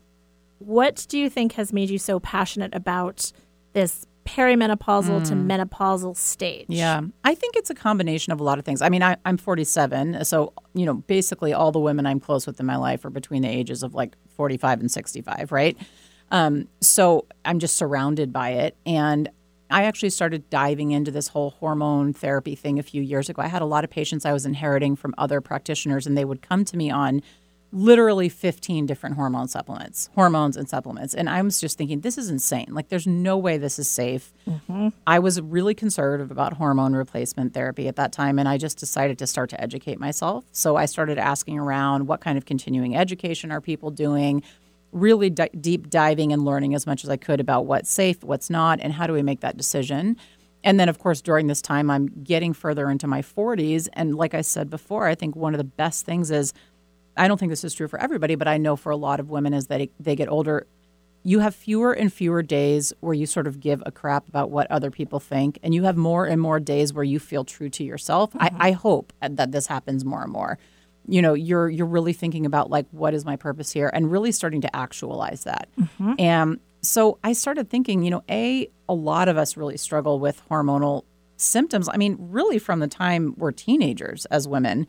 what 0.60 1.06
do 1.10 1.20
you 1.20 1.30
think 1.30 1.54
has 1.54 1.74
made 1.74 1.90
you 1.90 1.98
so 2.00 2.20
passionate 2.20 2.74
about 2.74 3.32
this 3.74 4.06
perimenopausal 4.28 5.28
to 5.30 5.34
menopausal 5.34 6.16
stage? 6.16 6.66
Yeah, 6.70 7.02
I 7.24 7.34
think 7.34 7.56
it's 7.56 7.70
a 7.70 7.76
combination 7.76 8.34
of 8.34 8.40
a 8.40 8.44
lot 8.44 8.60
of 8.60 8.66
things. 8.66 8.82
I 8.82 8.90
mean, 8.90 9.02
I, 9.02 9.16
I'm 9.26 9.38
47, 9.38 10.26
so 10.26 10.54
you 10.74 10.86
know, 10.86 10.96
basically 10.96 11.54
all 11.54 11.72
the 11.72 11.80
women 11.80 12.06
I'm 12.06 12.20
close 12.20 12.46
with 12.46 12.60
in 12.60 12.66
my 12.66 12.76
life 12.76 13.06
are 13.06 13.10
between 13.10 13.42
the 13.42 13.50
ages 13.50 13.84
of 13.84 13.94
like 13.94 14.16
45 14.36 14.82
and 14.82 14.92
65, 14.92 15.52
right? 15.52 15.78
Um, 16.30 16.68
so 16.82 17.26
I'm 17.46 17.60
just 17.60 17.78
surrounded 17.78 18.34
by 18.34 18.50
it, 18.50 18.76
and 18.86 19.30
I 19.70 19.84
actually 19.84 20.10
started 20.10 20.50
diving 20.50 20.92
into 20.92 21.12
this 21.12 21.30
whole 21.30 21.52
hormone 21.52 22.14
therapy 22.14 22.56
thing 22.56 22.80
a 22.80 22.84
few 22.84 23.02
years 23.02 23.30
ago. 23.30 23.42
I 23.42 23.48
had 23.48 23.62
a 23.62 23.66
lot 23.66 23.84
of 23.84 23.90
patients 23.90 24.26
I 24.26 24.34
was 24.34 24.46
inheriting 24.46 24.96
from 24.96 25.14
other 25.18 25.42
practitioners, 25.42 26.06
and 26.06 26.18
they 26.18 26.26
would 26.26 26.42
come 26.42 26.66
to 26.66 26.78
me 26.78 26.90
on 26.92 27.22
literally 27.72 28.30
15 28.30 28.86
different 28.86 29.16
hormone 29.16 29.48
supplements, 29.48 30.10
hormones 30.16 30.56
and 30.56 30.70
supplements. 30.70 31.14
And 31.14 31.30
I 31.30 31.42
was 31.42 31.60
just 31.60 31.78
thinking, 31.78 32.00
this 32.00 32.18
is 32.18 32.30
insane. 32.30 32.68
Like, 32.70 32.88
there's 32.90 33.08
no 33.08 33.38
way 33.38 33.58
this 33.58 33.78
is 33.78 33.90
safe. 33.90 34.34
Mm-hmm. 34.48 34.90
I 35.06 35.20
was 35.20 35.42
really 35.42 35.76
conservative 35.76 36.32
about 36.32 36.54
hormone 36.54 36.94
replacement 36.94 37.54
therapy 37.54 37.88
at 37.88 37.98
that 37.98 38.14
time, 38.14 38.40
and 38.40 38.48
I 38.48 38.58
just 38.58 38.78
decided 38.78 39.20
to 39.20 39.28
start 39.28 39.50
to 39.50 39.62
educate 39.62 40.00
myself. 40.00 40.46
So 40.52 40.78
I 40.78 40.86
started 40.86 41.18
asking 41.18 41.60
around 41.60 42.08
what 42.08 42.22
kind 42.22 42.38
of 42.38 42.46
continuing 42.46 42.96
education 42.96 43.52
are 43.52 43.60
people 43.60 43.92
doing, 43.92 44.44
really 44.94 45.30
di- 45.30 45.50
deep 45.60 45.90
diving 45.90 46.32
and 46.32 46.46
learning 46.46 46.74
as 46.74 46.88
much 46.88 47.04
as 47.04 47.10
I 47.10 47.18
could 47.18 47.42
about 47.42 47.66
what's 47.66 47.92
safe, 47.92 48.24
what's 48.24 48.50
not, 48.50 48.80
and 48.82 48.94
how 48.94 49.08
do 49.08 49.14
we 49.14 49.24
make 49.24 49.42
that 49.42 49.58
decision. 49.58 50.16
And 50.64 50.80
then, 50.80 50.90
of 50.90 51.00
course, 51.00 51.22
during 51.22 51.48
this 51.48 51.62
time, 51.62 51.90
I'm 51.90 52.08
getting 52.24 52.54
further 52.54 52.90
into 52.90 53.08
my 53.08 53.22
40s. 53.22 53.88
And 53.94 54.16
like 54.16 54.34
I 54.34 54.42
said 54.42 54.70
before, 54.70 55.06
I 55.06 55.16
think 55.16 55.36
one 55.36 55.54
of 55.54 55.58
the 55.58 55.64
best 55.64 56.06
things 56.06 56.32
is 56.32 56.54
I 57.18 57.28
don't 57.28 57.38
think 57.40 57.52
this 57.52 57.64
is 57.64 57.74
true 57.74 57.88
for 57.88 58.00
everybody, 58.00 58.36
but 58.36 58.48
I 58.48 58.58
know 58.58 58.76
for 58.76 58.92
a 58.92 58.98
lot 58.98 59.20
of 59.20 59.30
women 59.30 59.54
is 59.54 59.68
that 59.68 59.82
it, 59.82 59.92
they 60.00 60.16
get 60.16 60.30
older. 60.30 60.68
You 61.24 61.40
have 61.40 61.56
fewer 61.56 61.92
and 61.92 62.14
fewer 62.14 62.42
days 62.42 62.94
where 63.02 63.14
you 63.14 63.26
sort 63.26 63.48
of 63.48 63.60
give 63.60 63.84
a 63.86 63.92
crap 63.92 64.30
about 64.30 64.50
what 64.50 64.70
other 64.72 64.92
people 64.92 65.20
think, 65.20 65.60
and 65.62 65.74
you 65.74 65.84
have 65.84 65.98
more 65.98 66.26
and 66.26 66.42
more 66.42 66.60
days 66.60 66.94
where 66.94 67.04
you 67.04 67.20
feel 67.20 67.44
true 67.44 67.70
to 67.72 67.84
yourself. 67.84 68.32
I, 68.40 68.52
I 68.60 68.72
hope 68.72 69.12
that 69.22 69.52
this 69.52 69.68
happens 69.68 70.06
more 70.06 70.24
and 70.24 70.32
more. 70.32 70.58
You 71.08 71.22
know, 71.22 71.34
you're 71.34 71.70
you're 71.70 71.86
really 71.88 72.14
thinking 72.14 72.46
about 72.46 72.70
like 72.70 72.86
what 72.92 73.14
is 73.14 73.26
my 73.26 73.36
purpose 73.36 73.72
here, 73.72 73.90
and 73.94 74.12
really 74.12 74.32
starting 74.32 74.62
to 74.62 74.74
actualize 74.76 75.44
that. 75.46 75.68
And 76.20 76.60
so 76.82 77.18
I 77.24 77.34
started 77.34 77.70
thinking, 77.70 78.04
you 78.04 78.12
know, 78.12 78.24
a 78.30 78.70
a 78.88 78.94
lot 78.94 79.28
of 79.28 79.38
us 79.38 79.58
really 79.58 79.78
struggle 79.78 80.20
with 80.20 80.42
hormonal 80.50 81.04
symptoms. 81.36 81.90
I 81.92 81.98
mean, 81.98 82.16
really 82.20 82.60
from 82.60 82.80
the 82.80 82.88
time 82.88 83.34
we're 83.38 83.52
teenagers 83.52 84.26
as 84.28 84.48
women, 84.48 84.88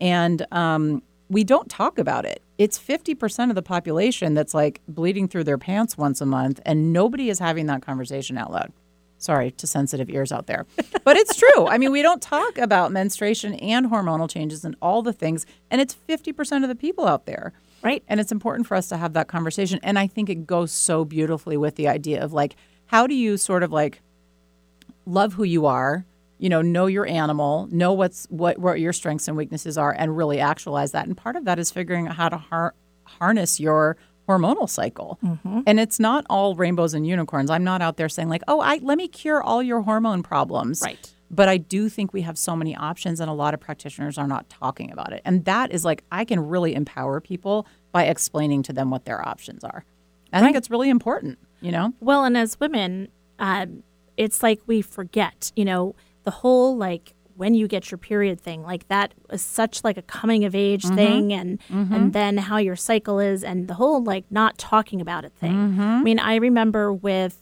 and 0.00 0.46
um, 0.52 1.02
we 1.28 1.44
don't 1.44 1.68
talk 1.68 1.98
about 1.98 2.24
it. 2.24 2.42
It's 2.56 2.78
50% 2.78 3.50
of 3.50 3.54
the 3.54 3.62
population 3.62 4.34
that's 4.34 4.54
like 4.54 4.80
bleeding 4.88 5.28
through 5.28 5.44
their 5.44 5.58
pants 5.58 5.96
once 5.96 6.20
a 6.20 6.26
month, 6.26 6.60
and 6.64 6.92
nobody 6.92 7.28
is 7.28 7.38
having 7.38 7.66
that 7.66 7.82
conversation 7.82 8.38
out 8.38 8.50
loud. 8.50 8.72
Sorry 9.18 9.50
to 9.52 9.66
sensitive 9.66 10.08
ears 10.08 10.30
out 10.30 10.46
there. 10.46 10.64
But 11.04 11.16
it's 11.16 11.36
true. 11.36 11.66
I 11.66 11.76
mean, 11.76 11.90
we 11.90 12.02
don't 12.02 12.22
talk 12.22 12.56
about 12.56 12.92
menstruation 12.92 13.54
and 13.54 13.86
hormonal 13.86 14.30
changes 14.30 14.64
and 14.64 14.76
all 14.80 15.02
the 15.02 15.12
things, 15.12 15.44
and 15.70 15.80
it's 15.80 15.96
50% 16.08 16.62
of 16.62 16.68
the 16.68 16.76
people 16.76 17.06
out 17.06 17.26
there. 17.26 17.52
Right. 17.82 18.02
And 18.08 18.18
it's 18.20 18.32
important 18.32 18.66
for 18.66 18.76
us 18.76 18.88
to 18.88 18.96
have 18.96 19.12
that 19.12 19.28
conversation. 19.28 19.78
And 19.82 19.98
I 19.98 20.06
think 20.08 20.28
it 20.28 20.46
goes 20.46 20.72
so 20.72 21.04
beautifully 21.04 21.56
with 21.56 21.76
the 21.76 21.88
idea 21.88 22.22
of 22.22 22.32
like, 22.32 22.56
how 22.86 23.06
do 23.06 23.14
you 23.14 23.36
sort 23.36 23.62
of 23.62 23.70
like 23.70 24.02
love 25.06 25.34
who 25.34 25.44
you 25.44 25.66
are, 25.66 26.04
you 26.38 26.48
know, 26.48 26.62
know 26.62 26.86
your 26.86 27.06
animal, 27.06 27.68
know 27.70 27.92
what's 27.92 28.26
what 28.30 28.58
what 28.58 28.80
your 28.80 28.92
strengths 28.92 29.28
and 29.28 29.36
weaknesses 29.36 29.76
are, 29.76 29.92
and 29.92 30.16
really 30.16 30.40
actualize 30.40 30.92
that. 30.92 31.06
And 31.06 31.16
part 31.16 31.36
of 31.36 31.44
that 31.44 31.58
is 31.58 31.70
figuring 31.70 32.08
out 32.08 32.16
how 32.16 32.28
to 32.28 32.36
har- 32.36 32.74
harness 33.04 33.60
your 33.60 33.96
hormonal 34.28 34.68
cycle. 34.68 35.18
And 35.66 35.80
it's 35.80 35.98
not 35.98 36.26
all 36.28 36.54
rainbows 36.54 36.92
and 36.92 37.06
unicorns. 37.06 37.50
I'm 37.50 37.64
not 37.64 37.80
out 37.80 37.96
there 37.96 38.08
saying 38.10 38.28
like, 38.28 38.42
oh, 38.46 38.60
I 38.60 38.78
let 38.82 38.98
me 38.98 39.08
cure 39.08 39.42
all 39.42 39.62
your 39.62 39.80
hormone 39.80 40.22
problems. 40.22 40.82
Right. 40.84 41.14
But 41.30 41.48
I 41.48 41.58
do 41.58 41.88
think 41.90 42.12
we 42.12 42.22
have 42.22 42.38
so 42.38 42.56
many 42.56 42.74
options, 42.74 43.20
and 43.20 43.28
a 43.28 43.34
lot 43.34 43.52
of 43.52 43.60
practitioners 43.60 44.16
are 44.16 44.26
not 44.26 44.48
talking 44.48 44.90
about 44.90 45.12
it. 45.12 45.20
And 45.26 45.44
that 45.44 45.72
is 45.72 45.84
like, 45.84 46.02
I 46.10 46.24
can 46.24 46.40
really 46.40 46.74
empower 46.74 47.20
people 47.20 47.66
by 47.92 48.04
explaining 48.04 48.62
to 48.64 48.72
them 48.72 48.90
what 48.90 49.04
their 49.04 49.26
options 49.26 49.62
are. 49.62 49.84
I 50.32 50.40
think 50.40 50.56
it's 50.56 50.70
really 50.70 50.88
important, 50.88 51.38
you 51.60 51.70
know? 51.70 51.92
Well, 52.00 52.24
and 52.24 52.36
as 52.36 52.58
women, 52.60 53.08
um, 53.38 53.82
it's 54.16 54.42
like 54.42 54.60
we 54.66 54.80
forget, 54.80 55.52
you 55.54 55.66
know, 55.66 55.94
the 56.28 56.32
whole 56.32 56.76
like 56.76 57.14
when 57.36 57.54
you 57.54 57.66
get 57.66 57.90
your 57.90 57.96
period 57.96 58.38
thing, 58.38 58.62
like 58.62 58.86
that 58.88 59.14
is 59.30 59.40
such 59.40 59.82
like 59.82 59.96
a 59.96 60.02
coming 60.02 60.44
of 60.44 60.54
age 60.54 60.84
thing, 60.84 61.32
and 61.32 61.58
and 61.70 62.12
then 62.12 62.36
how 62.36 62.58
your 62.58 62.76
cycle 62.76 63.18
is, 63.18 63.42
and 63.42 63.66
the 63.66 63.74
whole 63.74 64.02
like 64.02 64.24
not 64.30 64.58
talking 64.58 65.00
about 65.00 65.24
it 65.24 65.32
thing. 65.32 65.80
I 65.80 66.02
mean, 66.02 66.18
I 66.18 66.34
remember 66.34 66.92
with 66.92 67.38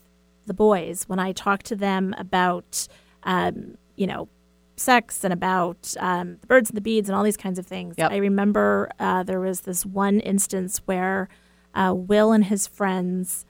the 0.47 0.55
boys 0.55 1.05
when 1.09 1.19
I 1.19 1.33
talked 1.33 1.67
to 1.67 1.77
them 1.77 2.15
about, 2.17 2.87
um, 3.25 3.77
you 3.97 4.07
know, 4.07 4.29
sex 4.77 5.25
and 5.25 5.33
about 5.33 5.95
um, 5.99 6.37
the 6.43 6.47
birds 6.47 6.71
and 6.71 6.77
the 6.77 6.83
beads 6.83 7.09
and 7.09 7.17
all 7.17 7.25
these 7.25 7.37
kinds 7.37 7.59
of 7.59 7.67
things. 7.67 7.97
Yep. 7.99 8.13
I 8.13 8.19
remember 8.19 8.91
uh, 9.01 9.25
there 9.25 9.41
was 9.41 9.63
this 9.63 9.85
one 9.85 10.21
instance 10.21 10.81
where 10.85 11.29
uh, 11.75 11.93
Will 11.97 12.31
and 12.31 12.45
his 12.45 12.69
friends 12.69 13.45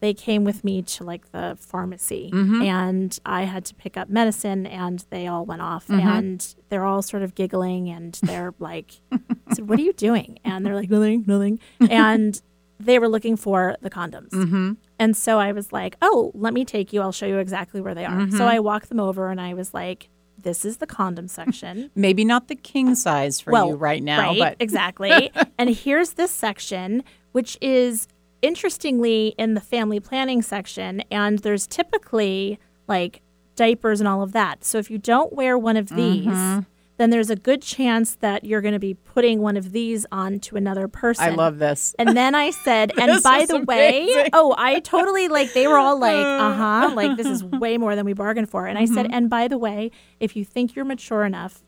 they 0.00 0.14
came 0.14 0.44
with 0.44 0.64
me 0.64 0.82
to 0.82 1.04
like 1.04 1.32
the 1.32 1.56
pharmacy 1.60 2.30
mm-hmm. 2.32 2.62
and 2.62 3.18
I 3.26 3.44
had 3.44 3.64
to 3.66 3.74
pick 3.74 3.96
up 3.96 4.08
medicine 4.08 4.66
and 4.66 5.04
they 5.10 5.26
all 5.26 5.44
went 5.44 5.62
off 5.62 5.88
mm-hmm. 5.88 6.06
and 6.06 6.54
they're 6.68 6.84
all 6.84 7.02
sort 7.02 7.22
of 7.22 7.34
giggling 7.34 7.88
and 7.88 8.14
they're 8.22 8.54
like 8.58 8.92
I 9.12 9.54
said, 9.54 9.68
What 9.68 9.78
are 9.78 9.82
you 9.82 9.92
doing? 9.92 10.38
And 10.44 10.64
they're 10.64 10.74
like, 10.74 10.90
Nothing, 10.90 11.24
nothing. 11.26 11.60
And 11.90 12.40
they 12.80 13.00
were 13.00 13.08
looking 13.08 13.36
for 13.36 13.76
the 13.80 13.90
condoms. 13.90 14.30
Mm-hmm. 14.30 14.74
And 15.00 15.16
so 15.16 15.38
I 15.38 15.52
was 15.52 15.72
like, 15.72 15.96
Oh, 16.00 16.30
let 16.34 16.54
me 16.54 16.64
take 16.64 16.92
you. 16.92 17.00
I'll 17.00 17.12
show 17.12 17.26
you 17.26 17.38
exactly 17.38 17.80
where 17.80 17.94
they 17.94 18.04
are. 18.04 18.30
So 18.30 18.46
I 18.46 18.60
walked 18.60 18.88
them 18.88 19.00
over 19.00 19.30
and 19.30 19.40
I 19.40 19.54
was 19.54 19.74
like, 19.74 20.08
This 20.40 20.64
is 20.64 20.76
the 20.76 20.86
condom 20.86 21.26
section. 21.38 21.90
Maybe 21.96 22.24
not 22.24 22.46
the 22.48 22.56
king 22.56 22.94
size 22.94 23.40
for 23.40 23.52
you 23.52 23.74
right 23.74 24.02
now, 24.02 24.20
right, 24.20 24.38
but 24.38 24.56
exactly. 24.60 25.32
and 25.58 25.70
here's 25.70 26.12
this 26.12 26.30
section, 26.30 27.02
which 27.32 27.58
is 27.60 28.06
interestingly 28.42 29.34
in 29.38 29.54
the 29.54 29.60
family 29.60 30.00
planning 30.00 30.42
section, 30.42 31.02
and 31.10 31.38
there's 31.40 31.66
typically 31.66 32.58
like 32.86 33.22
diapers 33.56 34.00
and 34.00 34.08
all 34.08 34.22
of 34.22 34.32
that. 34.32 34.64
So 34.64 34.78
if 34.78 34.90
you 34.90 34.98
don't 34.98 35.32
wear 35.32 35.58
one 35.58 35.76
of 35.76 35.88
these, 35.90 36.26
Mm-hmm. 36.26 36.60
then 36.98 37.10
there's 37.10 37.30
a 37.30 37.36
good 37.36 37.62
chance 37.62 38.16
that 38.16 38.44
you're 38.44 38.60
going 38.60 38.74
to 38.74 38.78
be 38.80 38.94
putting 38.94 39.40
one 39.40 39.56
of 39.56 39.72
these 39.72 40.04
on 40.10 40.38
to 40.40 40.56
another 40.56 40.88
person. 40.88 41.24
I 41.24 41.30
love 41.30 41.58
this. 41.58 41.94
And 41.98 42.16
then 42.16 42.34
I 42.34 42.50
said, 42.50 42.92
and 42.98 43.22
by 43.22 43.44
the 43.46 43.58
way, 43.64 44.08
oh, 44.32 44.54
I 44.58 44.80
totally 44.80 45.28
like, 45.28 45.52
they 45.54 45.66
were 45.68 45.76
all 45.78 45.98
like, 45.98 46.26
uh 46.40 46.52
huh, 46.54 46.92
like 46.94 47.16
this 47.16 47.26
is 47.28 47.44
way 47.44 47.78
more 47.78 47.94
than 47.96 48.04
we 48.04 48.12
bargained 48.14 48.48
for. 48.50 48.66
And 48.66 48.78
I 48.78 48.84
Mm-hmm. 48.84 48.94
said, 48.94 49.06
and 49.10 49.28
by 49.30 49.48
the 49.48 49.58
way, 49.58 49.90
if 50.20 50.34
you 50.36 50.44
think 50.44 50.74
you're 50.74 50.84
mature 50.84 51.24
enough 51.24 51.62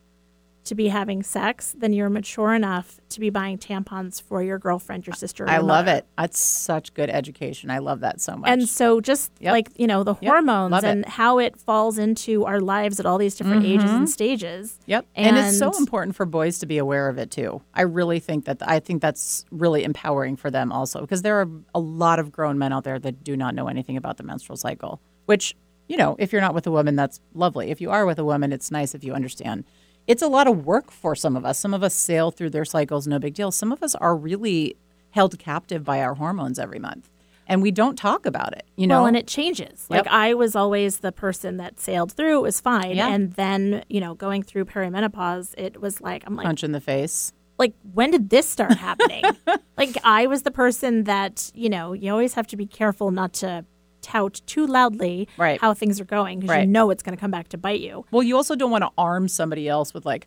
to 0.71 0.77
be 0.77 0.87
having 0.87 1.21
sex, 1.25 1.75
then 1.77 1.93
you're 1.93 2.09
mature 2.09 2.55
enough 2.55 3.01
to 3.09 3.19
be 3.19 3.29
buying 3.29 3.59
tampons 3.59 4.23
for 4.23 4.41
your 4.41 4.57
girlfriend, 4.57 5.05
your 5.05 5.15
sister. 5.15 5.43
Or 5.45 5.51
I 5.51 5.59
love 5.59 5.89
it. 5.89 6.07
That's 6.17 6.41
such 6.41 6.95
good 6.95 7.11
education. 7.11 7.73
I 7.73 7.79
love 7.79 8.01
that 8.01 8.21
so 8.21 8.37
much. 8.37 8.49
And 8.49 8.69
so, 8.69 9.01
just 9.01 9.33
Yep. 9.41 9.53
like, 9.53 9.69
you 9.75 9.89
know, 9.89 10.05
the 10.05 10.15
Yep. 10.21 10.31
hormones 10.31 10.71
Love 10.71 10.85
it. 10.85 10.89
and 10.91 11.07
how 11.07 11.41
it 11.41 11.59
falls 11.59 11.99
into 11.99 12.45
our 12.45 12.61
lives 12.61 13.01
at 13.01 13.05
all 13.05 13.19
these 13.19 13.35
different 13.35 13.65
mm-hmm. 13.65 13.81
ages 13.81 13.91
and 13.91 14.09
stages. 14.09 14.79
Yep. 14.87 15.07
And, 15.17 15.37
it's 15.37 15.59
so 15.59 15.77
important 15.77 16.15
for 16.15 16.25
boys 16.25 16.61
to 16.61 16.67
be 16.67 16.79
aware 16.79 17.09
of 17.09 17.19
it 17.19 17.33
too. 17.33 17.63
I 17.75 17.83
really 17.83 18.21
think 18.21 18.45
that 18.45 18.59
I 18.65 18.79
think 18.79 19.03
that's 19.03 19.45
really 19.51 19.83
empowering 19.83 20.37
for 20.37 20.53
them 20.53 20.71
also 20.71 21.01
because 21.01 21.23
there 21.23 21.41
are 21.41 21.49
a 21.75 21.81
lot 21.81 22.21
of 22.21 22.31
grown 22.31 22.59
men 22.59 22.73
out 22.73 22.85
there 22.85 23.01
that 23.01 23.25
do 23.25 23.37
not 23.37 23.57
know 23.57 23.67
anything 23.67 23.97
about 23.97 24.19
the 24.19 24.23
menstrual 24.23 24.57
cycle, 24.57 25.01
which, 25.27 25.57
you 25.89 25.97
know, 25.97 26.15
if 26.21 26.33
you're 26.33 26.41
not 26.41 26.55
with 26.55 26.69
a 26.69 26.71
woman 26.71 26.95
that's 26.95 27.19
lovely. 27.35 27.73
If 27.73 27.81
you 27.81 27.91
are 27.91 28.07
with 28.07 28.21
a 28.21 28.25
woman, 28.25 28.53
it's 28.53 28.71
nice 28.71 28.95
if 28.95 29.03
you 29.03 29.15
understand. 29.15 29.65
It's 30.11 30.23
a 30.23 30.27
lot 30.27 30.49
of 30.49 30.67
work 30.67 30.91
for 30.91 31.15
some 31.15 31.37
of 31.37 31.45
us. 31.45 31.57
Some 31.57 31.73
of 31.73 31.85
us 31.85 31.95
sail 31.95 32.33
through 32.33 32.51
their 32.51 32.65
cycles 32.65 33.07
no 33.07 33.21
big 33.21 33.35
deal. 33.35 33.53
Some 33.53 33.71
of 33.71 33.81
us 33.81 33.95
are 33.95 34.17
really 34.17 34.75
held 35.11 35.39
captive 35.39 35.85
by 35.85 36.03
our 36.03 36.15
hormones 36.15 36.59
every 36.59 36.81
month. 36.81 37.09
And 37.47 37.63
we 37.63 37.71
don't 37.71 37.97
talk 37.97 38.27
about 38.27 38.53
it, 38.57 38.65
you 38.75 38.89
know. 38.89 38.99
Well, 38.99 39.07
and 39.07 39.17
it 39.17 39.29
changes. 39.29 39.87
Like 39.89 40.09
I 40.09 40.35
was 40.35 40.57
always 40.57 40.99
the 40.99 41.13
person 41.13 41.59
that 41.59 41.79
sailed 41.79 42.11
through; 42.11 42.39
it 42.39 42.43
was 42.43 42.61
fine. 42.61 42.97
Yeah. 42.97 43.09
And 43.09 43.35
then, 43.35 43.85
you 43.89 44.01
know, 44.01 44.15
going 44.15 44.43
through 44.43 44.65
perimenopause, 44.65 45.55
it 45.57 45.81
was 45.81 46.01
like 46.01 46.25
I'm 46.27 46.35
like, 46.35 46.45
punch 46.45 46.65
in 46.65 46.73
the 46.73 46.81
face. 46.81 47.33
like 47.57 47.75
when 47.93 48.11
did 48.11 48.31
this 48.31 48.49
start 48.49 48.73
happening? 48.79 49.23
like 49.79 49.97
I 50.03 50.27
was 50.27 50.43
the 50.43 50.51
person 50.51 51.05
that, 51.05 51.53
you 51.55 51.69
know, 51.69 51.93
you 51.93 52.11
always 52.11 52.35
have 52.35 52.49
to 52.49 52.57
be 52.57 52.67
careful 52.67 53.13
not 53.13 53.33
to 53.35 53.65
tout 54.03 54.41
too 54.47 54.67
loudly 54.67 55.29
Right. 55.37 55.61
how 55.61 55.75
things 55.75 56.01
are 56.01 56.05
going 56.05 56.41
because 56.41 56.57
you 56.61 56.67
know 56.67 56.91
it's 56.91 57.03
going 57.03 57.17
to 57.17 57.21
come 57.21 57.31
back 57.31 57.49
to 57.49 57.59
bite 57.59 57.81
you. 57.81 58.05
Well, 58.11 58.23
you 58.23 58.37
also 58.37 58.55
don't 58.57 58.71
want 58.71 58.83
to 58.85 58.91
arm 58.99 59.29
somebody 59.29 59.69
else 59.69 59.93
with 59.95 60.05
like, 60.07 60.27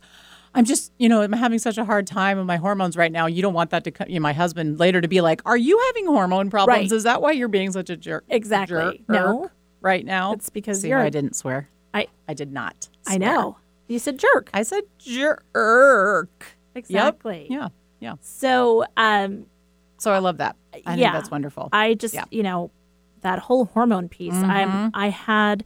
I'm 0.56 0.64
just, 0.64 0.92
you 0.98 1.08
know, 1.08 1.20
I'm 1.22 1.32
having 1.32 1.58
such 1.58 1.78
a 1.78 1.84
hard 1.84 2.06
time 2.06 2.38
with 2.38 2.46
my 2.46 2.56
hormones 2.56 2.96
right 2.96 3.10
now. 3.10 3.26
You 3.26 3.42
don't 3.42 3.54
want 3.54 3.70
that 3.70 3.82
to 3.84 3.90
come, 3.90 4.08
you 4.08 4.14
know, 4.20 4.22
my 4.22 4.32
husband 4.32 4.78
later 4.78 5.00
to 5.00 5.08
be 5.08 5.20
like, 5.20 5.42
"Are 5.44 5.56
you 5.56 5.76
having 5.88 6.06
hormone 6.06 6.48
problems? 6.48 6.90
Right. 6.90 6.92
Is 6.96 7.02
that 7.02 7.20
why 7.20 7.32
you're 7.32 7.48
being 7.48 7.72
such 7.72 7.90
a 7.90 7.96
jerk?" 7.96 8.24
Exactly. 8.28 8.76
jerk 8.78 9.08
No. 9.08 9.50
right 9.80 10.04
now. 10.06 10.32
It's 10.34 10.50
because 10.50 10.82
See 10.82 10.90
you're- 10.90 11.02
I 11.02 11.10
didn't 11.10 11.34
swear. 11.34 11.68
I 11.92 12.06
I 12.28 12.34
did 12.34 12.52
not. 12.52 12.88
I 13.06 13.18
know. 13.18 13.56
You 13.88 13.98
said 13.98 14.18
jerk. 14.18 14.48
I 14.54 14.62
said 14.62 14.84
jerk. 14.98 16.28
Yep. 16.40 16.44
Exactly. 16.76 17.46
Yeah. 17.50 17.68
Yeah. 18.00 18.14
So, 18.20 18.84
um 18.96 19.46
So 19.98 20.12
I 20.12 20.18
love 20.18 20.38
that. 20.38 20.56
I 20.72 20.78
yeah, 20.96 21.10
think 21.10 21.12
that's 21.14 21.30
wonderful. 21.30 21.68
I 21.72 21.94
just, 21.94 22.14
Yeah. 22.14 22.24
you 22.30 22.42
know, 22.42 22.70
that 23.24 23.40
whole 23.40 23.64
hormone 23.66 24.08
piece. 24.08 24.32
Mm-hmm. 24.34 24.50
I'm 24.58 24.90
I 24.94 25.08
had 25.10 25.64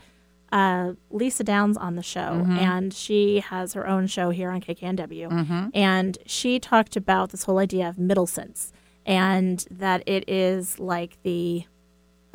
uh, 0.50 0.92
Lisa 1.10 1.44
Downs 1.44 1.76
on 1.76 1.94
the 1.96 2.02
show, 2.02 2.30
Mm-hmm. 2.40 2.56
and 2.58 2.94
she 2.94 3.40
has 3.40 3.74
her 3.74 3.86
own 3.86 4.06
show 4.06 4.30
here 4.30 4.50
on 4.50 4.62
KKNW, 4.62 5.28
Mm-hmm. 5.28 5.68
and 5.74 6.16
she 6.24 6.58
talked 6.58 6.96
about 6.96 7.30
this 7.30 7.42
whole 7.44 7.58
idea 7.58 7.86
of 7.90 7.98
middlescence 7.98 8.72
and 9.04 9.66
that 9.70 10.02
it 10.06 10.24
is 10.28 10.78
like 10.78 11.18
the 11.22 11.64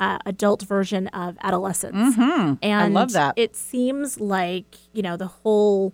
uh, 0.00 0.18
adult 0.26 0.62
version 0.62 1.08
of 1.08 1.36
adolescence. 1.42 2.16
And 2.16 2.58
Mm-hmm. 2.60 2.64
I 2.72 2.86
love 2.88 3.12
that. 3.12 3.34
It 3.36 3.56
seems 3.56 4.20
like 4.20 4.66
you 4.92 5.02
know 5.02 5.16
the 5.16 5.26
whole 5.26 5.92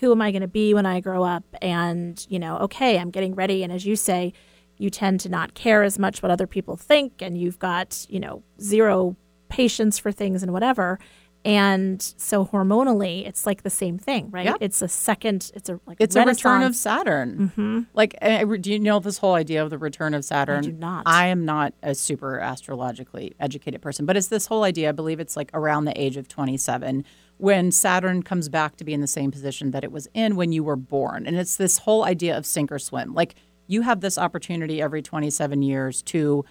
who 0.00 0.10
am 0.12 0.20
I 0.20 0.32
going 0.32 0.42
to 0.42 0.48
be 0.48 0.74
when 0.74 0.86
I 0.86 0.98
grow 1.00 1.22
up? 1.22 1.44
And, 1.62 2.26
you 2.28 2.38
know, 2.40 2.58
okay, 2.66 2.98
I'm 2.98 3.10
getting 3.10 3.34
ready. 3.36 3.62
And 3.62 3.72
as 3.72 3.86
you 3.86 3.94
say, 3.94 4.32
you 4.76 4.90
tend 4.90 5.20
to 5.20 5.28
not 5.28 5.54
care 5.54 5.82
as 5.82 5.98
much 5.98 6.22
what 6.22 6.30
other 6.30 6.46
people 6.46 6.76
think, 6.76 7.22
and 7.22 7.38
you've 7.38 7.58
got, 7.58 8.06
you 8.08 8.20
know, 8.20 8.42
zero 8.60 9.16
patience 9.48 9.98
for 9.98 10.10
things 10.10 10.42
and 10.42 10.52
whatever. 10.52 10.98
And 11.46 12.02
so 12.16 12.46
hormonally, 12.46 13.26
it's 13.28 13.44
like 13.44 13.64
the 13.64 13.70
same 13.70 13.98
thing, 13.98 14.30
right? 14.30 14.46
Yep. 14.46 14.56
It's 14.62 14.80
a 14.80 14.88
second, 14.88 15.52
it's 15.54 15.68
a 15.68 15.78
like 15.84 15.98
It's 16.00 16.16
a 16.16 16.24
return 16.24 16.62
of. 16.62 16.74
Saturn. 16.74 17.52
Mm-hmm. 17.56 17.80
Like, 17.92 18.16
uh, 18.22 18.44
do 18.58 18.72
you 18.72 18.80
know 18.80 18.98
this 18.98 19.18
whole 19.18 19.34
idea 19.34 19.62
of 19.62 19.68
the 19.68 19.76
return 19.76 20.14
of 20.14 20.24
Saturn? 20.24 20.62
do 20.62 20.72
not. 20.72 21.02
I 21.04 21.26
am 21.26 21.44
not 21.44 21.74
a 21.82 21.94
super 21.94 22.38
astrologically 22.38 23.34
educated 23.38 23.82
person, 23.82 24.06
but 24.06 24.16
it's 24.16 24.28
this 24.28 24.46
whole 24.46 24.64
idea. 24.64 24.88
I 24.88 24.92
believe 24.92 25.20
it's 25.20 25.36
like 25.36 25.50
around 25.52 25.84
the 25.84 26.00
age 26.00 26.16
of 26.16 26.28
27 26.28 27.04
when 27.36 27.70
Saturn 27.70 28.22
comes 28.22 28.48
back 28.48 28.76
to 28.76 28.84
be 28.84 28.94
in 28.94 29.02
the 29.02 29.06
same 29.06 29.30
position 29.30 29.70
that 29.72 29.84
it 29.84 29.92
was 29.92 30.08
in 30.14 30.36
when 30.36 30.50
you 30.52 30.64
were 30.64 30.76
born. 30.76 31.26
And 31.26 31.36
it's 31.36 31.56
this 31.56 31.78
whole 31.78 32.04
idea 32.04 32.36
of 32.38 32.46
sink 32.46 32.72
or 32.72 32.78
swim. 32.78 33.12
Like, 33.12 33.34
you 33.66 33.82
have 33.82 34.00
this 34.00 34.18
opportunity 34.18 34.80
every 34.82 35.02
27 35.02 35.62
years 35.62 36.02
to 36.02 36.44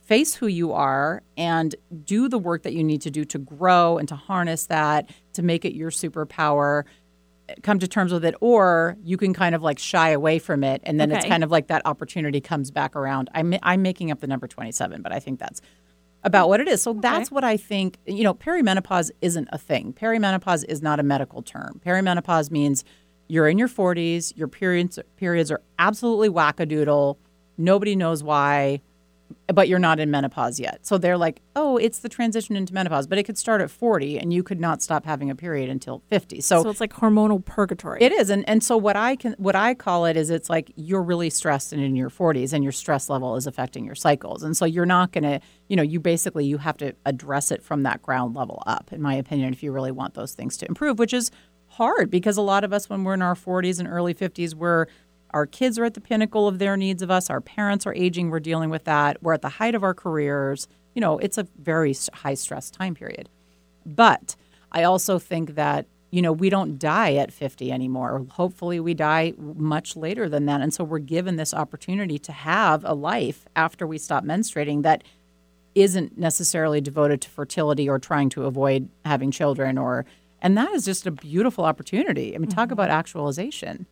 face 0.00 0.34
who 0.34 0.46
you 0.46 0.72
are 0.72 1.22
and 1.36 1.74
do 2.04 2.28
the 2.28 2.38
work 2.38 2.62
that 2.62 2.72
you 2.72 2.82
need 2.82 3.02
to 3.02 3.10
do 3.10 3.24
to 3.26 3.38
grow 3.38 3.98
and 3.98 4.08
to 4.08 4.16
harness 4.16 4.66
that 4.66 5.10
to 5.34 5.42
make 5.42 5.64
it 5.64 5.74
your 5.74 5.90
superpower 5.90 6.84
come 7.62 7.78
to 7.78 7.88
terms 7.88 8.12
with 8.12 8.24
it 8.24 8.34
or 8.40 8.96
you 9.02 9.16
can 9.16 9.32
kind 9.32 9.54
of 9.54 9.62
like 9.62 9.78
shy 9.78 10.10
away 10.10 10.38
from 10.38 10.62
it 10.62 10.80
and 10.84 11.00
then 11.00 11.10
it's 11.10 11.26
kind 11.26 11.44
of 11.44 11.50
like 11.50 11.68
that 11.68 11.82
opportunity 11.86 12.40
comes 12.40 12.70
back 12.70 12.94
around. 12.96 13.30
I'm, 13.34 13.54
I'm 13.62 13.82
making 13.82 14.10
up 14.10 14.20
the 14.20 14.26
number 14.26 14.46
27 14.46 15.02
but 15.02 15.12
i 15.12 15.18
think 15.18 15.38
that's 15.38 15.60
about 16.24 16.48
what 16.48 16.60
it 16.60 16.68
is. 16.68 16.82
So 16.82 16.94
that's 16.94 17.30
what 17.30 17.44
i 17.44 17.56
think 17.56 17.98
you 18.06 18.24
know 18.24 18.34
perimenopause 18.34 19.10
isn't 19.20 19.48
a 19.52 19.58
thing. 19.58 19.92
Perimenopause 19.92 20.64
is 20.68 20.82
not 20.82 21.00
a 21.00 21.02
medical 21.02 21.42
term. 21.42 21.80
Perimenopause 21.84 22.50
means 22.50 22.84
you're 23.28 23.48
in 23.48 23.58
your 23.58 23.68
40s 23.68 24.36
your 24.36 24.48
periods 24.48 24.98
periods 25.16 25.50
are 25.50 25.60
absolutely 25.78 26.28
wackadoodle 26.28 27.16
nobody 27.56 27.94
knows 27.94 28.22
why 28.22 28.80
but 29.52 29.68
you're 29.68 29.78
not 29.78 29.98
in 29.98 30.10
menopause 30.10 30.60
yet. 30.60 30.86
So 30.86 30.98
they're 30.98 31.16
like, 31.18 31.40
oh, 31.56 31.76
it's 31.76 32.00
the 32.00 32.08
transition 32.08 32.56
into 32.56 32.74
menopause, 32.74 33.06
but 33.06 33.18
it 33.18 33.24
could 33.24 33.38
start 33.38 33.60
at 33.60 33.70
40 33.70 34.18
and 34.18 34.32
you 34.32 34.42
could 34.42 34.60
not 34.60 34.82
stop 34.82 35.04
having 35.04 35.30
a 35.30 35.34
period 35.34 35.70
until 35.70 36.02
50. 36.10 36.40
So, 36.40 36.62
So 36.62 36.70
it's 36.70 36.80
like 36.80 36.92
hormonal 36.92 37.44
purgatory. 37.44 38.02
it 38.02 38.12
is. 38.12 38.30
And, 38.30 38.48
and 38.48 38.62
so 38.62 38.76
what 38.76 38.96
I 38.96 39.16
can, 39.16 39.34
what 39.38 39.56
I 39.56 39.74
call 39.74 40.04
it 40.04 40.16
is 40.16 40.30
it's 40.30 40.50
like 40.50 40.72
you're 40.76 41.02
really 41.02 41.30
stressed 41.30 41.72
and 41.72 41.82
in 41.82 41.96
your 41.96 42.10
40s 42.10 42.52
and 42.52 42.62
your 42.62 42.72
stress 42.72 43.08
level 43.08 43.36
is 43.36 43.46
affecting 43.46 43.84
your 43.84 43.94
cycles. 43.94 44.42
And 44.42 44.56
so 44.56 44.64
you're 44.64 44.86
not 44.86 45.12
going 45.12 45.24
to, 45.24 45.40
you 45.68 45.76
know, 45.76 45.82
you 45.82 46.00
basically, 46.00 46.44
you 46.44 46.58
have 46.58 46.76
to 46.78 46.94
address 47.06 47.50
it 47.50 47.62
from 47.62 47.82
that 47.82 48.02
ground 48.02 48.34
level 48.34 48.62
up, 48.66 48.92
in 48.92 49.00
my 49.02 49.14
opinion, 49.14 49.52
if 49.52 49.62
you 49.62 49.72
really 49.72 49.92
want 49.92 50.14
those 50.14 50.34
things 50.34 50.56
to 50.58 50.68
improve, 50.68 50.98
which 50.98 51.12
is 51.12 51.30
hard 51.78 52.10
because 52.10 52.36
a 52.36 52.42
lot 52.42 52.64
of 52.64 52.72
us, 52.72 52.90
when 52.90 53.04
we're 53.04 53.14
in 53.14 53.22
our 53.22 53.34
40s 53.34 53.78
and 53.78 53.88
early 53.88 54.12
50s, 54.12 54.54
we're 54.54 54.86
our 55.30 55.46
kids 55.46 55.78
are 55.78 55.84
at 55.84 55.94
the 55.94 56.00
pinnacle 56.00 56.48
of 56.48 56.58
their 56.58 56.76
needs 56.76 57.02
of 57.02 57.10
us. 57.10 57.28
Our 57.28 57.40
parents 57.40 57.86
are 57.86 57.94
aging. 57.94 58.30
We're 58.30 58.40
dealing 58.40 58.70
with 58.70 58.84
that. 58.84 59.22
We're 59.22 59.34
at 59.34 59.42
the 59.42 59.50
height 59.50 59.74
of 59.74 59.82
our 59.82 59.92
careers. 59.92 60.68
You 60.94 61.00
know, 61.00 61.18
it's 61.18 61.36
a 61.36 61.46
very 61.58 61.94
high 62.12 62.34
stress 62.34 62.70
time 62.70 62.94
period. 62.94 63.28
But 63.84 64.36
I 64.72 64.84
also 64.84 65.18
think 65.18 65.54
that, 65.54 65.86
you 66.10 66.22
know, 66.22 66.32
we 66.32 66.48
don't 66.48 66.78
die 66.78 67.14
at 67.14 67.30
50 67.30 67.70
anymore. 67.70 68.26
Hopefully, 68.30 68.80
we 68.80 68.94
die 68.94 69.34
much 69.36 69.96
later 69.96 70.28
than 70.28 70.46
that. 70.46 70.62
And 70.62 70.72
so 70.72 70.82
we're 70.82 70.98
given 70.98 71.36
this 71.36 71.52
opportunity 71.52 72.18
to 72.20 72.32
have 72.32 72.84
a 72.84 72.94
life 72.94 73.46
after 73.54 73.86
we 73.86 73.98
stop 73.98 74.24
menstruating 74.24 74.82
that 74.82 75.04
isn't 75.74 76.18
necessarily 76.18 76.80
devoted 76.80 77.20
to 77.20 77.28
fertility 77.28 77.88
or 77.88 77.98
trying 77.98 78.30
to 78.30 78.46
avoid 78.46 78.88
having 79.04 79.30
children 79.30 79.76
or 79.76 80.06
and 80.40 80.56
that 80.56 80.72
is 80.72 80.84
just 80.84 81.06
a 81.06 81.10
beautiful 81.10 81.64
opportunity. 81.64 82.34
I 82.34 82.38
mean, 82.38 82.48
talk 82.48 82.66
mm-hmm. 82.66 82.74
about 82.74 82.90
actualization. 82.90 83.86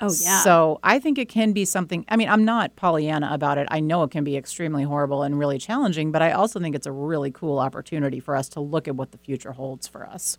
oh, 0.00 0.12
yeah. 0.22 0.42
So 0.42 0.80
I 0.82 0.98
think 0.98 1.18
it 1.18 1.28
can 1.28 1.52
be 1.52 1.64
something. 1.64 2.04
I 2.08 2.16
mean, 2.16 2.28
I'm 2.28 2.44
not 2.44 2.74
Pollyanna 2.76 3.30
about 3.32 3.58
it. 3.58 3.68
I 3.70 3.80
know 3.80 4.02
it 4.02 4.10
can 4.10 4.24
be 4.24 4.36
extremely 4.36 4.82
horrible 4.82 5.22
and 5.22 5.38
really 5.38 5.58
challenging, 5.58 6.10
but 6.10 6.22
I 6.22 6.32
also 6.32 6.58
think 6.60 6.74
it's 6.74 6.86
a 6.86 6.92
really 6.92 7.30
cool 7.30 7.58
opportunity 7.58 8.20
for 8.20 8.34
us 8.34 8.48
to 8.50 8.60
look 8.60 8.88
at 8.88 8.96
what 8.96 9.12
the 9.12 9.18
future 9.18 9.52
holds 9.52 9.86
for 9.86 10.06
us. 10.06 10.38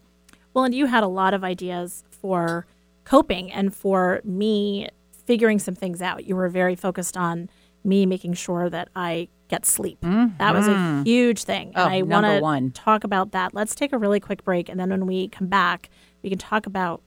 Well, 0.53 0.65
and 0.65 0.75
you 0.75 0.87
had 0.87 1.03
a 1.03 1.07
lot 1.07 1.33
of 1.33 1.43
ideas 1.43 2.03
for 2.09 2.65
coping 3.03 3.51
and 3.51 3.73
for 3.73 4.21
me 4.23 4.89
figuring 5.25 5.59
some 5.59 5.75
things 5.75 6.01
out. 6.01 6.25
You 6.25 6.35
were 6.35 6.49
very 6.49 6.75
focused 6.75 7.15
on 7.15 7.49
me 7.83 8.05
making 8.05 8.33
sure 8.33 8.69
that 8.69 8.89
I 8.95 9.29
get 9.51 9.65
sleep. 9.65 9.99
That 10.01 10.55
was 10.55 10.67
a 10.67 11.03
huge 11.03 11.43
thing. 11.43 11.73
Oh, 11.75 11.85
and 11.85 12.25
I 12.25 12.39
want 12.39 12.73
to 12.73 12.81
talk 12.81 13.03
about 13.03 13.33
that. 13.33 13.53
Let's 13.53 13.75
take 13.75 13.91
a 13.91 13.97
really 13.97 14.21
quick 14.21 14.43
break. 14.45 14.69
And 14.69 14.79
then 14.79 14.89
when 14.89 15.05
we 15.05 15.27
come 15.27 15.47
back, 15.47 15.89
we 16.23 16.29
can 16.29 16.39
talk 16.39 16.65
about 16.65 17.01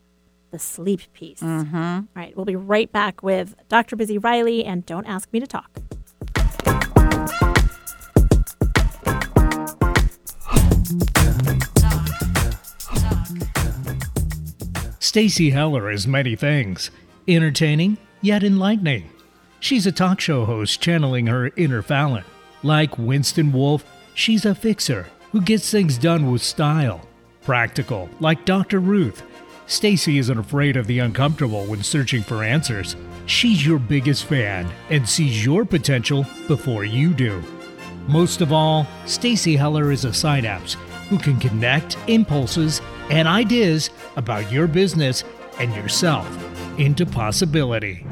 the 0.51 0.59
sleep 0.59 1.01
piece. 1.15 1.41
Mm-hmm. 1.41 1.77
All 1.77 2.05
right. 2.15 2.37
We'll 2.37 2.45
be 2.45 2.55
right 2.55 2.93
back 2.93 3.23
with 3.23 3.57
Dr. 3.69 3.97
Bizzy 3.97 4.23
Riley 4.23 4.63
and 4.65 4.85
Don't 4.85 5.07
Ask 5.07 5.33
Me 5.33 5.41
to 5.41 5.47
Talk. 5.47 5.71
Stacy 15.01 15.51
Heller 15.51 15.91
is 15.91 16.07
many 16.07 16.37
things 16.37 16.91
entertaining, 17.27 17.97
yet 18.21 18.45
enlightening. 18.45 19.09
She's 19.61 19.87
a 19.87 19.93
talk 19.93 20.21
show 20.21 20.45
host 20.45 20.83
channeling 20.83 21.27
her 21.29 21.51
inner 21.57 21.81
Fallon. 21.81 22.25
Like 22.65 22.97
Winston 22.99 23.53
Wolfe, 23.53 23.85
she's 24.15 24.47
a 24.47 24.55
fixer 24.55 25.07
who 25.33 25.43
gets 25.43 25.71
things 25.71 25.99
done 25.99 26.33
with 26.33 26.43
style. 26.43 27.07
Practical, 27.43 28.09
like 28.21 28.47
Dr. 28.47 28.81
Ruth. 28.81 29.23
Stacy 29.67 30.17
isn't 30.17 30.39
afraid 30.39 30.79
of 30.79 30.87
the 30.87 30.99
uncomfortable 31.01 31.67
when 31.67 31.83
searching 31.83 32.23
for 32.23 32.43
answers. 32.43 32.97
She's 33.27 33.67
your 33.67 33.79
biggest 33.79 34.25
fan 34.25 34.67
and 34.89 35.07
sees 35.07 35.45
your 35.45 35.67
potential 35.67 36.25
before 36.49 36.87
you 36.87 37.13
do. 37.13 37.43
Most 38.09 38.41
of 38.41 38.51
all, 38.51 38.87
Stacy 39.05 39.57
Heller 39.57 39.93
is 39.93 40.07
a 40.07 40.15
synapse 40.15 40.79
who 41.11 41.19
can 41.19 41.39
connect 41.39 41.99
impulses 42.07 42.81
and 43.11 43.29
ideas 43.29 43.91
about 44.17 44.51
your 44.51 44.67
business 44.67 45.23
and 45.59 45.75
yourself 45.75 46.27
into 46.79 47.05
possibility. 47.05 48.07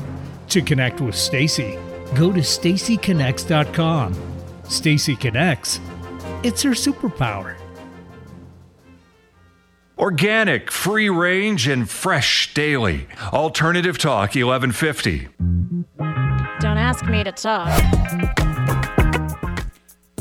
To 0.51 0.61
connect 0.61 1.01
with 1.01 1.15
Stacy, 1.15 1.79
go 2.15 2.31
to 2.31 2.41
stacyconnects.com. 2.41 4.32
Stacy 4.73 5.15
Connects. 5.15 5.81
It's 6.43 6.63
her 6.63 6.71
superpower. 6.71 7.57
Organic, 9.99 10.71
free 10.71 11.11
range, 11.11 11.69
and 11.69 11.89
fresh 11.89 12.55
daily. 12.55 13.07
Alternative 13.33 13.99
Talk 13.99 14.35
1150. 14.35 15.29
Don't 16.61 16.79
ask 16.79 17.05
me 17.05 17.23
to 17.23 17.33
talk. 17.33 17.69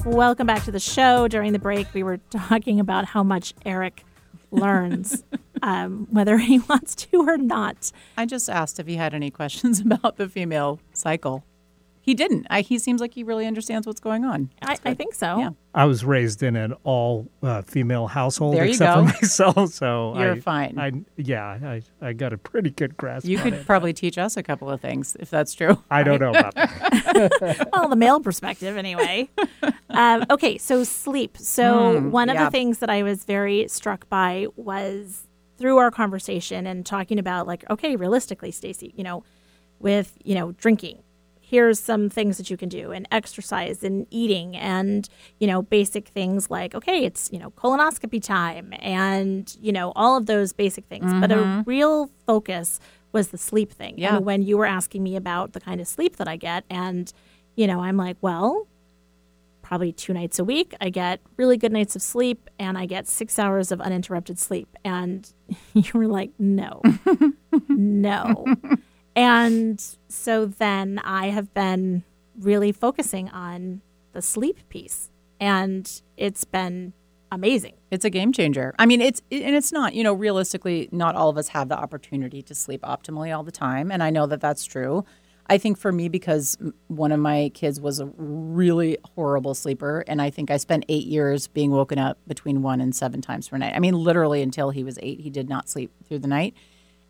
Welcome 0.05 0.47
back 0.47 0.63
to 0.65 0.71
the 0.71 0.79
show. 0.79 1.29
During 1.29 1.53
the 1.53 1.59
break, 1.59 1.87
we 1.93 2.03
were 2.03 2.17
talking 2.29 2.81
about 2.81 3.05
how 3.05 3.23
much 3.23 3.53
Eric 3.65 4.03
learns, 4.51 5.23
um, 5.63 6.07
whether 6.11 6.37
he 6.37 6.59
wants 6.59 6.93
to 6.95 7.25
or 7.25 7.37
not. 7.37 7.91
I 8.17 8.25
just 8.25 8.49
asked 8.49 8.79
if 8.79 8.87
he 8.87 8.97
had 8.97 9.13
any 9.13 9.31
questions 9.31 9.79
about 9.85 10.17
the 10.17 10.27
female 10.27 10.81
cycle. 10.91 11.45
He 12.03 12.15
didn't. 12.15 12.47
I, 12.49 12.61
he 12.61 12.79
seems 12.79 12.99
like 12.99 13.13
he 13.13 13.23
really 13.23 13.45
understands 13.45 13.85
what's 13.85 13.99
going 13.99 14.25
on. 14.25 14.49
I, 14.63 14.75
I 14.83 14.93
think 14.95 15.13
so. 15.13 15.37
Yeah. 15.37 15.49
I 15.73 15.85
was 15.85 16.03
raised 16.03 16.41
in 16.41 16.55
an 16.55 16.73
all 16.83 17.29
uh, 17.43 17.61
female 17.61 18.07
household 18.07 18.55
There 18.55 18.65
except 18.65 18.95
go. 18.95 19.07
for 19.07 19.13
myself, 19.21 19.69
so 19.73 20.17
You're 20.17 20.33
I, 20.33 20.39
fine. 20.39 20.79
I 20.79 20.91
yeah, 21.15 21.45
I, 21.45 21.81
I 22.01 22.13
got 22.13 22.33
a 22.33 22.39
pretty 22.39 22.71
good 22.71 22.97
grasp. 22.97 23.27
You 23.27 23.37
on 23.37 23.43
could 23.43 23.53
it. 23.53 23.65
probably 23.67 23.93
teach 23.93 24.17
us 24.17 24.35
a 24.35 24.41
couple 24.43 24.69
of 24.69 24.81
things 24.81 25.15
if 25.19 25.29
that's 25.29 25.53
true. 25.53 25.81
I 25.91 26.01
don't 26.01 26.19
know 26.19 26.31
about 26.31 26.55
that. 26.55 27.69
well, 27.73 27.87
the 27.87 27.95
male 27.95 28.19
perspective, 28.19 28.77
anyway. 28.77 29.29
um, 29.91 30.25
okay, 30.31 30.57
so 30.57 30.83
sleep. 30.83 31.37
So 31.37 31.99
one 31.99 32.29
of 32.29 32.35
yeah. 32.35 32.45
the 32.45 32.51
things 32.51 32.79
that 32.79 32.89
I 32.89 33.03
was 33.03 33.23
very 33.25 33.67
struck 33.67 34.09
by 34.09 34.47
was 34.55 35.27
through 35.57 35.77
our 35.77 35.91
conversation 35.91 36.65
and 36.65 36.83
talking 36.83 37.19
about, 37.19 37.45
like, 37.45 37.69
okay, 37.69 37.95
realistically, 37.95 38.49
Stacy, 38.49 38.91
you 38.97 39.03
know, 39.03 39.23
with 39.79 40.17
you 40.23 40.35
know 40.35 40.51
drinking, 40.53 40.99
here's 41.51 41.81
some 41.81 42.09
things 42.09 42.37
that 42.37 42.49
you 42.49 42.55
can 42.55 42.69
do, 42.69 42.91
and 42.91 43.05
exercise, 43.11 43.83
and 43.83 44.07
eating, 44.09 44.55
and 44.55 45.09
you 45.39 45.47
know, 45.47 45.61
basic 45.61 46.07
things 46.07 46.49
like, 46.49 46.73
okay, 46.73 47.03
it's 47.03 47.29
you 47.31 47.37
know 47.37 47.51
colonoscopy 47.51 48.23
time, 48.23 48.73
and 48.79 49.55
you 49.59 49.73
know 49.73 49.91
all 49.95 50.15
of 50.15 50.25
those 50.25 50.53
basic 50.53 50.85
things. 50.85 51.13
But 51.19 51.31
a 51.31 51.35
mm-hmm. 51.35 51.69
real 51.69 52.09
focus 52.25 52.79
was 53.11 53.27
the 53.27 53.37
sleep 53.37 53.73
thing. 53.73 53.99
Yeah. 53.99 54.15
And 54.15 54.25
when 54.25 54.41
you 54.41 54.57
were 54.57 54.65
asking 54.65 55.03
me 55.03 55.17
about 55.17 55.51
the 55.51 55.59
kind 55.59 55.81
of 55.81 55.87
sleep 55.87 56.15
that 56.15 56.27
I 56.29 56.37
get, 56.37 56.63
and 56.69 57.11
you 57.57 57.67
know, 57.67 57.81
I'm 57.81 57.97
like, 57.97 58.15
well, 58.21 58.67
probably 59.61 59.91
two 59.91 60.13
nights 60.13 60.39
a 60.39 60.45
week. 60.45 60.73
I 60.79 60.89
get 60.89 61.19
really 61.35 61.57
good 61.57 61.71
nights 61.73 61.95
of 61.95 62.01
sleep 62.01 62.49
and 62.59 62.77
I 62.77 62.85
get 62.85 63.07
six 63.07 63.37
hours 63.37 63.71
of 63.71 63.79
uninterrupted 63.79 64.39
sleep. 64.39 64.67
And 64.83 65.31
you 65.73 65.91
were 65.93 66.07
like, 66.07 66.31
no, 66.39 66.81
no. 67.69 68.45
And 69.15 69.83
so 70.07 70.45
then 70.45 70.99
I 71.03 71.27
have 71.27 71.53
been 71.53 72.03
really 72.39 72.71
focusing 72.71 73.29
on 73.29 73.81
the 74.13 74.21
sleep 74.21 74.57
piece. 74.69 75.09
And 75.39 76.01
it's 76.17 76.43
been 76.43 76.93
amazing. 77.31 77.73
It's 77.89 78.05
a 78.05 78.09
game 78.09 78.31
changer. 78.31 78.75
I 78.77 78.85
mean, 78.85 79.01
it's 79.01 79.21
and 79.31 79.55
it's 79.55 79.71
not. 79.71 79.95
You 79.95 80.03
know, 80.03 80.13
realistically, 80.13 80.89
not 80.91 81.15
all 81.15 81.29
of 81.29 81.37
us 81.37 81.47
have 81.49 81.69
the 81.69 81.77
opportunity 81.77 82.41
to 82.43 82.53
sleep 82.53 82.81
optimally 82.81 83.35
all 83.35 83.43
the 83.43 83.51
time, 83.51 83.91
and 83.91 84.03
I 84.03 84.09
know 84.09 84.27
that 84.27 84.41
that's 84.41 84.65
true. 84.65 85.05
I 85.47 85.57
think 85.57 85.77
for 85.77 85.91
me, 85.91 86.07
because 86.07 86.57
one 86.87 87.11
of 87.11 87.19
my 87.19 87.51
kids 87.53 87.81
was 87.81 87.99
a 87.99 88.05
really 88.15 88.97
horrible 89.15 89.53
sleeper, 89.53 90.03
and 90.07 90.21
I 90.21 90.29
think 90.29 90.51
I 90.51 90.57
spent 90.57 90.85
eight 90.87 91.07
years 91.07 91.47
being 91.47 91.71
woken 91.71 91.97
up 91.97 92.17
between 92.27 92.61
one 92.61 92.79
and 92.79 92.95
seven 92.95 93.21
times 93.21 93.49
per 93.49 93.57
night. 93.57 93.73
I 93.75 93.79
mean, 93.79 93.95
literally 93.95 94.41
until 94.41 94.69
he 94.69 94.83
was 94.83 94.99
eight, 95.01 95.19
he 95.21 95.29
did 95.29 95.49
not 95.49 95.67
sleep 95.67 95.91
through 96.07 96.19
the 96.19 96.27
night. 96.27 96.53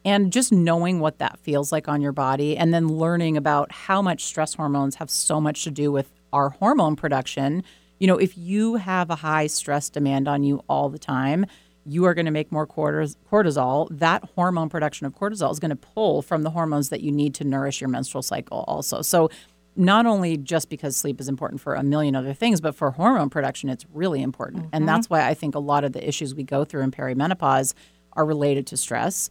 And 0.03 0.31
just 0.31 0.51
knowing 0.51 0.99
what 0.99 1.19
that 1.19 1.37
feels 1.39 1.71
like 1.71 1.87
on 1.87 2.01
your 2.01 2.11
body, 2.11 2.57
and 2.57 2.73
then 2.73 2.87
learning 2.87 3.37
about 3.37 3.71
how 3.71 4.01
much 4.01 4.23
stress 4.25 4.55
hormones 4.55 4.95
have 4.95 5.09
so 5.09 5.39
much 5.39 5.63
to 5.63 5.71
do 5.71 5.91
with 5.91 6.11
our 6.33 6.49
hormone 6.49 6.95
production. 6.95 7.63
You 7.99 8.07
know, 8.07 8.17
if 8.17 8.37
you 8.37 8.75
have 8.75 9.09
a 9.09 9.15
high 9.15 9.47
stress 9.47 9.89
demand 9.89 10.27
on 10.27 10.43
you 10.43 10.63
all 10.67 10.89
the 10.89 10.97
time, 10.97 11.45
you 11.85 12.05
are 12.05 12.13
going 12.13 12.25
to 12.25 12.31
make 12.31 12.51
more 12.51 12.67
cortisol. 12.67 13.87
That 13.91 14.23
hormone 14.35 14.69
production 14.69 15.07
of 15.07 15.15
cortisol 15.15 15.51
is 15.51 15.59
going 15.59 15.69
to 15.69 15.75
pull 15.75 16.21
from 16.21 16.43
the 16.43 16.49
hormones 16.49 16.89
that 16.89 17.01
you 17.01 17.11
need 17.11 17.33
to 17.35 17.43
nourish 17.43 17.81
your 17.81 17.89
menstrual 17.89 18.21
cycle, 18.21 18.63
also. 18.67 19.01
So, 19.01 19.29
not 19.77 20.05
only 20.05 20.35
just 20.35 20.69
because 20.69 20.97
sleep 20.97 21.21
is 21.21 21.29
important 21.29 21.61
for 21.61 21.75
a 21.75 21.83
million 21.83 22.13
other 22.13 22.33
things, 22.33 22.59
but 22.59 22.75
for 22.75 22.91
hormone 22.91 23.29
production, 23.29 23.69
it's 23.69 23.85
really 23.93 24.21
important. 24.21 24.63
And 24.73 24.81
mm-hmm. 24.81 24.85
that's 24.87 25.09
why 25.09 25.25
I 25.25 25.33
think 25.33 25.55
a 25.55 25.59
lot 25.59 25.85
of 25.85 25.93
the 25.93 26.05
issues 26.05 26.35
we 26.35 26.43
go 26.43 26.65
through 26.65 26.81
in 26.81 26.91
perimenopause 26.91 27.73
are 28.13 28.25
related 28.25 28.67
to 28.67 28.77
stress. 28.77 29.29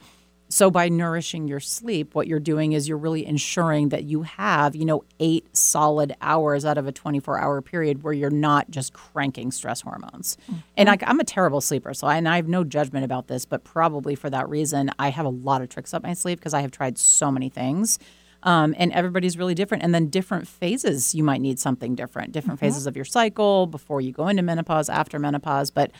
So 0.52 0.68
by 0.68 0.88
nourishing 0.88 1.46
your 1.46 1.60
sleep, 1.60 2.16
what 2.16 2.26
you're 2.26 2.40
doing 2.40 2.72
is 2.72 2.88
you're 2.88 2.98
really 2.98 3.24
ensuring 3.24 3.90
that 3.90 4.02
you 4.02 4.22
have, 4.22 4.74
you 4.74 4.84
know, 4.84 5.04
eight 5.20 5.56
solid 5.56 6.16
hours 6.20 6.64
out 6.64 6.76
of 6.76 6.88
a 6.88 6.92
24 6.92 7.38
hour 7.38 7.62
period 7.62 8.02
where 8.02 8.12
you're 8.12 8.30
not 8.30 8.68
just 8.68 8.92
cranking 8.92 9.52
stress 9.52 9.80
hormones. 9.80 10.36
And 10.76 10.90
I, 10.90 10.98
I'm 11.06 11.20
a 11.20 11.24
terrible 11.24 11.60
sleeper, 11.60 11.94
so 11.94 12.08
I, 12.08 12.16
and 12.16 12.28
I 12.28 12.34
have 12.34 12.48
no 12.48 12.64
judgment 12.64 13.04
about 13.04 13.28
this, 13.28 13.44
but 13.44 13.62
probably 13.62 14.16
for 14.16 14.28
that 14.28 14.48
reason, 14.48 14.90
I 14.98 15.10
have 15.10 15.24
a 15.24 15.30
lot 15.30 15.62
of 15.62 15.68
tricks 15.68 15.94
up 15.94 16.02
my 16.02 16.14
sleeve 16.14 16.38
because 16.38 16.52
I 16.52 16.62
have 16.62 16.72
tried 16.72 16.98
so 16.98 17.30
many 17.30 17.48
things. 17.48 18.00
Um, 18.42 18.74
and 18.76 18.90
everybody's 18.92 19.38
really 19.38 19.54
different. 19.54 19.84
And 19.84 19.94
then 19.94 20.08
different 20.08 20.48
phases, 20.48 21.14
you 21.14 21.22
might 21.22 21.40
need 21.40 21.60
something 21.60 21.94
different, 21.94 22.32
different 22.32 22.58
phases 22.58 22.86
of 22.86 22.96
your 22.96 23.04
cycle 23.04 23.66
before 23.66 24.00
you 24.00 24.12
go 24.12 24.26
into 24.28 24.42
menopause, 24.42 24.88
after 24.88 25.18
menopause. 25.18 25.70
But 25.70 25.92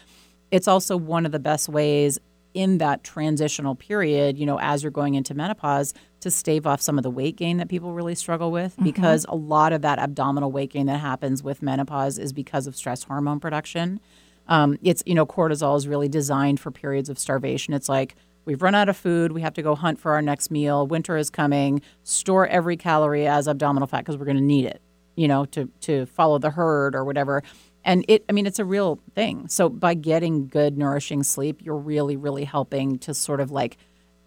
it's 0.50 0.66
also 0.66 0.96
one 0.96 1.26
of 1.26 1.32
the 1.32 1.38
best 1.38 1.68
ways 1.68 2.18
in 2.54 2.78
that 2.78 3.04
transitional 3.04 3.74
period, 3.74 4.38
you 4.38 4.46
know, 4.46 4.58
as 4.60 4.82
you're 4.82 4.90
going 4.90 5.14
into 5.14 5.34
menopause, 5.34 5.94
to 6.20 6.30
stave 6.30 6.66
off 6.66 6.80
some 6.80 6.98
of 6.98 7.02
the 7.02 7.10
weight 7.10 7.36
gain 7.36 7.56
that 7.56 7.68
people 7.68 7.92
really 7.94 8.14
struggle 8.14 8.50
with 8.50 8.74
because 8.82 9.24
a 9.28 9.34
lot 9.34 9.72
of 9.72 9.82
that 9.82 9.98
abdominal 9.98 10.52
weight 10.52 10.70
gain 10.70 10.86
that 10.86 11.00
happens 11.00 11.42
with 11.42 11.62
menopause 11.62 12.18
is 12.18 12.32
because 12.32 12.66
of 12.66 12.76
stress 12.76 13.04
hormone 13.04 13.40
production. 13.40 14.00
Um, 14.46 14.78
it's, 14.82 15.02
you 15.06 15.14
know, 15.14 15.24
cortisol 15.24 15.76
is 15.76 15.88
really 15.88 16.08
designed 16.08 16.60
for 16.60 16.70
periods 16.70 17.08
of 17.08 17.18
starvation. 17.18 17.72
It's 17.72 17.88
like, 17.88 18.16
We've 18.44 18.62
run 18.62 18.74
out 18.74 18.88
of 18.88 18.96
food. 18.96 19.32
We 19.32 19.42
have 19.42 19.54
to 19.54 19.62
go 19.62 19.74
hunt 19.74 20.00
for 20.00 20.12
our 20.12 20.22
next 20.22 20.50
meal. 20.50 20.86
Winter 20.86 21.16
is 21.16 21.30
coming. 21.30 21.82
Store 22.02 22.46
every 22.46 22.76
calorie 22.76 23.26
as 23.26 23.46
abdominal 23.46 23.86
fat 23.86 24.00
because 24.00 24.16
we're 24.16 24.24
going 24.24 24.38
to 24.38 24.42
need 24.42 24.64
it, 24.64 24.80
you 25.14 25.28
know, 25.28 25.44
to 25.46 25.68
to 25.82 26.06
follow 26.06 26.38
the 26.38 26.50
herd 26.50 26.94
or 26.94 27.04
whatever. 27.04 27.42
And 27.84 28.04
it, 28.08 28.24
I 28.28 28.32
mean, 28.32 28.46
it's 28.46 28.58
a 28.58 28.64
real 28.64 29.00
thing. 29.14 29.48
So 29.48 29.68
by 29.68 29.94
getting 29.94 30.48
good, 30.48 30.76
nourishing 30.76 31.22
sleep, 31.22 31.60
you're 31.62 31.76
really, 31.76 32.16
really 32.16 32.44
helping 32.44 32.98
to 33.00 33.14
sort 33.14 33.40
of 33.40 33.50
like 33.50 33.78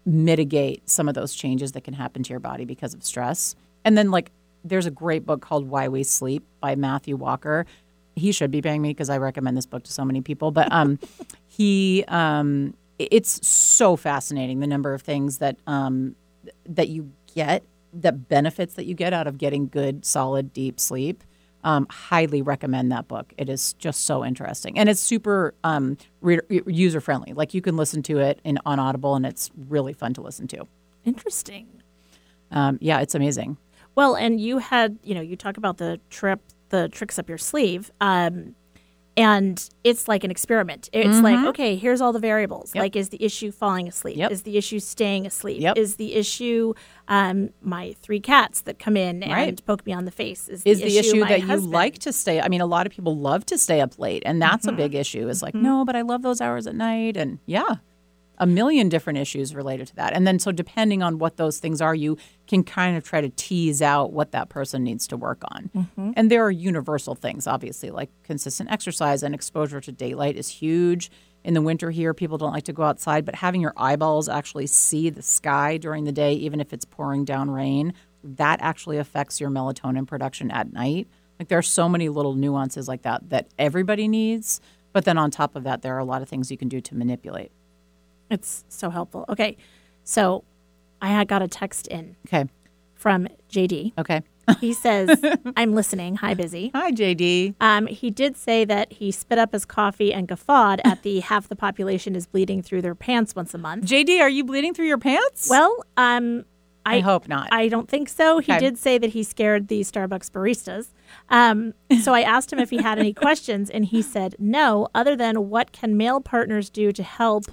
mitigate 0.04 0.88
some 0.88 1.08
of 1.08 1.14
those 1.14 1.34
changes 1.34 1.72
that 1.72 1.82
can 1.82 1.94
happen 1.94 2.22
to 2.22 2.30
your 2.30 2.40
body 2.40 2.64
because 2.64 2.94
of 2.94 3.02
stress. 3.04 3.54
And 3.84 3.96
then, 3.96 4.10
like, 4.10 4.30
there's 4.64 4.86
a 4.86 4.90
great 4.90 5.26
book 5.26 5.40
called 5.40 5.68
Why 5.68 5.88
We 5.88 6.02
Sleep 6.02 6.44
by 6.60 6.74
Matthew 6.74 7.16
Walker. 7.16 7.66
He 8.16 8.32
should 8.32 8.50
be 8.50 8.62
paying 8.62 8.82
me 8.82 8.90
because 8.90 9.10
I 9.10 9.18
recommend 9.18 9.56
this 9.56 9.66
book 9.66 9.84
to 9.84 9.92
so 9.92 10.04
many 10.04 10.20
people. 10.20 10.50
But 10.50 10.72
um, 10.72 10.98
he, 11.48 12.04
um, 12.08 12.74
it's 12.98 13.46
so 13.46 13.96
fascinating 13.96 14.60
the 14.60 14.66
number 14.66 14.94
of 14.94 15.02
things 15.02 15.38
that 15.38 15.56
um, 15.66 16.16
that 16.66 16.88
you 16.88 17.10
get, 17.34 17.62
the 17.92 18.12
benefits 18.12 18.74
that 18.74 18.86
you 18.86 18.94
get 18.94 19.12
out 19.12 19.26
of 19.26 19.38
getting 19.38 19.68
good, 19.68 20.04
solid, 20.04 20.52
deep 20.52 20.80
sleep. 20.80 21.22
Um, 21.64 21.86
highly 21.90 22.42
recommend 22.42 22.92
that 22.92 23.08
book. 23.08 23.32
It 23.38 23.48
is 23.48 23.72
just 23.74 24.04
so 24.04 24.24
interesting, 24.24 24.78
and 24.78 24.88
it's 24.88 25.00
super 25.00 25.54
um, 25.64 25.96
re- 26.20 26.40
user 26.66 27.00
friendly. 27.00 27.32
Like 27.32 27.54
you 27.54 27.62
can 27.62 27.76
listen 27.76 28.02
to 28.04 28.18
it 28.18 28.40
in 28.44 28.58
on 28.66 28.78
Audible, 28.78 29.16
and 29.16 29.24
it's 29.24 29.50
really 29.68 29.94
fun 29.94 30.12
to 30.14 30.20
listen 30.20 30.46
to. 30.48 30.66
Interesting. 31.04 31.66
Um, 32.50 32.78
yeah, 32.80 33.00
it's 33.00 33.14
amazing. 33.14 33.56
Well, 33.94 34.14
and 34.14 34.40
you 34.40 34.58
had, 34.58 34.98
you 35.02 35.14
know, 35.14 35.20
you 35.20 35.36
talk 35.36 35.56
about 35.56 35.78
the 35.78 36.00
trip, 36.10 36.40
the 36.68 36.88
tricks 36.88 37.18
up 37.18 37.28
your 37.28 37.38
sleeve. 37.38 37.90
Um, 38.00 38.54
and 39.16 39.68
it's 39.84 40.08
like 40.08 40.24
an 40.24 40.30
experiment. 40.30 40.90
It's 40.92 41.20
like, 41.20 41.44
okay, 41.48 41.76
here's 41.76 42.00
all 42.00 42.12
the 42.12 42.18
variables. 42.18 42.70
Mm-hmm. 42.70 42.78
Yep. 42.78 42.82
Like, 42.82 42.96
is 42.96 43.08
the 43.10 43.22
issue 43.22 43.52
falling 43.52 43.86
asleep? 43.86 44.16
Yep. 44.16 44.32
Is 44.32 44.42
the 44.42 44.56
issue 44.56 44.80
staying 44.80 45.26
asleep? 45.26 45.60
Yep. 45.60 45.76
Is 45.78 45.96
the 45.96 46.14
issue 46.14 46.74
um, 47.08 47.50
my 47.62 47.94
three 48.00 48.18
cats 48.20 48.62
that 48.62 48.78
come 48.78 48.96
in 48.96 49.22
and 49.22 49.32
Right. 49.32 49.66
poke 49.66 49.86
me 49.86 49.92
on 49.92 50.04
the 50.04 50.10
face? 50.10 50.48
Is, 50.48 50.62
is 50.64 50.80
the 50.80 50.98
issue 50.98 51.20
my 51.20 51.28
that 51.28 51.40
you 51.42 51.56
like 51.56 51.98
to 51.98 52.12
stay 52.12 52.40
i 52.40 52.48
mean 52.48 52.60
a 52.60 52.66
lot 52.66 52.86
of 52.86 52.92
people 52.92 53.16
love 53.16 53.44
to 53.46 53.58
stay 53.58 53.80
up 53.80 53.98
late 53.98 54.22
and 54.26 54.40
that's 54.40 54.66
a 54.66 54.72
big 54.72 54.94
issue 54.94 55.28
is 55.28 55.42
like 55.42 55.54
no 55.54 55.84
but 55.84 55.94
i 55.96 56.00
love 56.02 56.22
those 56.22 56.40
hours 56.40 56.66
at 56.66 56.74
night 56.74 57.16
and 57.16 57.38
yeah 57.46 57.76
a 58.38 58.46
million 58.46 58.88
different 58.88 59.18
issues 59.18 59.54
related 59.54 59.86
to 59.88 59.96
that. 59.96 60.12
And 60.12 60.26
then 60.26 60.38
so 60.38 60.52
depending 60.52 61.02
on 61.02 61.18
what 61.18 61.36
those 61.36 61.58
things 61.58 61.80
are 61.80 61.94
you 61.94 62.16
can 62.46 62.64
kind 62.64 62.96
of 62.96 63.04
try 63.04 63.20
to 63.20 63.28
tease 63.30 63.80
out 63.80 64.12
what 64.12 64.32
that 64.32 64.48
person 64.48 64.82
needs 64.82 65.06
to 65.08 65.16
work 65.16 65.42
on. 65.48 65.70
Mm-hmm. 65.74 66.12
And 66.16 66.30
there 66.30 66.44
are 66.44 66.50
universal 66.50 67.14
things 67.14 67.46
obviously 67.46 67.90
like 67.90 68.10
consistent 68.22 68.70
exercise 68.70 69.22
and 69.22 69.34
exposure 69.34 69.80
to 69.80 69.92
daylight 69.92 70.36
is 70.36 70.48
huge. 70.48 71.10
In 71.44 71.54
the 71.54 71.62
winter 71.62 71.90
here 71.90 72.14
people 72.14 72.38
don't 72.38 72.52
like 72.52 72.64
to 72.64 72.72
go 72.72 72.82
outside 72.82 73.24
but 73.24 73.36
having 73.36 73.60
your 73.60 73.74
eyeballs 73.76 74.28
actually 74.28 74.66
see 74.66 75.10
the 75.10 75.22
sky 75.22 75.76
during 75.76 76.04
the 76.04 76.12
day 76.12 76.34
even 76.34 76.60
if 76.60 76.72
it's 76.72 76.84
pouring 76.84 77.24
down 77.24 77.50
rain 77.50 77.94
that 78.22 78.60
actually 78.62 78.96
affects 78.96 79.40
your 79.40 79.50
melatonin 79.50 80.06
production 80.06 80.50
at 80.50 80.72
night. 80.72 81.06
Like 81.38 81.48
there 81.48 81.58
are 81.58 81.62
so 81.62 81.88
many 81.88 82.08
little 82.08 82.34
nuances 82.34 82.88
like 82.88 83.02
that 83.02 83.28
that 83.30 83.48
everybody 83.58 84.08
needs 84.08 84.60
but 84.92 85.04
then 85.04 85.18
on 85.18 85.30
top 85.30 85.56
of 85.56 85.64
that 85.64 85.82
there 85.82 85.94
are 85.94 85.98
a 85.98 86.04
lot 86.04 86.22
of 86.22 86.28
things 86.28 86.50
you 86.50 86.56
can 86.56 86.68
do 86.68 86.80
to 86.80 86.94
manipulate 86.94 87.52
It's 88.30 88.64
so 88.68 88.90
helpful. 88.90 89.24
Okay. 89.28 89.56
So 90.04 90.44
I 91.02 91.24
got 91.24 91.42
a 91.42 91.48
text 91.48 91.86
in 91.88 92.16
okay 92.26 92.46
from 92.94 93.28
JD. 93.50 93.92
okay 93.98 94.22
He 94.60 94.72
says, 94.72 95.22
I'm 95.56 95.74
listening. 95.74 96.16
Hi, 96.16 96.34
Bizzy. 96.34 96.70
hi 96.74 96.90
jd 96.92 97.54
Um, 97.60 97.86
he 97.86 98.10
did 98.10 98.36
say 98.36 98.64
that 98.64 98.92
he 98.92 99.10
spit 99.10 99.38
up 99.38 99.52
his 99.52 99.64
coffee 99.64 100.12
and 100.12 100.26
guffawed 100.28 100.80
at 100.84 101.02
the 101.02 101.20
half 101.30 101.48
the 101.48 101.56
population 101.56 102.14
is 102.16 102.26
bleeding 102.26 102.62
through 102.62 102.82
their 102.82 102.94
pants 102.94 103.34
once 103.34 103.52
a 103.54 103.58
month. 103.58 103.84
jd 103.86 104.20
are 104.20 104.28
you 104.30 104.44
bleeding 104.44 104.72
through 104.74 104.86
your 104.86 104.98
pants 104.98 105.48
Well, 105.50 105.84
um, 105.96 106.44
I 106.86 107.00
hope 107.00 107.28
not. 107.28 107.48
I 107.50 107.68
don't 107.68 107.88
think 107.88 108.10
so. 108.10 108.40
He 108.40 108.52
Okay. 108.52 108.58
did 108.60 108.76
say 108.78 108.98
that 108.98 109.10
he 109.10 109.22
scared 109.22 109.68
the 109.68 109.80
Starbucks 109.80 110.30
baristas. 110.30 110.88
Um, 111.30 111.72
so 112.02 112.12
I 112.12 112.20
asked 112.20 112.52
him 112.52 112.58
if 112.58 112.68
he 112.68 112.76
had 112.76 112.98
any 112.98 113.14
questions, 113.26 113.70
and 113.70 113.86
he 113.86 114.02
said 114.02 114.36
no, 114.38 114.88
other 114.94 115.16
than 115.16 115.48
what 115.48 115.72
can 115.72 115.96
male 115.96 116.20
partners 116.20 116.68
do 116.68 116.92
to 116.92 117.02
help 117.02 117.44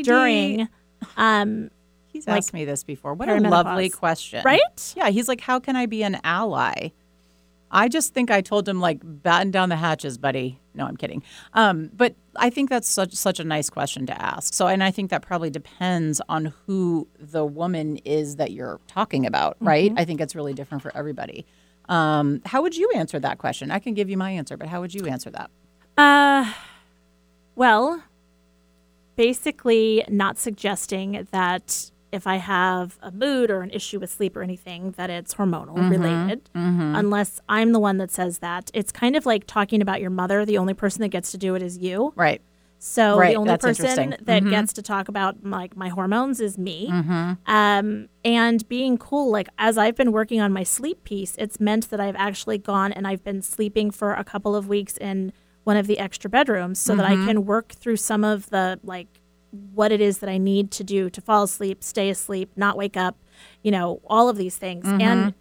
JD, 0.00 0.04
during, 0.04 0.68
um, 1.16 1.70
he's 2.06 2.26
like, 2.26 2.38
asked 2.38 2.54
me 2.54 2.64
this 2.64 2.84
before 2.84 3.14
what 3.14 3.28
a 3.28 3.40
lovely 3.40 3.90
question 3.90 4.42
right? 4.44 4.94
yeah 4.96 5.10
he's 5.10 5.28
like 5.28 5.40
how 5.40 5.58
can 5.58 5.76
i 5.76 5.86
be 5.86 6.02
an 6.02 6.18
ally 6.24 6.90
I 7.72 7.88
just 7.88 8.12
think 8.12 8.30
I 8.30 8.42
told 8.42 8.68
him 8.68 8.80
like 8.80 9.00
batten 9.02 9.50
down 9.50 9.70
the 9.70 9.76
hatches, 9.76 10.18
buddy. 10.18 10.60
No, 10.74 10.84
I'm 10.84 10.96
kidding. 10.96 11.22
Um, 11.54 11.90
but 11.94 12.14
I 12.36 12.50
think 12.50 12.68
that's 12.68 12.88
such 12.88 13.14
such 13.14 13.40
a 13.40 13.44
nice 13.44 13.70
question 13.70 14.06
to 14.06 14.22
ask. 14.22 14.52
So, 14.52 14.66
and 14.66 14.84
I 14.84 14.90
think 14.90 15.10
that 15.10 15.22
probably 15.22 15.50
depends 15.50 16.20
on 16.28 16.52
who 16.66 17.08
the 17.18 17.44
woman 17.44 17.96
is 17.98 18.36
that 18.36 18.52
you're 18.52 18.78
talking 18.86 19.24
about, 19.26 19.56
right? 19.60 19.92
I 19.96 20.04
think 20.04 20.20
it's 20.20 20.34
really 20.34 20.52
different 20.52 20.82
for 20.82 20.94
everybody. 20.94 21.46
Um, 21.88 22.42
how 22.44 22.62
would 22.62 22.76
you 22.76 22.90
answer 22.94 23.18
that 23.20 23.38
question? 23.38 23.70
I 23.70 23.78
can 23.78 23.94
give 23.94 24.08
you 24.08 24.16
my 24.16 24.30
answer, 24.30 24.56
but 24.56 24.68
how 24.68 24.80
would 24.82 24.94
you 24.94 25.06
answer 25.06 25.30
that? 25.30 25.50
Uh, 25.96 26.52
well, 27.54 28.02
basically, 29.16 30.04
not 30.08 30.38
suggesting 30.38 31.26
that 31.30 31.90
if 32.12 32.26
I 32.26 32.36
have 32.36 32.98
a 33.00 33.10
mood 33.10 33.50
or 33.50 33.62
an 33.62 33.70
issue 33.70 33.98
with 33.98 34.10
sleep 34.10 34.36
or 34.36 34.42
anything, 34.42 34.90
that 34.98 35.08
it's 35.08 35.34
hormonal 35.34 35.90
related, 35.90 36.50
unless 36.54 37.40
I'm 37.48 37.72
the 37.72 37.78
one 37.80 37.96
that 37.98 38.10
says 38.10 38.38
that. 38.40 38.70
It's 38.74 38.92
kind 38.92 39.16
of 39.16 39.24
like 39.24 39.46
talking 39.46 39.80
about 39.80 40.00
your 40.00 40.10
mother. 40.10 40.44
The 40.44 40.58
only 40.58 40.74
person 40.74 41.00
that 41.02 41.08
gets 41.08 41.30
to 41.32 41.38
do 41.38 41.54
it 41.54 41.62
is 41.62 41.78
you. 41.78 42.12
Right. 42.14 42.42
So 42.84 43.16
Right, 43.16 43.30
the 43.30 43.36
only 43.36 43.48
that's 43.50 43.64
person 43.64 44.16
that 44.22 44.42
Mhm. 44.42 44.50
gets 44.50 44.72
to 44.72 44.82
talk 44.82 45.06
about 45.08 45.36
like 45.44 45.76
my 45.76 45.88
hormones 45.88 46.40
is 46.40 46.58
me. 46.58 46.88
Mm-hmm. 46.90 47.32
Um, 47.46 48.08
and 48.24 48.68
being 48.68 48.98
cool, 48.98 49.30
like 49.30 49.48
as 49.56 49.78
I've 49.78 49.94
been 49.94 50.10
working 50.10 50.40
on 50.40 50.52
my 50.52 50.64
sleep 50.64 51.04
piece, 51.04 51.36
it's 51.38 51.60
meant 51.60 51.88
that 51.90 52.00
I've 52.00 52.16
actually 52.16 52.58
gone 52.58 52.90
and 52.92 53.06
I've 53.06 53.22
been 53.22 53.40
sleeping 53.40 53.92
for 53.92 54.12
a 54.14 54.24
couple 54.24 54.56
of 54.56 54.66
weeks 54.68 54.96
in 54.98 55.32
one 55.64 55.76
of 55.76 55.86
the 55.86 55.98
extra 55.98 56.28
bedrooms 56.28 56.78
so 56.78 56.96
that 56.96 57.06
I 57.06 57.12
Mm-hmm. 57.14 57.26
can 57.26 57.44
work 57.46 57.72
through 57.72 57.96
some 57.96 58.24
of 58.24 58.50
the 58.50 58.80
like 58.82 59.08
what 59.74 59.92
it 59.92 60.00
is 60.00 60.18
that 60.18 60.30
I 60.30 60.38
need 60.38 60.70
to 60.72 60.84
do 60.84 61.10
to 61.10 61.20
fall 61.20 61.42
asleep, 61.44 61.84
stay 61.84 62.08
asleep, 62.10 62.50
not 62.56 62.76
wake 62.76 62.96
up, 62.96 63.16
you 63.62 63.70
know, 63.70 64.00
all 64.06 64.28
of 64.28 64.36
these 64.36 64.56
things. 64.56 64.84
And 64.86 65.34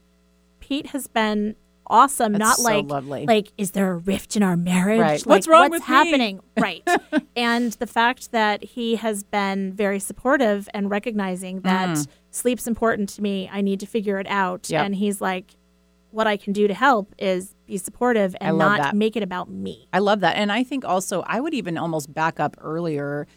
Pete 0.60 0.88
has 0.88 1.08
been 1.08 1.56
awesome. 1.88 2.34
Mm-hmm. 2.34 2.40
not 2.40 2.58
so 2.58 2.64
like 2.64 2.86
lovely. 2.86 3.26
like 3.26 3.52
is 3.58 3.72
there 3.72 3.92
a 3.92 3.98
rift 3.98 4.36
in 4.36 4.44
our 4.44 4.56
marriage? 4.58 5.00
Right. 5.00 5.20
Like, 5.20 5.26
What's 5.26 5.48
wrong 5.48 5.70
what's 5.70 5.82
with 5.82 5.90
me? 5.90 5.96
happening? 5.96 6.40
Right. 6.60 6.88
and 7.36 7.72
the 7.74 7.88
fact 7.88 8.32
that 8.32 8.64
he 8.64 8.96
has 8.98 9.24
been 9.24 9.74
very 9.74 10.00
supportive 10.00 10.68
and 10.74 10.90
recognizing 10.90 11.62
that 11.62 12.06
sleep's 12.32 12.68
important 12.68 13.10
to 13.10 13.22
me, 13.22 13.50
I 13.52 13.62
need 13.62 13.80
to 13.80 13.86
figure 13.86 14.20
it 14.20 14.28
out. 14.28 14.64
Mm. 14.64 14.70
Yep. 14.72 14.86
And 14.86 14.96
he's 14.96 15.22
like, 15.22 15.56
what 16.12 16.28
I 16.28 16.38
can 16.38 16.54
do 16.54 16.68
to 16.68 16.74
help 16.74 17.16
is 17.18 17.56
be 17.66 17.78
supportive 17.78 18.36
and 18.40 18.58
not 18.58 18.80
that. 18.80 18.96
make 18.96 19.16
it 19.16 19.24
about 19.24 19.50
me. 19.50 19.88
I 19.94 20.00
love 20.00 20.20
that. 20.20 20.36
And 20.36 20.52
I 20.52 20.64
think 20.64 20.86
also, 20.86 21.24
I 21.26 21.40
would 21.40 21.54
even 21.54 21.78
almost 21.78 22.14
back 22.14 22.40
up 22.40 22.56
earlier. 22.60 23.28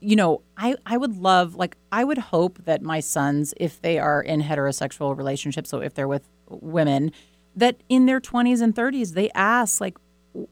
You 0.00 0.16
know, 0.16 0.42
I, 0.56 0.76
I 0.84 0.96
would 0.96 1.16
love, 1.16 1.54
like, 1.54 1.76
I 1.90 2.04
would 2.04 2.18
hope 2.18 2.64
that 2.64 2.82
my 2.82 3.00
sons, 3.00 3.54
if 3.56 3.80
they 3.80 3.98
are 3.98 4.20
in 4.20 4.42
heterosexual 4.42 5.16
relationships, 5.16 5.70
so 5.70 5.80
if 5.80 5.94
they're 5.94 6.08
with 6.08 6.28
women, 6.48 7.12
that 7.54 7.80
in 7.88 8.06
their 8.06 8.20
20s 8.20 8.60
and 8.60 8.74
30s, 8.74 9.14
they 9.14 9.30
ask, 9.30 9.80
like, 9.80 9.96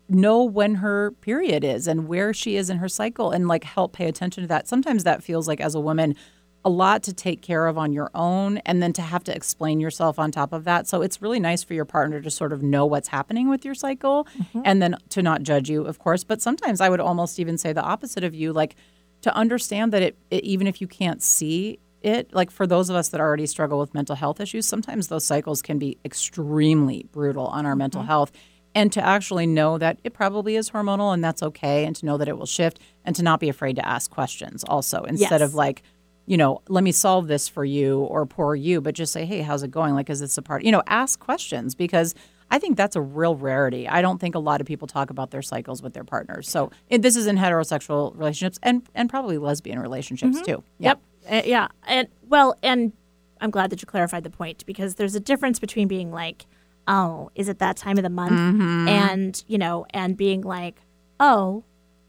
know 0.09 0.43
when 0.43 0.77
her 0.77 1.11
period 1.21 1.63
is 1.63 1.87
and 1.87 2.09
where 2.09 2.33
she 2.33 2.57
is 2.57 2.71
in 2.71 2.79
her 2.79 2.89
cycle 2.89 3.33
and, 3.33 3.47
like, 3.47 3.65
help 3.65 3.93
pay 3.93 4.07
attention 4.07 4.43
to 4.43 4.49
that. 4.49 4.67
Sometimes 4.67 5.05
that 5.05 5.23
feels 5.23 5.47
like, 5.47 5.61
as 5.61 5.75
a 5.75 5.81
woman, 5.81 6.17
a 6.65 6.71
lot 6.71 7.03
to 7.03 7.13
take 7.13 7.43
care 7.43 7.67
of 7.67 7.77
on 7.77 7.93
your 7.93 8.11
own 8.15 8.59
and 8.59 8.83
then 8.83 8.93
to 8.95 9.03
have 9.03 9.23
to 9.25 9.35
explain 9.35 9.81
yourself 9.81 10.19
on 10.19 10.31
top 10.31 10.53
of 10.53 10.65
that. 10.65 10.89
So 10.89 11.03
it's 11.03 11.21
really 11.21 11.39
nice 11.39 11.63
for 11.63 11.75
your 11.75 11.85
partner 11.85 12.21
to 12.23 12.31
sort 12.31 12.53
of 12.53 12.63
know 12.63 12.87
what's 12.87 13.09
happening 13.09 13.51
with 13.51 13.65
your 13.65 13.75
cycle 13.75 14.27
mm-hmm. 14.39 14.63
and 14.65 14.81
then 14.81 14.97
to 15.11 15.23
not 15.23 15.43
judge 15.43 15.69
you, 15.69 15.85
of 15.85 15.99
course. 15.99 16.25
But 16.25 16.41
sometimes 16.41 16.81
I 16.81 16.89
would 16.89 17.01
almost 17.01 17.39
even 17.39 17.59
say 17.59 17.73
the 17.75 17.83
opposite 17.83 18.25
of 18.25 18.35
you, 18.35 18.53
like 18.53 18.77
to 19.21 19.35
understand 19.35 19.93
that 19.93 20.03
it, 20.03 20.17
it 20.31 20.45
even 20.45 20.67
if 20.67 20.81
you 20.81 20.87
can't 20.87 21.23
see 21.23 21.79
it, 22.01 22.33
like 22.35 22.51
for 22.51 22.67
those 22.67 22.89
of 22.91 22.97
us 22.97 23.11
that 23.11 23.21
already 23.21 23.47
struggle 23.47 23.79
with 23.79 23.93
mental 23.93 24.17
health 24.17 24.41
issues, 24.41 24.67
sometimes 24.67 25.09
those 25.09 25.25
cycles 25.25 25.61
can 25.61 25.79
be 25.79 25.99
extremely 26.05 27.07
brutal 27.13 27.47
on 27.47 27.67
our 27.67 27.77
mental 27.77 28.01
mm-hmm. 28.01 28.09
health. 28.09 28.33
And 28.75 28.91
to 28.93 29.01
actually 29.01 29.47
know 29.47 29.79
that 29.79 29.99
it 30.03 30.15
probably 30.15 30.57
is 30.57 30.71
hormonal 30.71 31.15
and 31.15 31.23
that's 31.23 31.45
okay, 31.45 31.85
and 31.85 31.95
to 31.97 32.07
know 32.07 32.17
that 32.17 32.27
it 32.27 32.37
will 32.37 32.45
shift, 32.45 32.81
and 33.05 33.15
to 33.15 33.23
not 33.23 33.39
be 33.39 33.49
afraid 33.49 33.77
to 33.77 33.87
ask 33.87 34.11
questions 34.11 34.65
also, 34.65 35.05
instead 35.05 35.43
of 35.43 35.55
like, 35.55 35.83
you 36.27 36.37
know, 36.37 36.63
let 36.69 36.85
me 36.85 36.93
solve 36.93 37.29
this 37.29 37.49
for 37.49 37.65
you 37.65 38.01
or 38.01 38.27
poor 38.27 38.55
you, 38.55 38.81
but 38.81 38.95
just 38.95 39.13
say, 39.13 39.25
hey, 39.25 39.43
how's 39.43 39.63
it 39.63 39.71
going? 39.71 39.95
Like, 39.95 40.09
is 40.09 40.21
this 40.21 40.39
a 40.39 40.43
part? 40.43 40.65
You 40.65 40.73
know, 40.73 40.83
ask 40.87 41.19
questions 41.21 41.75
because 41.75 42.15
I 42.51 42.59
think 42.59 42.77
that's 42.77 42.97
a 42.97 43.01
real 43.01 43.37
rarity. 43.37 43.89
I 43.89 44.03
don't 44.03 44.21
think 44.21 44.35
a 44.35 44.39
lot 44.39 44.61
of 44.61 44.67
people 44.67 44.87
talk 44.87 45.11
about 45.11 45.31
their 45.31 45.43
cycles 45.43 45.83
with 45.83 45.95
their 45.95 46.05
partners. 46.05 46.49
So 46.49 46.71
and 46.91 47.03
this 47.03 47.17
is 47.17 47.27
in 47.27 47.37
heterosexual 47.37 48.17
relationships 48.17 48.59
and 48.63 48.89
and 48.95 49.11
probably 49.11 49.39
lesbian 49.39 49.79
relationships 49.79 50.41
too. 50.43 50.63
Yeah. 50.79 50.91
Yep. 50.91 51.01
Uh, 51.31 51.43
yeah. 51.47 51.69
And 51.87 52.09
well, 52.29 52.57
and 52.63 52.93
I'm 53.41 53.51
glad 53.51 53.71
that 53.71 53.83
you 53.83 53.87
clarified 53.87 54.25
the 54.25 54.31
point 54.31 54.65
because 54.67 54.95
there's 54.95 55.15
a 55.15 55.21
difference 55.21 55.59
between 55.59 55.89
being 55.89 56.11
like, 56.11 56.47
oh, 56.87 57.31
is 57.35 57.49
it 57.49 57.59
that 57.59 57.77
time 57.77 57.99
of 57.99 58.03
the 58.03 58.11
month? 58.11 58.33
Mm-hmm. 58.33 58.89
And, 58.89 59.45
you 59.47 59.59
know, 59.59 59.87
and 59.91 60.17
being 60.17 60.43
like, 60.43 60.81
oh, 61.21 61.65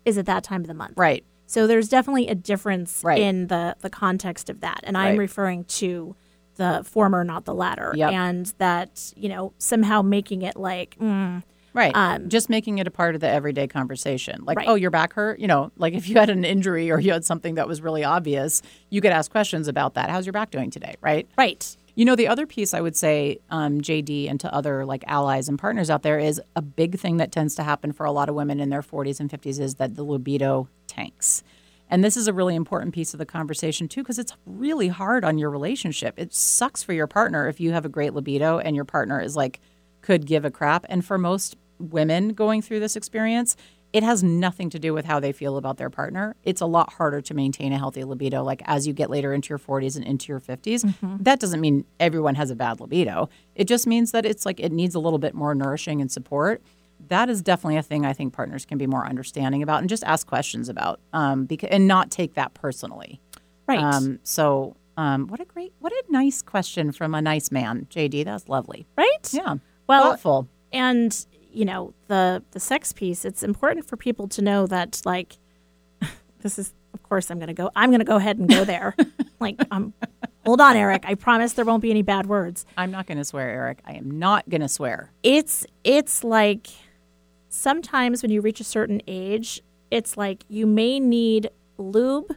is 0.06 0.18
it 0.18 0.26
that 0.28 0.44
time 0.44 0.62
of 0.62 0.68
the 0.68 0.74
month? 0.74 0.94
Right. 0.98 1.26
So 1.48 1.68
there's 1.68 1.88
definitely 1.90 2.28
a 2.28 2.36
difference 2.36 3.02
Right. 3.04 3.20
in 3.22 3.48
the 3.48 3.76
the 3.82 3.90
context 3.90 4.50
of 4.50 4.62
that, 4.62 4.80
and 4.84 4.98
I'm 4.98 5.18
referring 5.18 5.66
to 5.66 6.16
the 6.56 6.84
former, 6.86 7.24
not 7.24 7.46
the 7.46 7.54
latter, 7.54 7.94
Yep. 7.96 8.12
and 8.14 8.46
that 8.58 9.14
you 9.16 9.30
know 9.30 9.54
somehow 9.58 10.02
making 10.02 10.42
it 10.42 10.56
like 10.56 10.96
mm, 11.00 11.44
Right. 11.74 11.92
Um, 11.94 12.30
just 12.30 12.50
making 12.50 12.78
it 12.78 12.88
a 12.88 12.92
part 12.92 13.16
of 13.16 13.22
the 13.22 13.28
everyday 13.28 13.68
conversation. 13.68 14.46
Like, 14.46 14.60
Right. 14.60 14.68
oh, 14.70 14.76
your 14.76 14.92
back 14.92 15.12
hurt? 15.12 15.40
You 15.40 15.48
know, 15.48 15.74
like 15.76 15.94
if 15.94 16.08
you 16.08 16.16
had 16.16 16.30
an 16.30 16.46
injury 16.46 16.90
or 16.90 17.02
you 17.02 17.12
had 17.12 17.26
something 17.26 17.56
that 17.56 17.68
was 17.68 17.82
really 17.82 18.02
obvious, 18.06 18.62
you 18.90 19.02
could 19.02 19.12
ask 19.12 19.30
questions 19.30 19.68
about 19.68 19.96
that. 19.96 20.10
How's 20.10 20.26
your 20.26 20.32
back 20.32 20.52
doing 20.52 20.72
today? 20.72 20.96
Right. 21.02 21.28
right. 21.38 21.76
You 21.96 22.04
know, 22.04 22.16
the 22.16 22.28
other 22.28 22.46
piece 22.46 22.74
I 22.74 22.82
would 22.82 22.96
say, 22.96 23.40
um, 23.50 23.80
JD, 23.80 24.30
and 24.30 24.40
to 24.42 24.54
other 24.54 24.86
like 24.86 25.04
allies 25.08 25.48
and 25.48 25.58
partners 25.58 25.90
out 25.90 26.04
there 26.04 26.20
is 26.20 26.42
a 26.56 26.62
big 26.62 27.00
thing 27.00 27.18
that 27.18 27.32
tends 27.32 27.56
to 27.56 27.64
happen 27.64 27.94
for 27.94 28.06
a 28.06 28.12
lot 28.12 28.28
of 28.28 28.36
women 28.36 28.60
in 28.60 28.70
their 28.70 28.82
40s 28.82 29.20
and 29.20 29.30
50s 29.30 29.60
is 29.60 29.76
that 29.76 29.96
the 29.96 30.04
libido 30.04 30.68
tanks. 30.88 31.42
And 31.90 32.04
this 32.04 32.18
is 32.18 32.28
a 32.28 32.34
really 32.34 32.56
important 32.56 32.94
piece 32.94 33.14
of 33.14 33.18
the 33.20 33.26
conversation 33.26 33.88
too, 33.88 34.02
because 34.02 34.20
it's 34.20 34.36
really 34.46 34.90
hard 34.90 35.24
on 35.24 35.38
your 35.38 35.50
relationship. 35.50 36.16
It 36.18 36.34
sucks 36.34 36.84
for 36.84 36.94
your 36.94 37.08
partner 37.08 37.48
if 37.48 37.60
you 37.60 37.72
have 37.72 37.86
a 37.86 37.90
great 37.90 38.14
libido 38.14 38.60
and 38.60 38.76
your 38.76 38.86
partner 38.86 39.22
is 39.22 39.36
like, 39.36 39.62
could 40.02 40.26
give 40.26 40.46
a 40.46 40.52
crap. 40.52 40.86
And 40.90 41.06
for 41.06 41.18
most 41.18 41.56
women 41.80 42.30
going 42.30 42.62
through 42.62 42.80
this 42.80 42.96
experience, 42.96 43.56
it 43.96 44.04
has 44.04 44.22
nothing 44.22 44.70
to 44.72 44.78
do 44.78 44.94
with 44.94 45.06
how 45.06 45.22
they 45.22 45.32
feel 45.32 45.56
about 45.56 45.78
their 45.78 45.90
partner. 45.90 46.36
It's 46.44 46.60
a 46.60 46.66
lot 46.66 46.92
harder 46.92 47.22
to 47.22 47.34
maintain 47.34 47.72
a 47.72 47.78
healthy 47.78 48.04
libido, 48.04 48.44
like 48.44 48.62
as 48.66 48.86
you 48.86 48.92
get 48.92 49.10
later 49.10 49.34
into 49.34 49.48
your 49.48 49.58
40s 49.58 49.96
and 49.96 50.04
into 50.04 50.34
your 50.34 50.42
50s. 50.42 50.94
That 51.24 51.40
doesn't 51.40 51.62
mean 51.62 51.86
everyone 51.98 52.36
has 52.36 52.52
a 52.52 52.56
bad 52.56 52.82
libido. 52.82 53.30
It 53.56 53.70
just 53.70 53.88
means 53.88 54.12
that 54.12 54.26
it's 54.26 54.46
like 54.46 54.60
it 54.60 54.74
needs 54.74 54.96
a 54.96 55.00
little 55.00 55.18
bit 55.18 55.34
more 55.34 55.56
nourishing 55.56 56.02
and 56.02 56.12
support. 56.12 56.62
That 57.08 57.30
is 57.30 57.42
definitely 57.42 57.78
a 57.78 57.84
thing 57.84 58.06
I 58.06 58.12
think 58.12 58.34
partners 58.34 58.66
can 58.66 58.78
be 58.78 58.86
more 58.86 59.06
understanding 59.08 59.64
about 59.64 59.80
and 59.80 59.88
just 59.88 60.04
ask 60.04 60.28
questions 60.28 60.68
about, 60.68 61.00
um, 61.14 61.46
because 61.46 61.70
and 61.72 61.88
not 61.88 62.12
take 62.12 62.34
that 62.34 62.54
personally. 62.54 63.22
Right. 63.66 63.80
Um, 63.80 64.20
so, 64.24 64.76
um, 64.98 65.28
what 65.28 65.40
a 65.40 65.46
great, 65.46 65.72
what 65.80 65.94
a 65.94 66.04
nice 66.10 66.42
question 66.42 66.92
from 66.92 67.16
a 67.16 67.22
nice 67.22 67.50
man, 67.50 67.88
JD. 67.90 68.26
That's 68.26 68.50
lovely. 68.50 68.88
right. 68.98 69.30
Yeah. 69.32 69.56
Well, 69.88 70.12
thoughtful. 70.12 70.50
and 70.74 71.26
you 71.56 71.66
know 71.66 71.94
the 72.08 72.44
the 72.52 72.60
sex 72.60 72.92
piece 72.94 73.26
it's 73.26 73.44
important 73.44 73.88
for 73.88 73.98
people 73.98 74.28
to 74.28 74.42
know 74.42 74.68
that 74.68 75.02
like 75.06 75.38
this 76.42 76.60
is 76.60 76.74
of 76.94 77.02
course 77.04 77.30
i'm 77.32 77.40
gonna 77.40 77.54
go 77.54 77.70
i'm 77.76 77.92
gonna 77.92 78.04
go 78.04 78.16
ahead 78.18 78.38
and 78.38 78.50
go 78.50 78.64
there 78.66 78.96
like 79.40 79.60
um 79.72 79.94
hold 80.46 80.60
on 80.62 80.76
eric 80.76 81.04
i 81.08 81.16
promise 81.16 81.54
there 81.54 81.66
won't 81.66 81.82
be 81.82 81.90
any 81.92 82.02
bad 82.02 82.26
words 82.28 82.66
I'm 82.78 82.92
not 82.92 83.08
going 83.08 83.18
to 83.18 83.26
swear, 83.26 83.50
Eric. 83.50 83.80
I 83.86 83.94
am 83.94 84.12
not 84.20 84.48
going 84.50 84.62
to 84.62 84.68
swear. 84.68 85.12
it's 85.24 85.66
it's 85.84 86.24
like 86.24 86.68
sometimes 87.50 88.22
when 88.22 88.32
you 88.32 88.42
reach 88.42 88.60
a 88.60 88.64
certain 88.64 89.02
age 89.08 89.62
it's 89.92 90.18
like 90.18 90.44
you 90.50 90.66
may 90.66 91.00
need 91.00 91.50
lube 91.78 92.36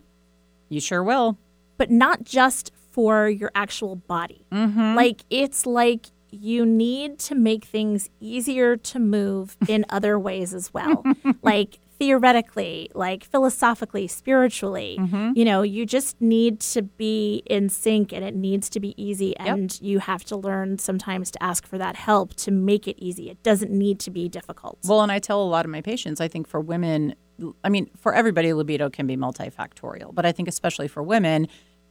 You 0.69 0.81
sure 0.81 1.03
will. 1.03 1.39
but 1.77 1.91
not 1.91 2.25
just 2.25 2.73
for 2.91 3.29
your 3.29 3.51
actual 3.55 3.95
body. 3.97 4.45
Mm-hmm. 4.53 4.95
Like 4.97 5.23
it's 5.31 5.67
like 5.67 6.07
you 6.31 6.67
need 6.67 7.19
to 7.21 7.35
make 7.35 7.65
things 7.65 8.11
easier 8.21 8.77
to 8.77 8.99
move 8.99 9.57
in 9.69 9.85
other 9.89 10.19
ways 10.19 10.55
as 10.55 10.73
well. 10.73 11.05
like 11.43 11.79
theoretically, 11.99 12.91
like 12.95 13.25
philosophically, 13.25 14.07
spiritually. 14.07 14.97
Mm-hmm. 15.01 15.33
You 15.35 15.45
know, 15.45 15.63
you 15.63 15.85
just 15.85 16.21
need 16.21 16.61
to 16.61 16.83
be 16.83 17.43
in 17.47 17.69
sync 17.69 18.13
and 18.13 18.25
it 18.25 18.35
needs 18.35 18.69
to 18.71 18.81
be 18.81 18.95
easy 19.03 19.37
and 19.37 19.79
you 19.83 19.99
have 19.99 20.25
to 20.27 20.37
learn 20.37 20.79
sometimes 20.79 21.31
to 21.33 21.43
ask 21.43 21.67
for 21.67 21.77
that 21.79 21.97
help 21.97 22.35
to 22.35 22.51
make 22.51 22.87
it 22.87 22.97
easy. 22.99 23.31
It 23.31 23.43
doesn't 23.43 23.71
need 23.71 23.99
to 24.01 24.11
be 24.11 24.29
difficult. 24.29 24.79
Well, 24.85 25.03
and 25.03 25.11
I 25.11 25.19
tell 25.19 25.43
a 25.43 25.45
lot 25.45 25.65
of 25.65 25.71
my 25.71 25.81
patients, 25.81 26.21
I 26.21 26.29
think 26.29 26.47
for 26.47 26.61
women, 26.61 27.15
I 27.65 27.69
mean, 27.69 27.91
for 27.97 28.15
everybody, 28.15 28.53
libido 28.53 28.91
can 28.91 29.07
be 29.07 29.17
multifactorial, 29.17 30.15
but 30.15 30.25
I 30.25 30.33
think 30.33 30.49
especially 30.49 30.89
for 30.89 31.03
women, 31.03 31.49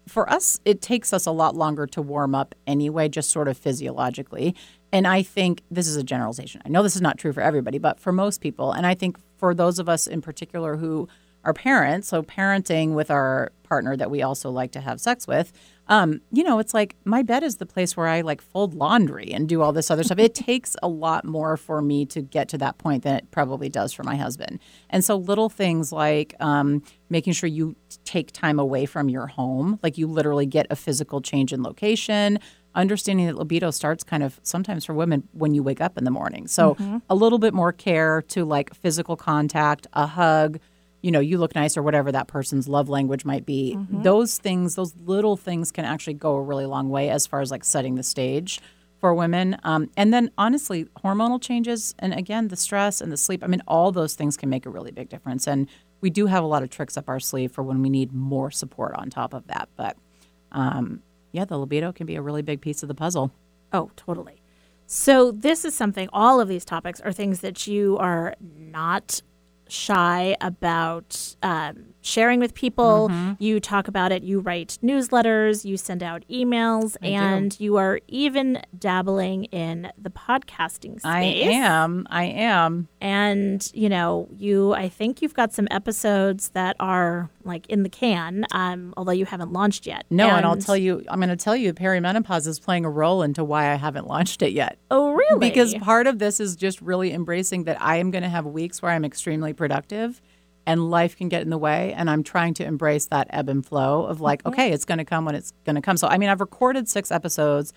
for 0.08 0.30
us, 0.30 0.60
it 0.66 0.82
takes 0.82 1.14
us 1.14 1.26
a 1.26 1.32
lot 1.32 1.56
longer 1.56 1.86
to 1.88 2.02
warm 2.02 2.34
up 2.34 2.56
anyway, 2.66 3.10
just 3.10 3.30
sort 3.30 3.48
of 3.48 3.58
physiologically. 3.58 4.56
And 4.92 5.06
I 5.06 5.22
think 5.22 5.64
this 5.70 5.88
is 5.88 5.96
a 5.96 6.04
generalization. 6.04 6.62
I 6.66 6.70
know 6.70 6.82
this 6.82 6.96
is 6.96 7.02
not 7.02 7.18
true 7.18 7.34
for 7.34 7.42
everybody, 7.42 7.78
but 7.78 8.00
for 8.00 8.12
most 8.12 8.42
people, 8.42 8.72
and 8.72 8.86
I 8.86 8.96
think 8.96 9.18
for 9.38 9.54
those 9.54 9.80
of 9.80 9.90
us 9.90 10.08
in 10.08 10.22
particular 10.22 10.78
who 10.78 11.08
are 11.44 11.54
parents, 11.54 12.08
so 12.08 12.24
parenting 12.24 12.94
with 12.94 13.12
our 13.12 13.52
partner 13.64 13.96
that 13.96 14.10
we 14.10 14.22
also 14.22 14.50
like 14.50 14.72
to 14.72 14.82
have 14.82 15.00
sex 15.00 15.28
with, 15.28 15.52
um, 15.90 16.22
you 16.32 16.44
know, 16.44 16.60
it's 16.60 16.74
like 16.74 16.96
my 17.06 17.24
bed 17.24 17.44
is 17.44 17.58
the 17.58 17.66
place 17.66 17.96
where 17.96 18.08
I 18.08 18.22
like 18.22 18.42
fold 18.42 18.74
laundry 18.74 19.32
and 19.32 19.48
do 19.48 19.62
all 19.62 19.72
this 19.72 19.90
other 19.90 20.04
stuff. 20.04 20.20
It 20.20 20.36
takes 20.48 20.76
a 20.84 20.88
lot 20.88 21.26
more 21.26 21.58
for 21.58 21.82
me 21.82 22.06
to 22.08 22.22
get 22.22 22.50
to 22.50 22.58
that 22.60 22.78
point 22.78 23.04
than 23.04 23.16
it 23.16 23.32
probably 23.32 23.70
does 23.70 23.94
for 23.94 24.04
my 24.04 24.16
husband. 24.16 24.60
And 24.90 25.04
so 25.04 25.16
little 25.16 25.50
things 25.50 25.92
like 25.92 26.36
um, 26.40 26.84
making 27.10 27.34
sure 27.34 27.48
you 27.48 27.76
take 28.06 28.32
time 28.32 28.60
away 28.60 28.86
from 28.86 29.10
your 29.10 29.28
home, 29.28 29.80
like 29.82 29.98
you 29.98 30.08
literally 30.08 30.46
get 30.46 30.68
a 30.70 30.76
physical 30.76 31.22
change 31.22 31.54
in 31.54 31.64
location, 31.64 32.40
understanding 32.76 33.26
that 33.26 33.38
libido 33.38 33.72
starts 33.72 34.04
kind 34.04 34.24
of 34.24 34.40
sometimes 34.44 34.86
for 34.86 34.94
women 34.94 35.28
when 35.32 35.54
you 35.54 35.64
wake 35.64 35.82
up 35.82 35.98
in 35.98 36.04
the 36.04 36.12
morning. 36.12 36.48
So 36.48 36.76
a 37.10 37.16
little 37.16 37.40
bit 37.40 37.54
more 37.54 37.72
care 37.72 38.22
to 38.30 38.46
like 38.46 38.74
physical 38.76 39.16
contact, 39.16 39.88
a 39.94 40.06
hug, 40.06 40.60
you 41.02 41.12
know, 41.12 41.20
you 41.20 41.38
look 41.38 41.56
nice 41.56 41.78
or 41.78 41.84
whatever 41.84 42.12
that 42.12 42.28
person's 42.28 42.68
love 42.68 42.90
language 42.90 43.24
might 43.24 43.46
be. 43.46 43.78
Those 43.90 44.38
things, 44.38 44.76
those 44.76 44.96
little 45.06 45.38
things 45.38 45.72
can 45.72 45.86
actually 45.86 46.16
go 46.16 46.36
a 46.36 46.42
really 46.42 46.66
long 46.66 46.90
way 46.90 47.10
as 47.10 47.28
far 47.28 47.42
as 47.42 47.52
like 47.52 47.64
setting 47.64 47.96
the 47.96 48.04
stage 48.04 48.60
for 49.00 49.14
women. 49.14 49.58
Um, 49.64 49.90
and 49.96 50.12
then 50.12 50.32
honestly, 50.38 50.86
hormonal 51.04 51.42
changes 51.42 51.94
and 52.00 52.14
again, 52.14 52.48
the 52.48 52.56
stress 52.56 53.00
and 53.00 53.12
the 53.12 53.18
sleep, 53.18 53.44
I 53.44 53.48
mean, 53.48 53.62
all 53.68 53.92
those 53.92 54.16
things 54.16 54.38
can 54.38 54.50
make 54.50 54.66
a 54.66 54.70
really 54.70 54.92
big 54.92 55.10
difference. 55.10 55.48
And 55.48 55.70
we 56.02 56.10
do 56.10 56.26
have 56.26 56.44
a 56.44 56.48
lot 56.48 56.64
of 56.64 56.70
tricks 56.70 56.98
up 56.98 57.08
our 57.10 57.20
sleeve 57.20 57.52
for 57.52 57.64
when 57.64 57.82
we 57.82 57.90
need 57.90 58.12
more 58.12 58.52
support 58.52 58.96
on 58.96 59.10
top 59.10 59.34
of 59.34 59.48
that. 59.48 59.70
But 59.76 59.98
um, 60.52 61.04
yeah, 61.32 61.46
the 61.46 61.58
libido 61.58 61.92
can 61.92 62.08
be 62.08 62.16
a 62.16 62.22
really 62.22 62.42
big 62.42 62.62
piece 62.62 62.82
of 62.82 62.88
the 62.88 62.96
puzzle. 62.96 63.32
Oh, 63.72 63.92
totally. 63.96 64.42
So 64.88 65.32
this 65.32 65.66
is 65.66 65.76
something. 65.76 66.10
All 66.14 66.40
of 66.40 66.48
these 66.48 66.66
topics 66.66 67.02
are 67.02 67.12
things 67.12 67.42
that 67.42 67.68
you 67.68 67.98
are 67.98 68.36
not 68.40 69.22
shy 69.70 70.36
about 70.42 71.36
um, 71.44 71.94
sharing 72.08 72.40
with 72.40 72.54
people. 72.54 73.10
Mm-hmm. 73.10 73.34
You 73.40 73.60
talk 73.60 73.88
about 73.88 74.12
it. 74.12 74.24
You 74.24 74.40
write 74.40 74.78
newsletters. 74.84 75.66
You 75.66 75.78
send 75.78 76.02
out 76.02 76.24
emails, 76.30 76.96
I 77.02 77.08
do. 77.08 77.14
and 77.14 77.60
you 77.60 77.78
are 77.78 78.00
even 78.08 78.62
dabbling 78.78 79.46
in 79.46 79.92
the 79.98 80.10
podcasting 80.10 81.00
space. 81.00 81.06
I 81.06 81.22
am. 81.22 82.08
I 82.10 82.26
am. 82.26 82.88
And 83.02 83.70
you 83.74 83.90
know, 83.90 84.28
you. 84.36 84.74
I 84.74 84.90
think 84.90 85.22
you've 85.22 85.34
got 85.34 85.54
some 85.54 85.68
episodes 85.70 86.50
that 86.50 86.76
are 86.80 87.30
like 87.44 87.66
in 87.68 87.84
the 87.84 87.90
can, 87.90 88.46
um, 88.52 88.94
although 88.98 89.12
you 89.12 89.26
haven't 89.26 89.52
launched 89.52 89.88
yet. 89.88 90.06
No, 90.10 90.30
and, 90.30 90.46
I'll 90.46 90.58
tell 90.58 90.78
you, 90.78 91.04
I'm 91.08 91.20
going 91.20 91.30
to 91.30 91.36
tell 91.36 91.56
you, 91.56 91.74
perimenopause 91.74 92.46
is 92.46 92.60
playing 92.60 92.86
a 92.86 92.90
role 92.90 93.24
into 93.24 93.44
why 93.44 93.72
I 93.72 93.76
haven't 93.76 94.08
launched 94.08 94.42
it 94.42 94.52
yet. 94.52 94.78
Oh, 94.92 95.14
really? 95.14 95.40
Because 95.40 95.74
part 95.76 96.08
of 96.08 96.20
this 96.20 96.40
is 96.40 96.56
just 96.56 96.82
really 96.82 97.14
embracing 97.14 97.64
that 97.64 97.82
I 97.82 97.98
am 97.98 98.12
going 98.12 98.24
to 98.24 98.30
have 98.30 98.46
weeks 98.46 98.82
where 98.82 98.92
I'm 98.92 99.06
extremely 99.06 99.54
productive 99.54 100.22
and 100.68 100.92
life 100.92 101.16
can 101.16 101.30
get 101.30 101.42
in 101.42 101.50
the 101.50 101.58
way. 101.58 101.94
And 101.94 102.10
I'm 102.10 102.24
trying 102.24 102.54
to 102.56 102.66
embrace 102.66 103.06
that 103.08 103.28
ebb 103.30 103.48
and 103.48 103.66
flow 103.66 104.06
of 104.06 104.20
like, 104.20 104.44
mm-hmm. 104.44 104.50
okay, 104.50 104.72
it's 104.74 104.84
going 104.84 104.98
to 104.98 105.06
come 105.06 105.24
when 105.24 105.34
it's 105.34 105.54
going 105.66 105.78
to 105.78 105.82
come. 105.82 105.96
So, 105.96 106.08
I 106.08 106.18
mean, 106.18 106.28
I've 106.28 106.42
recorded 106.42 106.90
six 106.90 107.10
episodes. 107.10 107.72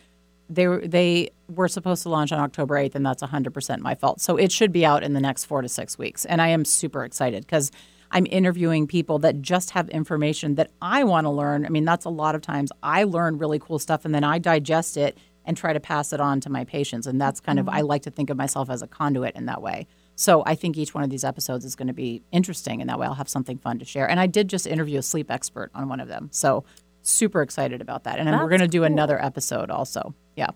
They, 0.48 0.66
were- 0.66 0.84
they 0.84 1.30
were 1.48 1.68
supposed 1.68 2.02
to 2.02 2.08
launch 2.08 2.32
on 2.32 2.40
October 2.40 2.74
8th, 2.74 2.96
and 2.96 3.06
that's 3.06 3.22
100% 3.22 3.78
my 3.78 3.94
fault. 3.94 4.20
So 4.20 4.36
it 4.36 4.50
should 4.50 4.72
be 4.72 4.84
out 4.84 5.04
in 5.04 5.12
the 5.14 5.20
next 5.20 5.44
four 5.44 5.62
to 5.62 5.68
six 5.68 5.98
weeks. 5.98 6.24
And 6.24 6.42
I 6.42 6.48
am 6.48 6.64
super 6.64 7.04
excited 7.04 7.46
because 7.46 7.70
I'm 8.10 8.26
interviewing 8.28 8.88
people 8.88 9.20
that 9.20 9.40
just 9.40 9.70
have 9.70 9.88
information 9.90 10.56
that 10.56 10.72
I 10.82 11.04
want 11.04 11.26
to 11.26 11.30
learn. 11.30 11.64
I 11.64 11.68
mean, 11.68 11.84
that's 11.84 12.04
a 12.04 12.10
lot 12.10 12.34
of 12.34 12.42
times 12.42 12.72
I 12.82 13.04
learn 13.04 13.38
really 13.38 13.60
cool 13.60 13.78
stuff 13.78 14.04
and 14.04 14.12
then 14.12 14.24
I 14.24 14.40
digest 14.40 14.96
it 14.96 15.16
and 15.44 15.56
try 15.56 15.72
to 15.72 15.78
pass 15.78 16.12
it 16.12 16.20
on 16.20 16.40
to 16.40 16.50
my 16.50 16.64
patients. 16.64 17.06
And 17.06 17.20
that's 17.20 17.38
kind 17.38 17.60
of, 17.60 17.68
I 17.68 17.78
mm-hmm. 17.78 17.86
like 17.86 18.02
to 18.02 18.10
think 18.10 18.30
of 18.30 18.36
myself 18.36 18.68
as 18.68 18.82
a 18.82 18.88
conduit 18.88 19.36
in 19.36 19.46
that 19.46 19.62
way. 19.62 19.86
So 20.20 20.42
I 20.44 20.54
think 20.54 20.76
each 20.76 20.92
one 20.92 21.02
of 21.02 21.08
these 21.08 21.24
episodes 21.24 21.64
is 21.64 21.74
going 21.74 21.88
to 21.88 21.94
be 21.94 22.22
interesting, 22.30 22.82
and 22.82 22.90
that 22.90 22.98
way 22.98 23.06
I'll 23.06 23.14
have 23.14 23.28
something 23.30 23.56
fun 23.56 23.78
to 23.78 23.86
share. 23.86 24.06
And 24.06 24.20
I 24.20 24.26
did 24.26 24.48
just 24.48 24.66
interview 24.66 24.98
a 24.98 25.02
sleep 25.02 25.30
expert 25.30 25.70
on 25.74 25.88
one 25.88 25.98
of 25.98 26.08
them, 26.08 26.28
so 26.30 26.62
super 27.00 27.40
excited 27.40 27.80
about 27.80 28.04
that. 28.04 28.18
And 28.18 28.28
then 28.28 28.38
we're 28.38 28.50
going 28.50 28.60
to 28.60 28.68
do 28.68 28.80
cool. 28.80 28.84
another 28.84 29.18
episode 29.24 29.70
also. 29.70 30.14
Yeah. 30.36 30.50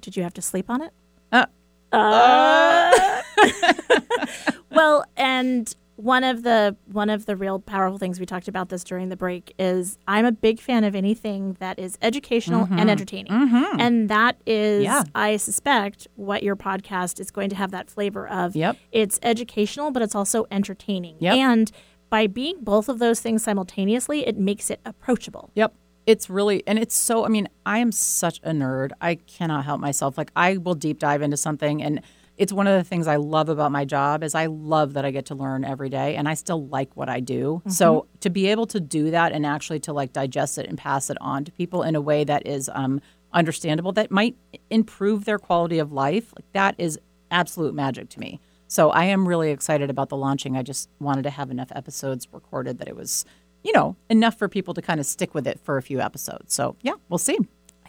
Did 0.00 0.16
you 0.16 0.24
have 0.24 0.34
to 0.34 0.42
sleep 0.42 0.68
on 0.68 0.82
it? 0.82 0.92
Uh, 1.30 1.46
Well, 4.70 5.04
and 5.16 5.72
one 6.02 6.24
of 6.24 6.42
the 6.42 6.76
one 6.90 7.08
of 7.08 7.26
the 7.26 7.36
real 7.36 7.60
powerful 7.60 7.96
things 7.96 8.18
we 8.18 8.26
talked 8.26 8.48
about 8.48 8.70
this 8.70 8.82
during 8.82 9.08
the 9.08 9.16
break 9.16 9.54
is 9.56 9.98
I'm 10.08 10.24
a 10.24 10.32
big 10.32 10.58
fan 10.58 10.82
of 10.82 10.96
anything 10.96 11.56
that 11.60 11.78
is 11.78 11.96
educational 12.02 12.62
and 12.62 12.70
mm-hmm. 12.72 12.88
entertaining. 12.88 13.32
Mm-hmm. 13.32 13.80
And 13.80 14.08
that 14.08 14.36
is 14.44 14.82
Yeah. 14.82 15.04
I 15.14 15.36
suspect 15.36 16.08
what 16.16 16.42
your 16.42 16.56
podcast 16.56 17.20
is 17.20 17.30
going 17.30 17.50
to 17.50 17.56
have 17.56 17.70
that 17.70 17.88
flavor 17.88 18.28
of. 18.28 18.56
Yep. 18.56 18.78
It's 18.90 19.20
educational 19.22 19.92
but 19.92 20.02
it's 20.02 20.16
also 20.16 20.46
entertaining. 20.50 21.16
Yep. 21.20 21.34
And 21.36 21.72
by 22.10 22.26
being 22.26 22.56
both 22.60 22.88
of 22.88 22.98
those 22.98 23.20
things 23.20 23.44
simultaneously, 23.44 24.26
it 24.26 24.36
makes 24.36 24.70
it 24.70 24.80
approachable. 24.84 25.50
Yep. 25.54 25.72
It's 26.04 26.28
really, 26.28 26.64
and 26.66 26.80
it's 26.80 26.96
so, 26.96 27.24
I 27.24 27.28
mean, 27.28 27.48
I 27.64 27.78
am 27.78 27.92
such 27.92 28.40
a 28.42 28.50
nerd. 28.50 28.90
I 29.00 29.14
cannot 29.14 29.64
help 29.64 29.80
myself. 29.80 30.18
Like, 30.18 30.32
I 30.34 30.56
will 30.56 30.74
deep 30.74 30.98
dive 30.98 31.22
into 31.22 31.36
something. 31.36 31.80
And 31.80 32.02
it's 32.36 32.52
one 32.52 32.66
of 32.66 32.76
the 32.78 32.84
things 32.84 33.06
I 33.06 33.16
love 33.16 33.48
about 33.48 33.72
my 33.72 33.84
job 33.84 34.22
is 34.24 34.34
I 34.34 34.46
love 34.46 34.94
that 34.94 35.04
I 35.04 35.10
get 35.10 35.26
to 35.26 35.34
learn 35.34 35.64
every 35.64 35.88
day 35.90 36.16
and 36.16 36.28
I 36.28 36.34
still 36.34 36.66
like 36.66 36.96
what 36.96 37.08
I 37.08 37.20
do. 37.20 37.62
So 37.68 38.06
to 38.20 38.30
be 38.30 38.46
able 38.48 38.66
to 38.68 38.80
do 38.80 39.10
that 39.10 39.32
and 39.32 39.44
actually 39.44 39.80
to 39.80 39.92
like 39.92 40.12
digest 40.12 40.56
it 40.58 40.66
and 40.66 40.78
pass 40.78 41.10
it 41.10 41.18
on 41.20 41.44
to 41.44 41.52
people 41.52 41.82
in 41.82 41.94
a 41.94 42.00
way 42.00 42.24
that 42.24 42.46
is 42.46 42.70
um, 42.72 43.00
understandable, 43.32 43.92
that 43.92 44.10
might 44.10 44.36
improve 44.70 45.24
their 45.26 45.38
quality 45.38 45.78
of 45.78 45.92
life, 45.92 46.32
like 46.36 46.50
that 46.52 46.74
is 46.78 46.98
absolute 47.30 47.74
magic 47.74 48.08
to 48.10 48.20
me. 48.20 48.40
So 48.66 48.90
I 48.90 49.04
am 49.04 49.28
really 49.28 49.50
excited 49.50 49.90
about 49.90 50.08
the 50.08 50.16
launching. 50.16 50.56
I 50.56 50.62
just 50.62 50.88
wanted 50.98 51.22
to 51.24 51.30
have 51.30 51.50
enough 51.50 51.70
episodes 51.74 52.26
recorded 52.32 52.78
that 52.78 52.88
it 52.88 52.96
was, 52.96 53.26
you 53.62 53.72
know, 53.74 53.96
enough 54.08 54.38
for 54.38 54.48
people 54.48 54.72
to 54.74 54.80
kind 54.82 54.98
of 55.00 55.04
stick 55.04 55.34
with 55.34 55.46
it 55.46 55.60
for 55.60 55.76
a 55.76 55.82
few 55.82 56.00
episodes. 56.00 56.54
So 56.54 56.76
yeah, 56.80 56.94
we'll 57.10 57.18
see. 57.18 57.36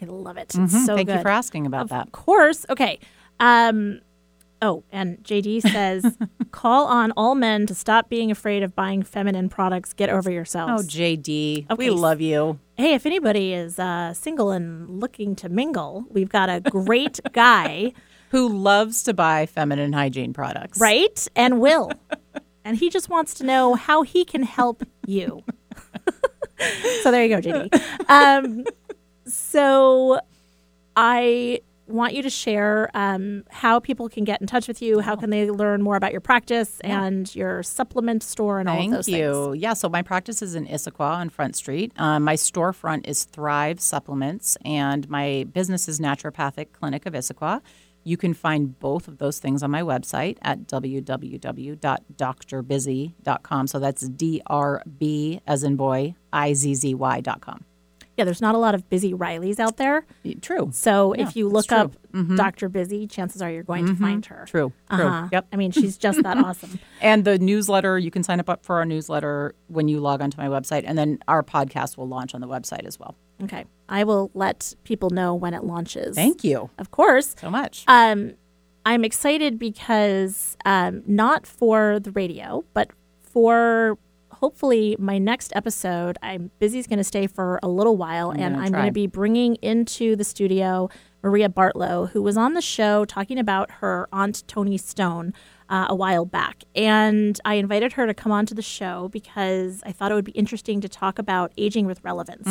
I 0.02 0.06
love 0.06 0.36
it. 0.36 0.50
Mhm. 0.50 0.86
So 0.86 0.96
Thank 0.98 1.10
you 1.10 1.22
for 1.22 1.30
asking 1.30 1.66
about 1.66 1.84
Of 1.84 1.90
that. 1.90 2.08
Of 2.08 2.12
course. 2.12 2.66
Okay. 2.70 3.00
Um, 3.40 4.02
oh, 4.64 4.84
and 4.92 5.18
JD 5.24 5.62
says, 5.62 6.18
call 6.52 6.86
on 6.88 7.12
all 7.18 7.36
men 7.36 7.66
to 7.68 7.76
stop 7.76 8.10
being 8.10 8.32
afraid 8.32 8.64
of 8.64 8.76
buying 8.76 9.04
feminine 9.04 9.50
products. 9.50 9.94
Get 9.94 10.10
over 10.10 10.32
yourselves. 10.32 10.84
Oh. 10.84 10.88
JD, 10.88 11.70
Okay. 11.70 11.76
we 11.78 11.90
love 11.90 12.22
you. 12.22 12.60
hey, 12.78 12.94
if 12.94 13.06
anybody 13.06 13.54
is 13.54 13.78
uh, 13.78 14.14
single 14.14 14.52
and 14.52 15.00
looking 15.00 15.36
to 15.38 15.50
mingle, 15.50 16.06
we've 16.10 16.30
got 16.30 16.50
a 16.50 16.60
great 16.62 17.20
guy, 17.34 17.94
Who 18.30 18.48
loves 18.50 19.04
to 19.04 19.14
buy 19.14 19.46
feminine 19.46 19.94
hygiene 19.94 20.34
products? 20.34 20.80
right? 20.80 21.28
And 21.36 21.60
will. 21.60 21.92
and 22.66 22.78
he 22.78 22.90
just 22.90 23.10
wants 23.10 23.34
to 23.36 23.44
know 23.44 23.76
how 23.76 24.02
he 24.04 24.24
can 24.26 24.44
help 24.44 24.84
you. 25.06 25.44
so 27.02 27.12
there 27.12 27.26
you 27.26 27.30
go, 27.36 27.42
JD. 27.42 27.82
Um, 28.10 28.64
so 29.26 30.20
I 30.96 31.60
want 31.88 32.14
you 32.14 32.24
to 32.24 32.30
share 32.30 32.90
um, 32.94 33.44
how 33.50 33.80
people 33.80 34.10
can 34.10 34.24
get 34.24 34.42
in 34.42 34.48
touch 34.48 34.68
with 34.68 34.82
you. 34.82 35.00
How 35.00 35.16
can 35.16 35.30
they 35.30 35.50
learn 35.52 35.82
more 35.82 35.96
about 35.96 36.12
your 36.12 36.22
practice 36.22 36.80
and 36.82 37.34
your 37.36 37.64
supplement 37.64 38.24
store 38.24 38.60
and 38.60 38.70
all 38.70 38.76
of 38.76 38.82
Thank 38.82 38.94
those 38.94 39.10
you. 39.10 39.52
things? 39.52 39.62
Yeah, 39.62 39.74
so 39.74 39.90
my 39.90 40.02
practice 40.02 40.42
is 40.42 40.56
in 40.56 40.66
Issaquah 40.68 41.18
on 41.18 41.30
Front 41.30 41.56
Street. 41.56 41.92
Um, 41.98 42.24
my 42.24 42.36
storefront 42.36 43.08
is 43.08 43.26
Thrive 43.26 43.80
Supplements, 43.80 44.58
and 44.64 45.10
my 45.10 45.46
business 45.52 45.88
is 45.88 46.00
Naturopathic 46.00 46.72
Clinic 46.72 47.06
of 47.06 47.14
Issaquah. 47.14 47.62
You 48.06 48.18
can 48.18 48.34
find 48.34 48.78
both 48.80 49.08
of 49.08 49.18
those 49.18 49.40
things 49.40 49.64
on 49.64 49.72
my 49.72 49.82
website 49.82 50.38
at 50.42 50.68
www.drbizzy.com. 50.68 53.68
So 53.68 53.80
that's 53.80 54.10
D 54.10 54.42
R 54.48 54.84
B 54.98 55.40
as 55.48 55.64
in 55.64 55.78
boy, 55.78 56.16
I 56.34 56.54
Z 56.54 56.76
Z 56.76 56.96
Y.com. 56.96 57.64
Yeah, 58.18 58.26
there's 58.26 58.42
not 58.42 58.54
a 58.54 58.60
lot 58.60 58.76
of 58.76 58.88
Bizzy 58.90 59.14
Rileys 59.16 59.60
out 59.60 59.78
there. 59.78 60.06
True. 60.42 60.70
So 60.72 61.16
Yeah, 61.16 61.28
if 61.28 61.36
you 61.36 61.50
look 61.50 61.72
up 61.72 61.94
Dr. 62.36 62.70
Bizzy, 62.70 63.10
chances 63.10 63.42
are 63.42 63.50
you're 63.50 63.64
going 63.64 63.88
to 63.88 63.96
find 63.96 64.24
her. 64.28 64.46
True. 64.48 64.72
True. 64.92 65.06
Uh-huh. 65.06 65.30
Yep. 65.32 65.48
I 65.52 65.56
mean, 65.56 65.72
she's 65.72 65.98
just 65.98 66.22
that 66.22 66.38
awesome. 66.46 66.78
And 67.02 67.26
the 67.26 67.40
newsletter, 67.40 67.98
you 67.98 68.12
can 68.12 68.22
sign 68.24 68.40
up 68.40 68.64
for 68.64 68.76
our 68.78 68.86
newsletter 68.86 69.56
when 69.68 69.88
you 69.88 70.00
log 70.00 70.22
onto 70.22 70.38
my 70.38 70.48
website, 70.48 70.84
and 70.86 70.96
then 70.98 71.18
our 71.28 71.42
podcast 71.42 71.98
will 71.98 72.08
launch 72.08 72.36
on 72.36 72.42
the 72.42 72.48
website 72.48 72.86
as 72.86 73.00
well. 73.00 73.16
Okay. 73.44 73.66
I 73.90 74.04
will 74.04 74.30
let 74.36 74.76
people 74.84 75.10
know 75.10 75.34
when 75.34 75.54
it 75.56 75.64
launches. 75.64 76.16
Thank 76.16 76.44
you 76.44 76.70
Of 76.78 76.92
course. 76.92 77.36
so 77.40 77.50
much. 77.50 77.84
Um, 77.88 78.34
I'm 78.86 79.04
excited 79.04 79.58
because 79.58 80.56
um, 80.66 81.02
not 81.08 81.48
for 81.48 82.00
the 82.00 82.12
radio, 82.12 82.64
but 82.74 82.92
for 83.22 83.98
hopefully 84.44 84.94
my 85.00 85.18
next 85.18 85.54
episode. 85.56 86.18
I'm 86.22 86.52
Bizzy's 86.60 86.86
going 86.86 86.98
to 86.98 87.04
stay 87.06 87.28
for 87.28 87.62
a 87.64 87.70
little 87.70 87.96
while, 87.96 88.30
and 88.30 88.56
gonna 88.56 88.66
I'm 88.66 88.72
going 88.74 88.88
to 88.88 88.92
be 88.92 89.08
bringing 89.08 89.56
into 89.62 90.18
the 90.18 90.26
studio 90.26 90.90
Maria 91.24 91.48
Bartlow, 91.48 92.10
who 92.10 92.22
was 92.22 92.36
on 92.36 92.54
the 92.54 92.62
show 92.62 93.06
talking 93.06 93.40
about 93.40 93.72
her 93.80 94.10
aunt 94.12 94.44
Tony 94.48 94.78
Stone. 94.78 95.34
Uh, 95.70 95.88
a 95.90 95.96
while 95.96 96.26
back, 96.26 96.66
and 96.76 97.40
I 97.46 97.56
invited 97.56 97.94
her 97.94 98.06
to 98.06 98.14
come 98.14 98.32
onto 98.34 98.54
the 98.54 98.62
show 98.62 99.08
because 99.08 99.82
I 99.86 99.92
thought 99.94 100.12
it 100.12 100.16
would 100.16 100.26
be 100.26 100.34
interesting 100.34 100.82
to 100.82 100.90
talk 100.90 101.18
about 101.18 101.52
aging 101.58 101.88
with 101.88 102.04
relevance. 102.04 102.46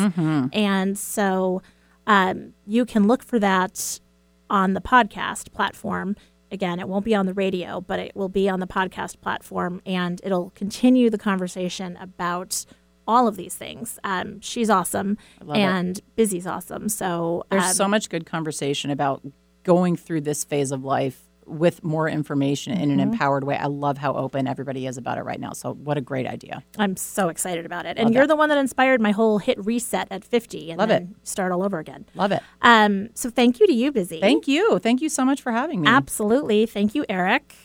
And 0.51 0.97
so 0.97 1.61
um, 2.05 2.53
you 2.65 2.85
can 2.85 3.07
look 3.07 3.23
for 3.23 3.39
that 3.39 3.99
on 4.49 4.73
the 4.73 4.81
podcast 4.81 5.53
platform. 5.53 6.15
Again, 6.53 6.79
it 6.79 6.87
won't 6.87 7.03
be 7.03 7.15
on 7.15 7.25
the 7.25 7.33
radio, 7.33 7.81
but 7.81 7.99
it 7.99 8.15
will 8.15 8.29
be 8.29 8.47
on 8.47 8.59
the 8.59 8.67
podcast 8.67 9.19
platform, 9.21 9.81
and 9.87 10.21
it'll 10.23 10.51
continue 10.51 11.09
the 11.09 11.17
conversation 11.17 11.97
about 11.97 12.65
all 13.07 13.27
of 13.27 13.35
these 13.35 13.55
things. 13.55 13.99
Um, 14.03 14.39
she's 14.39 14.69
awesome, 14.69 15.17
it. 15.41 15.57
and 15.57 15.99
Bizzy's 16.15 16.45
awesome. 16.45 16.89
So 16.89 17.43
There's 17.49 17.63
um, 17.63 17.73
so 17.73 17.87
much 17.87 18.07
good 18.09 18.27
conversation 18.27 18.91
about 18.91 19.23
going 19.63 19.95
through 19.97 20.21
this 20.21 20.43
phase 20.43 20.71
of 20.71 20.83
life 20.83 21.19
with 21.45 21.83
more 21.83 22.07
information 22.09 22.73
in 22.73 22.89
an 22.91 22.97
Mm-hmm. 22.99 23.11
empowered 23.13 23.43
way. 23.43 23.55
I 23.57 23.67
love 23.67 23.97
how 23.97 24.13
open 24.15 24.47
everybody 24.47 24.87
is 24.87 24.97
about 24.97 25.17
it 25.17 25.23
right 25.23 25.39
now. 25.39 25.51
So 25.53 25.73
what 25.73 25.97
a 25.97 26.01
great 26.01 26.25
idea. 26.27 26.63
I'm 26.77 26.95
so 26.95 27.29
excited 27.29 27.65
about 27.65 27.85
it. 27.85 27.97
And 27.97 28.05
Love 28.09 28.13
you're 28.13 28.23
it. 28.23 28.27
the 28.27 28.35
one 28.35 28.49
that 28.49 28.57
inspired 28.57 29.01
my 29.01 29.11
whole 29.11 29.37
hit 29.39 29.63
reset 29.65 30.07
at 30.11 30.23
50 30.23 30.71
and 30.71 30.79
Love 30.79 30.89
it. 30.89 31.07
start 31.23 31.51
all 31.51 31.63
over 31.63 31.79
again. 31.79 32.05
Love 32.15 32.31
it. 32.31 32.41
Um, 32.61 33.09
so 33.13 33.29
thank 33.29 33.59
you 33.59 33.67
to 33.67 33.73
you, 33.73 33.91
Bizzy. 33.91 34.19
Thank 34.19 34.47
you. 34.47 34.79
Thank 34.79 35.01
you 35.01 35.09
so 35.09 35.25
much 35.25 35.41
for 35.41 35.51
having 35.51 35.81
me. 35.81 35.87
Absolutely. 35.87 36.65
Thank 36.65 36.95
you, 36.95 37.05
Eric. 37.09 37.55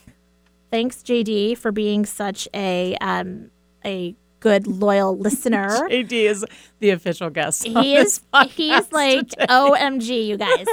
Thanks, 0.71 0.97
JD, 0.97 1.57
for 1.57 1.71
being 1.71 2.05
such 2.05 2.47
a 2.53 2.95
um, 3.01 3.49
a 3.85 4.15
good 4.39 4.67
loyal 4.67 5.17
listener. 5.17 5.67
JD 5.89 6.11
is 6.11 6.45
the 6.79 6.91
official 6.91 7.29
guest. 7.29 7.65
He 7.65 7.95
is. 7.95 8.21
He 8.49 8.71
is 8.71 8.91
like 8.91 9.29
today. 9.29 9.45
OMG, 9.47 10.25
you 10.27 10.37
guys. 10.37 10.65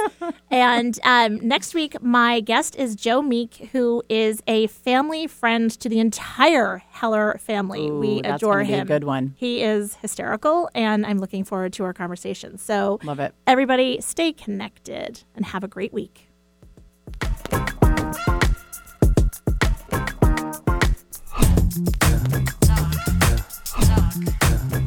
and 0.51 0.97
um, 1.03 1.45
next 1.47 1.73
week, 1.73 2.01
my 2.01 2.39
guest 2.39 2.75
is 2.75 2.95
Joe 2.95 3.21
Meek, 3.21 3.69
who 3.71 4.03
is 4.09 4.41
a 4.47 4.67
family 4.67 5.27
friend 5.27 5.71
to 5.79 5.89
the 5.89 5.99
entire 5.99 6.83
Heller 6.89 7.39
family. 7.43 7.87
Ooh, 7.87 7.99
we 7.99 8.21
adore 8.21 8.63
him. 8.63 8.87
good 8.87 9.03
one. 9.03 9.35
He 9.37 9.61
is 9.61 9.95
hysterical, 9.95 10.69
and 10.73 11.05
I'm 11.05 11.19
looking 11.19 11.43
forward 11.43 11.73
to 11.73 11.83
our 11.83 11.93
conversation. 11.93 12.57
So 12.57 12.99
love 13.03 13.19
it. 13.19 13.33
Everybody, 13.45 14.01
stay 14.01 14.33
connected 14.33 15.23
and 15.35 15.45
have 15.45 15.63
a 15.63 15.67
great 15.67 15.93
week. 15.93 16.27
Yeah. 24.19 24.86